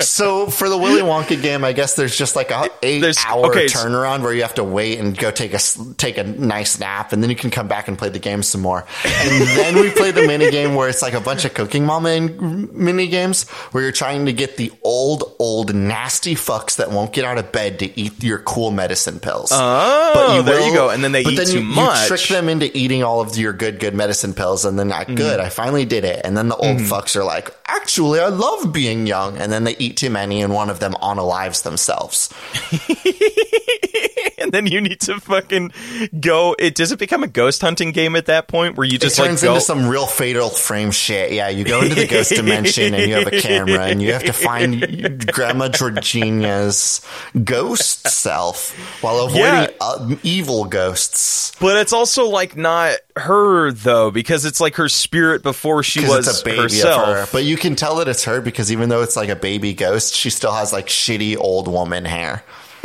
So 0.00 0.46
for 0.48 0.68
the 0.68 0.76
Willy 0.76 1.00
Wonka 1.02 1.40
game, 1.40 1.64
I 1.64 1.72
guess 1.72 1.94
there's 1.96 2.16
just 2.16 2.36
like 2.36 2.50
a 2.50 2.68
eight 2.82 3.00
There's- 3.00 3.24
hour 3.26 3.46
okay, 3.46 3.66
turnaround 3.66 4.22
where 4.22 4.32
you 4.32 4.42
have 4.42 4.54
to 4.54 4.64
wait 4.64 4.98
and 4.98 5.16
go 5.16 5.30
take 5.30 5.54
a 5.54 5.58
take 5.96 6.18
a 6.18 6.24
nice 6.24 6.78
nap, 6.78 7.12
and 7.12 7.22
then 7.22 7.30
you 7.30 7.36
can 7.36 7.50
come 7.50 7.68
back 7.68 7.88
and 7.88 7.96
play 7.98 8.08
the 8.08 8.18
game 8.18 8.42
some 8.42 8.60
more. 8.60 8.84
And 9.04 9.42
then 9.48 9.74
we 9.76 9.90
play 9.90 10.10
the 10.10 10.26
mini 10.26 10.50
game 10.50 10.74
where 10.74 10.88
it's 10.88 11.02
like 11.02 11.14
a 11.14 11.20
bunch 11.20 11.44
of 11.44 11.54
cooking 11.54 11.84
mama 11.84 12.10
in- 12.10 12.68
mini 12.72 13.06
games 13.08 13.48
where 13.72 13.82
you're 13.82 13.92
trying 13.92 14.26
to 14.26 14.32
get 14.32 14.56
the 14.56 14.72
old 14.82 15.34
old 15.38 15.74
nasty 15.74 16.34
fucks 16.34 16.76
that 16.76 16.90
won't 16.90 17.12
get 17.12 17.24
out 17.24 17.38
of 17.38 17.50
bed 17.52 17.78
to 17.80 17.98
eat 18.00 18.22
your 18.22 18.38
cool 18.40 18.70
medicine 18.70 19.18
pills. 19.20 19.50
Oh, 19.52 20.42
there 20.44 20.60
you 20.66 20.74
go. 20.74 20.90
And 20.90 21.02
then 21.02 21.12
they 21.12 21.22
but 21.24 21.32
eat 21.32 21.36
then 21.36 21.46
too 21.46 21.58
you, 21.60 21.64
much. 21.64 22.02
You 22.02 22.16
trick 22.16 22.28
them 22.28 22.48
into 22.48 22.76
eating 22.76 23.02
all 23.02 23.20
of 23.20 23.36
your 23.36 23.52
good 23.52 23.80
good 23.80 23.94
medicine 23.94 24.34
pills, 24.34 24.64
and 24.64 24.78
then 24.78 24.88
like, 24.88 25.06
Mm-hmm. 25.06 25.14
good, 25.16 25.40
I 25.40 25.48
finally 25.50 25.84
did 25.84 26.04
it. 26.04 26.22
And 26.24 26.36
then 26.36 26.48
the 26.48 26.56
old 26.56 26.78
fucks 26.78 27.14
are 27.16 27.22
like, 27.24 27.50
actually, 27.68 28.20
I 28.20 28.28
love 28.28 28.72
being 28.72 29.06
young. 29.06 29.36
And 29.38 29.52
then 29.52 29.64
they 29.64 29.76
eat 29.78 29.96
too 29.96 30.10
many, 30.10 30.42
and 30.42 30.52
one 30.52 30.70
of 30.70 30.80
them 30.80 30.92
unalives 30.94 31.62
themselves. 31.62 32.28
and 34.38 34.52
then 34.52 34.66
you 34.66 34.80
need 34.80 35.00
to 35.00 35.20
fucking 35.20 35.72
go. 36.20 36.54
It 36.58 36.74
does 36.74 36.92
it 36.92 36.98
become 36.98 37.22
a 37.22 37.26
ghost 37.28 37.60
hunting 37.62 37.92
game 37.92 38.16
at 38.16 38.26
that 38.26 38.48
point 38.48 38.76
where 38.76 38.86
you 38.86 38.96
It 38.96 39.00
just 39.00 39.16
turns 39.16 39.42
like 39.42 39.48
go. 39.48 39.54
into 39.54 39.60
some 39.64 39.88
real 39.88 40.06
fatal 40.06 40.48
frame 40.50 40.90
shit. 40.90 41.32
Yeah, 41.32 41.48
you 41.48 41.64
go 41.64 41.80
into 41.82 41.94
the 41.94 42.06
ghost 42.06 42.30
dimension 42.34 42.94
and 42.94 43.08
you 43.08 43.14
have 43.14 43.26
a 43.26 43.40
camera 43.40 43.84
and 43.86 44.02
you 44.02 44.12
have 44.12 44.24
to 44.24 44.32
find 44.32 45.26
Grandma 45.32 45.68
Georgina's 45.68 47.00
ghost 47.44 48.08
self 48.08 48.72
while 49.02 49.20
avoiding 49.26 49.44
Yeah. 49.44 49.68
uh, 49.80 50.14
evil 50.22 50.64
ghosts. 50.64 51.52
but 51.60 51.76
it's 51.76 51.92
also 51.92 52.26
like 52.28 52.56
not 52.56 52.96
her 53.16 53.72
though 53.72 54.10
because 54.10 54.44
it's 54.44 54.60
like 54.60 54.74
her 54.76 54.88
spirit 54.88 55.42
before 55.42 55.82
she 55.82 56.00
was 56.06 56.28
it's 56.28 56.42
a 56.42 56.44
baby 56.44 56.62
herself. 56.62 57.02
of 57.08 57.14
her. 57.16 57.26
But 57.32 57.44
you 57.44 57.56
can 57.56 57.76
tell 57.76 57.96
that 57.96 58.08
it's 58.08 58.24
her 58.24 58.40
because 58.40 58.70
even 58.72 58.88
though 58.88 59.02
it's 59.02 59.16
like 59.16 59.28
a 59.28 59.36
baby 59.36 59.72
ghost, 59.74 60.14
she 60.14 60.30
still 60.30 60.52
has 60.52 60.72
like 60.72 60.86
shitty 60.86 61.36
old 61.38 61.68
woman 61.68 62.04
hair. 62.04 62.42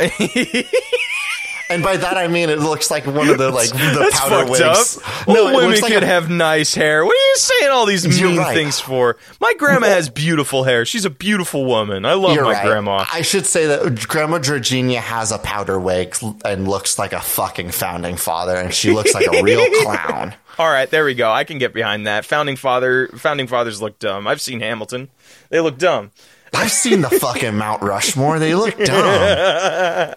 and 1.70 1.82
by 1.82 1.96
that 1.96 2.16
I 2.16 2.28
mean 2.28 2.50
it 2.50 2.58
looks 2.58 2.90
like 2.90 3.06
one 3.06 3.28
of 3.28 3.38
the 3.38 3.50
like 3.50 3.70
the 3.70 4.10
powder 4.12 4.50
wigs. 4.50 4.98
up. 4.98 5.26
No, 5.28 5.46
women 5.54 5.80
like 5.80 5.92
could 5.92 6.02
a- 6.02 6.06
have 6.06 6.28
nice 6.30 6.74
hair. 6.74 7.04
What 7.04 7.12
are 7.14 7.28
you 7.30 7.36
saying 7.36 7.70
all 7.70 7.86
these 7.86 8.06
mean 8.22 8.36
right. 8.36 8.54
things 8.54 8.80
for? 8.80 9.16
My 9.40 9.54
grandma 9.58 9.86
has 9.86 10.08
beautiful 10.08 10.64
hair. 10.64 10.84
She's 10.84 11.04
a 11.04 11.10
beautiful 11.10 11.64
woman. 11.64 12.04
I 12.04 12.14
love 12.14 12.34
You're 12.34 12.44
my 12.44 12.52
right. 12.52 12.66
grandma. 12.66 13.04
I 13.12 13.22
should 13.22 13.46
say 13.46 13.66
that 13.66 14.06
Grandma 14.08 14.38
Georgina 14.38 15.00
has 15.00 15.32
a 15.32 15.38
powder 15.38 15.78
wig 15.78 16.14
and 16.44 16.68
looks 16.68 16.98
like 16.98 17.12
a 17.12 17.20
fucking 17.20 17.70
founding 17.70 18.16
father, 18.16 18.56
and 18.56 18.72
she 18.74 18.90
looks 18.92 19.14
like 19.14 19.26
a 19.26 19.42
real 19.42 19.64
clown. 19.82 20.34
All 20.58 20.70
right, 20.70 20.90
there 20.90 21.04
we 21.04 21.14
go. 21.14 21.30
I 21.30 21.44
can 21.44 21.56
get 21.58 21.72
behind 21.72 22.06
that. 22.06 22.26
Founding 22.26 22.56
father, 22.56 23.08
founding 23.16 23.46
fathers 23.46 23.80
look 23.80 23.98
dumb. 23.98 24.26
I've 24.26 24.40
seen 24.40 24.60
Hamilton. 24.60 25.08
They 25.48 25.60
look 25.60 25.78
dumb. 25.78 26.10
I've 26.54 26.70
seen 26.70 27.00
the 27.00 27.10
fucking 27.10 27.56
Mount 27.56 27.82
Rushmore. 27.82 28.38
They 28.38 28.54
look 28.54 28.76
dumb. 28.84 30.14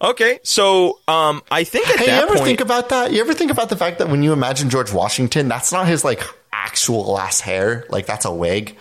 Okay, 0.00 0.38
so 0.42 1.00
um, 1.08 1.42
I 1.50 1.64
think 1.64 1.88
at 1.90 1.98
Hey, 1.98 2.06
you 2.06 2.22
ever 2.22 2.34
point, 2.34 2.44
think 2.44 2.60
about 2.60 2.88
that? 2.90 3.12
You 3.12 3.20
ever 3.20 3.34
think 3.34 3.50
about 3.50 3.68
the 3.68 3.76
fact 3.76 3.98
that 3.98 4.08
when 4.08 4.22
you 4.22 4.32
imagine 4.32 4.70
George 4.70 4.92
Washington, 4.92 5.48
that's 5.48 5.72
not 5.72 5.86
his 5.86 6.04
like 6.04 6.22
actual 6.52 7.18
ass 7.18 7.40
hair. 7.40 7.84
Like 7.90 8.06
that's 8.06 8.24
a 8.24 8.32
wig. 8.32 8.76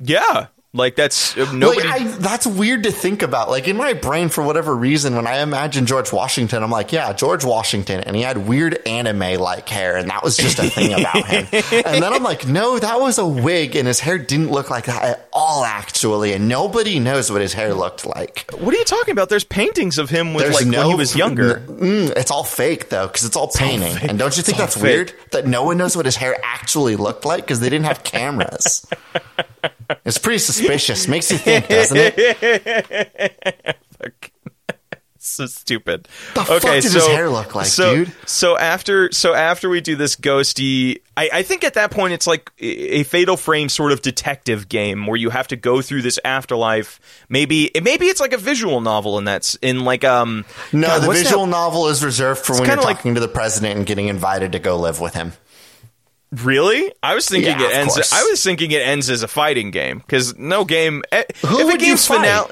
yeah, 0.00 0.46
like 0.74 0.96
that's 0.96 1.36
uh, 1.36 1.52
nobody. 1.52 1.86
Like, 1.86 2.00
I, 2.00 2.04
that's 2.04 2.46
weird 2.46 2.84
to 2.84 2.92
think 2.92 3.20
about. 3.20 3.50
Like 3.50 3.68
in 3.68 3.76
my 3.76 3.92
brain, 3.92 4.30
for 4.30 4.42
whatever 4.42 4.74
reason, 4.74 5.14
when 5.14 5.26
I 5.26 5.42
imagine 5.42 5.84
George 5.84 6.12
Washington, 6.12 6.62
I'm 6.62 6.70
like, 6.70 6.92
yeah, 6.92 7.12
George 7.12 7.44
Washington, 7.44 8.00
and 8.00 8.16
he 8.16 8.22
had 8.22 8.48
weird 8.48 8.86
anime 8.86 9.38
like 9.38 9.68
hair, 9.68 9.98
and 9.98 10.08
that 10.08 10.22
was 10.22 10.36
just 10.36 10.58
a 10.58 10.70
thing 10.70 10.94
about 10.94 11.26
him. 11.26 11.46
And 11.92 12.02
then 12.02 12.12
I'm 12.12 12.22
like, 12.22 12.46
no, 12.46 12.78
that 12.78 13.00
was 13.00 13.18
a 13.18 13.26
wig, 13.26 13.76
and 13.76 13.86
his 13.86 14.00
hair 14.00 14.16
didn't 14.16 14.50
look 14.50 14.70
like 14.70 14.86
that 14.86 15.02
at 15.02 15.28
all, 15.32 15.64
actually, 15.64 16.32
and 16.32 16.48
nobody 16.48 16.98
knows 16.98 17.30
what 17.30 17.40
his 17.40 17.52
hair 17.52 17.74
looked 17.74 18.06
like. 18.06 18.50
what 18.58 18.74
are 18.74 18.78
you 18.78 18.84
talking 18.84 19.12
about? 19.12 19.28
There's 19.28 19.44
paintings 19.44 19.98
of 19.98 20.08
him 20.08 20.32
with 20.32 20.44
There's 20.44 20.54
like 20.56 20.66
no, 20.66 20.80
when 20.80 20.88
he 20.88 20.94
was 20.94 21.14
younger. 21.14 21.56
Mm, 21.60 22.16
it's 22.16 22.30
all 22.30 22.44
fake 22.44 22.88
though, 22.88 23.06
because 23.08 23.24
it's 23.24 23.36
all 23.36 23.48
painting. 23.48 23.94
fake. 23.94 24.08
and 24.08 24.18
don't 24.18 24.36
you 24.36 24.42
think 24.42 24.58
all 24.58 24.64
that's 24.64 24.76
weird 24.76 25.12
that 25.32 25.46
no 25.46 25.64
one 25.64 25.76
knows 25.76 25.96
what 25.96 26.06
his 26.06 26.16
hair 26.16 26.36
actually 26.42 26.96
looked 26.96 27.24
like 27.24 27.42
because 27.42 27.60
they 27.60 27.68
didn't 27.68 27.86
have 27.86 28.04
cameras? 28.04 28.86
it's 30.04 30.18
pretty 30.18 30.38
suspicious. 30.38 31.08
Makes 31.08 31.30
you 31.32 31.38
think, 31.38 31.68
doesn't 31.68 31.96
it? 31.96 33.76
so 35.22 35.46
stupid. 35.46 36.08
The 36.34 36.44
fuck 36.44 36.62
did 36.62 36.84
his 36.84 37.06
hair 37.06 37.30
look 37.30 37.54
like, 37.54 37.66
so, 37.66 37.94
dude? 37.94 38.12
So 38.26 38.58
after, 38.58 39.10
so 39.12 39.34
after 39.34 39.68
we 39.68 39.80
do 39.80 39.96
this 39.96 40.16
ghosty, 40.16 41.00
I, 41.16 41.30
I 41.32 41.42
think 41.42 41.64
at 41.64 41.74
that 41.74 41.90
point 41.90 42.12
it's 42.12 42.26
like 42.26 42.50
a 42.58 43.04
Fatal 43.04 43.36
Frame 43.36 43.68
sort 43.68 43.92
of 43.92 44.02
detective 44.02 44.68
game 44.68 45.06
where 45.06 45.16
you 45.16 45.30
have 45.30 45.48
to 45.48 45.56
go 45.56 45.80
through 45.80 46.02
this 46.02 46.18
afterlife. 46.24 47.00
Maybe, 47.28 47.70
maybe 47.82 48.06
it's 48.06 48.20
like 48.20 48.32
a 48.32 48.38
visual 48.38 48.80
novel 48.80 49.18
in 49.18 49.24
that's 49.24 49.54
in 49.56 49.84
like 49.84 50.04
um. 50.04 50.44
No, 50.72 50.88
God, 50.88 51.02
the 51.02 51.12
visual 51.12 51.44
that- 51.46 51.50
novel 51.52 51.88
is 51.88 52.04
reserved 52.04 52.44
for 52.44 52.52
when 52.54 52.62
you're 52.62 52.68
kinda 52.70 52.84
like- 52.84 52.96
talking 52.98 53.14
to 53.14 53.20
the 53.20 53.28
president 53.28 53.76
and 53.76 53.86
getting 53.86 54.08
invited 54.08 54.52
to 54.52 54.58
go 54.58 54.76
live 54.76 55.00
with 55.00 55.14
him. 55.14 55.32
Really? 56.32 56.92
I 57.02 57.14
was 57.14 57.28
thinking 57.28 57.58
Yeah, 57.60 57.66
it 57.68 57.74
ends. 57.76 57.94
course. 57.94 58.12
I 58.12 58.22
was 58.24 58.42
thinking 58.42 58.70
it 58.70 58.80
ends 58.82 59.10
as 59.10 59.22
a 59.22 59.28
fighting 59.28 59.70
game 59.70 59.98
because 59.98 60.36
no 60.38 60.64
game. 60.64 61.02
eh, 61.12 61.24
Who 61.46 61.68
if 61.68 61.74
a 61.74 61.78
game's 61.78 62.06
finale, 62.06 62.50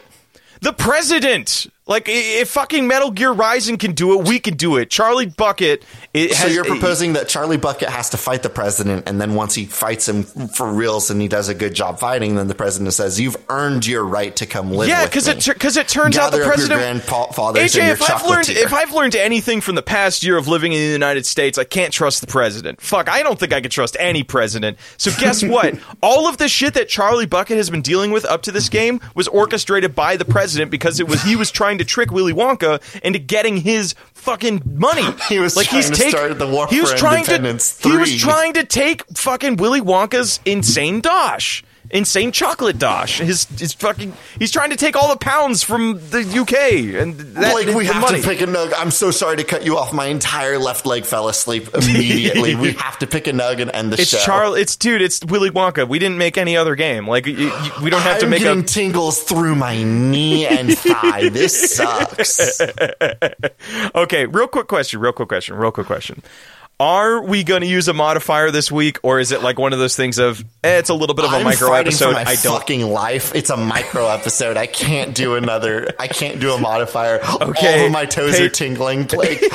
the 0.60 0.72
president. 0.74 1.66
Like 1.90 2.04
if 2.06 2.48
fucking 2.50 2.86
Metal 2.86 3.10
Gear 3.10 3.32
Rising 3.32 3.76
can 3.76 3.94
do 3.94 4.16
it, 4.16 4.28
we 4.28 4.38
can 4.38 4.54
do 4.54 4.76
it. 4.76 4.90
Charlie 4.90 5.26
Bucket. 5.26 5.84
It 6.14 6.30
So 6.34 6.44
has, 6.44 6.54
you're 6.54 6.64
proposing 6.64 7.14
that 7.14 7.28
Charlie 7.28 7.56
Bucket 7.56 7.88
has 7.88 8.10
to 8.10 8.16
fight 8.16 8.44
the 8.44 8.48
president, 8.48 9.08
and 9.08 9.20
then 9.20 9.34
once 9.34 9.56
he 9.56 9.64
fights 9.64 10.08
him 10.08 10.22
for 10.22 10.72
reals 10.72 11.10
and 11.10 11.20
he 11.20 11.26
does 11.26 11.48
a 11.48 11.54
good 11.54 11.74
job 11.74 11.98
fighting, 11.98 12.36
then 12.36 12.46
the 12.46 12.54
president 12.54 12.92
says, 12.94 13.18
"You've 13.18 13.36
earned 13.48 13.88
your 13.88 14.04
right 14.04 14.34
to 14.36 14.46
come 14.46 14.70
live." 14.70 14.88
Yeah, 14.88 15.04
because 15.04 15.26
it 15.26 15.44
because 15.44 15.76
it 15.76 15.88
turns 15.88 16.16
out 16.16 16.30
the 16.30 16.38
president. 16.38 16.80
grandfathers 16.80 17.74
AJ, 17.74 17.90
if 17.90 18.08
I've 18.08 18.24
learned 18.24 18.48
if 18.50 18.72
I've 18.72 18.92
learned 18.92 19.16
anything 19.16 19.60
from 19.60 19.74
the 19.74 19.82
past 19.82 20.22
year 20.22 20.36
of 20.36 20.46
living 20.46 20.72
in 20.72 20.78
the 20.78 20.92
United 20.92 21.26
States, 21.26 21.58
I 21.58 21.64
can't 21.64 21.92
trust 21.92 22.20
the 22.20 22.28
president. 22.28 22.80
Fuck, 22.80 23.08
I 23.08 23.24
don't 23.24 23.38
think 23.38 23.52
I 23.52 23.60
can 23.60 23.70
trust 23.70 23.96
any 23.98 24.22
president. 24.22 24.78
So 24.96 25.10
guess 25.18 25.42
what? 25.44 25.74
All 26.00 26.28
of 26.28 26.36
the 26.36 26.48
shit 26.48 26.74
that 26.74 26.88
Charlie 26.88 27.26
Bucket 27.26 27.56
has 27.56 27.68
been 27.68 27.82
dealing 27.82 28.12
with 28.12 28.24
up 28.24 28.42
to 28.42 28.52
this 28.52 28.68
game 28.68 29.00
was 29.16 29.26
orchestrated 29.26 29.96
by 29.96 30.16
the 30.16 30.24
president 30.24 30.70
because 30.70 31.00
it 31.00 31.08
was 31.08 31.20
he 31.24 31.34
was 31.34 31.50
trying 31.50 31.79
to 31.80 31.84
trick 31.84 32.10
Willy 32.12 32.32
Wonka 32.32 32.80
into 33.02 33.18
getting 33.18 33.56
his 33.56 33.94
fucking 34.14 34.62
money. 34.66 35.06
He 35.30 35.38
was 35.38 35.56
like 35.56 35.68
trying 35.68 35.82
he's 35.84 36.08
start 36.08 36.38
the 36.38 36.46
War 36.46 36.66
he 36.68 36.80
was 36.80 36.92
trying 36.94 37.24
to 37.24 37.40
he 37.82 37.96
was 37.96 38.16
trying 38.16 38.54
to 38.54 38.64
take 38.64 39.04
fucking 39.16 39.56
Willy 39.56 39.80
Wonka's 39.80 40.40
insane 40.44 41.00
dosh. 41.00 41.62
Insane 41.92 42.30
chocolate 42.30 42.78
dosh. 42.78 43.18
His 43.18 43.44
his 43.58 43.72
fucking. 43.72 44.12
He's 44.38 44.52
trying 44.52 44.70
to 44.70 44.76
take 44.76 44.94
all 44.94 45.08
the 45.08 45.16
pounds 45.18 45.62
from 45.64 45.94
the 46.10 46.20
UK 46.20 47.00
and 47.02 47.14
that, 47.34 47.52
like 47.52 47.74
we 47.74 47.84
have 47.86 48.00
money. 48.00 48.20
to 48.20 48.26
pick 48.28 48.40
a 48.40 48.46
nug. 48.46 48.72
I'm 48.76 48.92
so 48.92 49.10
sorry 49.10 49.38
to 49.38 49.44
cut 49.44 49.64
you 49.64 49.76
off. 49.76 49.92
My 49.92 50.06
entire 50.06 50.56
left 50.58 50.86
leg 50.86 51.04
fell 51.04 51.28
asleep 51.28 51.68
immediately. 51.74 52.54
we 52.54 52.72
have 52.74 52.98
to 53.00 53.06
pick 53.08 53.26
a 53.26 53.32
nug 53.32 53.60
and 53.60 53.70
end 53.72 53.92
the 53.92 54.00
It's 54.00 54.10
show. 54.10 54.18
Charlie. 54.18 54.60
It's 54.60 54.76
dude. 54.76 55.02
It's 55.02 55.24
Willy 55.24 55.50
Wonka. 55.50 55.88
We 55.88 55.98
didn't 55.98 56.18
make 56.18 56.38
any 56.38 56.56
other 56.56 56.76
game. 56.76 57.08
Like 57.08 57.26
we 57.26 57.34
don't 57.90 58.02
have 58.02 58.18
to 58.20 58.26
I'm 58.26 58.30
make 58.30 58.42
getting 58.42 58.60
a. 58.62 58.66
tingles 58.66 59.22
through 59.24 59.56
my 59.56 59.82
knee 59.82 60.46
and 60.46 60.76
thigh. 60.78 61.28
This 61.30 61.74
sucks. 61.76 62.60
Okay, 63.94 64.26
real 64.26 64.46
quick 64.46 64.68
question. 64.68 65.00
Real 65.00 65.12
quick 65.12 65.28
question. 65.28 65.56
Real 65.56 65.72
quick 65.72 65.86
question. 65.86 66.22
Are 66.80 67.22
we 67.22 67.44
going 67.44 67.60
to 67.60 67.66
use 67.66 67.88
a 67.88 67.92
modifier 67.92 68.50
this 68.50 68.72
week, 68.72 69.00
or 69.02 69.20
is 69.20 69.32
it 69.32 69.42
like 69.42 69.58
one 69.58 69.74
of 69.74 69.78
those 69.78 69.94
things 69.94 70.18
of 70.18 70.40
eh, 70.64 70.78
it's 70.78 70.88
a 70.88 70.94
little 70.94 71.14
bit 71.14 71.26
of 71.26 71.32
a 71.34 71.36
I'm 71.36 71.44
micro 71.44 71.74
episode? 71.74 72.14
I 72.16 72.36
don't. 72.36 72.58
fucking 72.58 72.86
life. 72.88 73.34
It's 73.34 73.50
a 73.50 73.56
micro 73.58 74.06
episode. 74.06 74.56
I 74.56 74.66
can't 74.66 75.14
do 75.14 75.34
another. 75.34 75.88
I 75.98 76.08
can't 76.08 76.40
do 76.40 76.52
a 76.52 76.58
modifier. 76.58 77.20
Okay. 77.42 77.80
All 77.80 77.86
of 77.86 77.92
my 77.92 78.06
toes 78.06 78.38
Pa- 78.38 78.44
are 78.44 78.48
tingling. 78.48 79.06
Like 79.08 79.40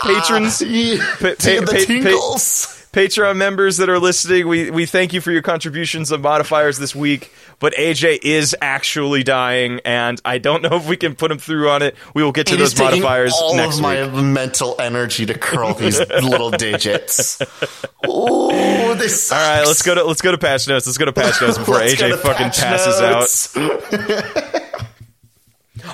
Patrons- 0.00 0.62
Ah, 0.62 1.16
pa- 1.20 1.28
pa- 1.28 1.34
the 1.36 1.84
tingles. 1.86 2.81
Patreon 2.92 3.36
members 3.36 3.78
that 3.78 3.88
are 3.88 3.98
listening, 3.98 4.46
we, 4.46 4.70
we 4.70 4.84
thank 4.84 5.14
you 5.14 5.22
for 5.22 5.32
your 5.32 5.40
contributions 5.40 6.10
of 6.10 6.20
modifiers 6.20 6.76
this 6.78 6.94
week. 6.94 7.32
But 7.58 7.74
AJ 7.74 8.18
is 8.22 8.54
actually 8.60 9.22
dying, 9.22 9.80
and 9.84 10.20
I 10.26 10.36
don't 10.38 10.62
know 10.62 10.76
if 10.76 10.86
we 10.86 10.96
can 10.98 11.14
put 11.14 11.30
him 11.30 11.38
through 11.38 11.70
on 11.70 11.80
it. 11.80 11.96
We 12.12 12.22
will 12.22 12.32
get 12.32 12.48
to 12.48 12.54
It 12.54 12.58
those 12.58 12.78
modifiers 12.78 13.32
all 13.34 13.56
next 13.56 13.76
of 13.76 13.82
my 13.82 14.02
week. 14.08 14.22
mental 14.24 14.76
energy 14.78 15.24
to 15.26 15.34
curl 15.38 15.72
these 15.72 16.00
little 16.22 16.50
digits. 16.50 17.40
Ooh, 18.06 18.94
this 18.96 19.28
sucks. 19.28 19.32
All 19.32 19.38
right, 19.58 19.66
let's 19.66 19.82
go 19.82 19.94
to 19.94 20.04
let's 20.04 20.20
go 20.20 20.32
to 20.32 20.38
patch 20.38 20.68
notes. 20.68 20.86
Let's 20.86 20.98
go 20.98 21.06
to 21.06 21.12
patch 21.12 21.40
notes 21.40 21.56
before 21.58 21.76
AJ 21.76 22.18
fucking 22.18 22.50
passes 22.50 23.00
out. 23.00 24.68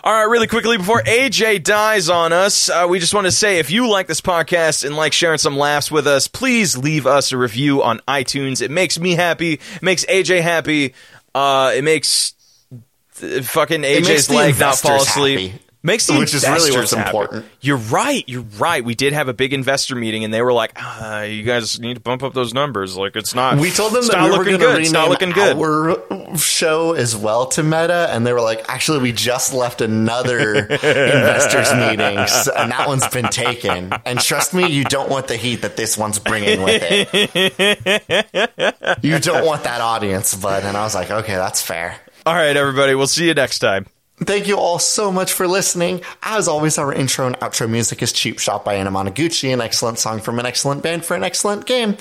All 0.05 0.12
right, 0.12 0.24
really 0.30 0.47
quickly 0.47 0.76
before 0.76 1.03
AJ 1.03 1.64
dies 1.64 2.09
on 2.09 2.32
us, 2.32 2.68
uh, 2.68 2.86
we 2.89 2.99
just 2.99 3.14
want 3.14 3.26
to 3.26 3.32
say 3.32 3.59
if 3.59 3.70
you 3.70 3.89
like 3.89 4.07
this 4.07 4.20
podcast 4.20 4.84
and 4.84 4.97
like 4.97 5.12
sharing 5.12 5.39
some 5.39 5.57
laughs 5.57 5.91
with 5.91 6.07
us, 6.07 6.28
please 6.28 6.76
leave 6.76 7.07
us 7.07 7.32
a 7.32 7.36
review 7.36 7.82
on 7.82 8.01
iTunes. 8.09 8.62
It 8.62 8.70
makes 8.70 8.99
me 8.99 9.12
happy. 9.12 9.55
It 9.55 9.82
makes 9.82 10.05
AJ 10.07 10.43
happy. 10.43 10.95
Uh, 11.34 11.72
it 11.74 11.82
makes 11.84 12.34
fucking 13.12 13.82
AJ's 13.82 14.30
leg 14.30 14.59
not 14.59 14.78
fall 14.78 15.03
asleep. 15.03 15.53
happy. 15.53 15.62
Makes 15.81 16.07
the 16.07 16.18
Which 16.18 16.35
is 16.35 16.43
really 16.43 16.76
what's 16.76 16.93
happy. 16.93 17.07
important. 17.07 17.47
You're 17.61 17.76
right. 17.76 18.24
You're 18.26 18.43
right. 18.59 18.85
We 18.85 18.97
did 18.97 19.12
have 19.12 19.29
a 19.29 19.33
big 19.33 19.53
investor 19.53 19.95
meeting, 19.95 20.24
and 20.24 20.35
they 20.35 20.43
were 20.43 20.53
like, 20.53 20.72
uh, 20.74 21.24
"You 21.29 21.45
guys 21.45 21.79
need 21.79 21.95
to 21.95 22.01
bump 22.01 22.24
up 22.24 22.35
those 22.35 22.53
numbers. 22.53 22.97
Like, 22.97 23.14
it's 23.14 23.33
not. 23.33 23.59
We 23.59 23.70
told 23.70 23.93
them 23.93 24.05
that 24.09 24.24
we 24.24 24.37
were 24.37 24.45
going 24.45 24.59
to 24.59 24.61
good. 24.66 24.81
It's 24.81 24.91
not 24.91 25.09
rename 25.09 25.11
looking 25.11 25.31
good." 25.31 25.57
our 25.57 26.37
show 26.37 26.95
as 26.95 27.14
well 27.14 27.47
to 27.47 27.62
Meta, 27.62 28.09
and 28.11 28.26
they 28.26 28.33
were 28.33 28.41
like, 28.41 28.68
"Actually, 28.68 28.99
we 28.99 29.12
just 29.12 29.55
left 29.55 29.81
another 29.81 30.66
investors 30.66 31.72
meeting, 31.72 32.18
and 32.18 32.72
that 32.72 32.87
one's 32.89 33.07
been 33.09 33.29
taken. 33.29 33.93
And 34.05 34.18
trust 34.18 34.55
me, 34.55 34.68
you 34.68 34.83
don't 34.83 35.09
want 35.09 35.29
the 35.29 35.37
heat 35.37 35.62
that 35.62 35.76
this 35.76 35.97
one's 35.97 36.18
bringing 36.18 36.61
with 36.61 36.83
it. 36.85 39.05
you 39.05 39.20
don't 39.20 39.47
want 39.47 39.62
that 39.62 39.81
audience, 39.81 40.35
bud." 40.35 40.64
And 40.64 40.76
I 40.76 40.83
was 40.83 40.97
like, 40.97 41.12
"Okay, 41.12 41.37
that's 41.37 41.62
fair." 41.62 42.01
All 42.26 42.35
right, 42.35 42.57
everybody. 42.57 42.97
We'll 42.97 43.07
see 43.07 43.29
you 43.29 43.35
next 43.35 43.61
time. 43.61 43.87
Thank 44.21 44.49
you 44.49 44.57
all 44.59 44.81
so 44.81 45.12
much 45.12 45.33
for 45.33 45.47
listening. 45.47 46.01
As 46.23 46.49
always, 46.49 46.77
our 46.77 46.93
intro 46.93 47.27
and 47.27 47.39
outro 47.39 47.71
music 47.71 48.03
is 48.03 48.12
Cheap 48.12 48.41
Shot 48.41 48.64
by 48.64 48.75
Anamanaguchi, 48.75 49.53
an 49.53 49.61
excellent 49.61 49.99
song 49.99 50.21
from 50.21 50.41
an 50.41 50.47
excellent 50.47 50.83
band 50.83 51.05
for 51.05 51.14
an 51.14 51.23
excellent 51.23 51.66
game. 51.66 51.97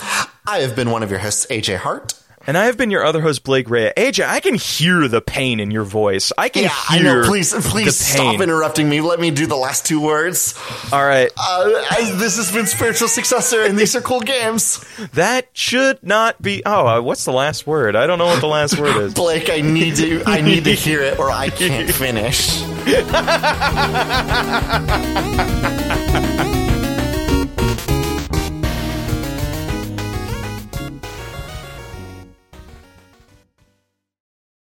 I 0.48 0.60
have 0.60 0.76
been 0.76 0.90
one 0.90 1.04
of 1.04 1.12
your 1.12 1.20
hosts, 1.20 1.46
AJ 1.52 1.78
Hart. 1.78 2.14
And 2.48 2.58
I 2.58 2.68
have 2.68 2.78
been 2.78 2.92
your 2.92 3.04
other 3.04 3.20
host, 3.20 3.44
Blake 3.44 3.70
Rea. 3.70 3.92
AJ, 3.98 4.26
I 4.26 4.40
can 4.40 4.56
hear 4.56 5.10
the 5.10 5.20
pain 5.20 5.60
in 5.60 5.70
your 5.70 5.84
voice. 5.84 6.32
I 6.38 6.48
can 6.48 6.64
Yeah, 6.64 6.74
I 6.90 7.00
hear. 7.00 7.22
know. 7.22 7.28
Please, 7.28 7.54
please 7.68 7.98
stop 7.98 8.40
interrupting 8.40 8.88
me. 8.88 9.02
Let 9.02 9.20
me 9.20 9.32
do 9.32 9.48
the 9.48 9.58
last 9.58 9.86
two 9.86 10.00
words. 10.00 10.56
All 10.94 11.06
right, 11.06 11.30
Uh, 11.38 11.84
as 12.00 12.18
this 12.18 12.38
has 12.38 12.50
been 12.50 12.66
Spiritual 12.66 13.10
Successor, 13.10 13.64
and 13.64 13.78
these 13.78 13.98
are 13.98 14.02
cool 14.02 14.22
games. 14.22 14.80
that 15.14 15.50
should 15.52 16.02
not 16.02 16.42
be. 16.42 16.64
Oh, 16.66 16.88
uh, 16.88 17.02
what's 17.02 17.26
the 17.26 17.34
last 17.34 17.68
word? 17.68 17.98
I 17.98 18.08
don't 18.08 18.18
know 18.18 18.28
what 18.28 18.40
the 18.40 18.48
last 18.48 18.80
word 18.80 18.96
is. 18.96 19.14
Blake, 19.26 19.50
I 19.50 19.60
need 19.60 19.98
to, 19.98 20.24
I 20.26 20.40
need 20.40 20.64
to 20.64 20.74
hear 20.74 21.02
it, 21.02 21.20
or 21.20 21.30
I 21.30 21.50
can't 21.50 21.92
finish. 21.92 22.64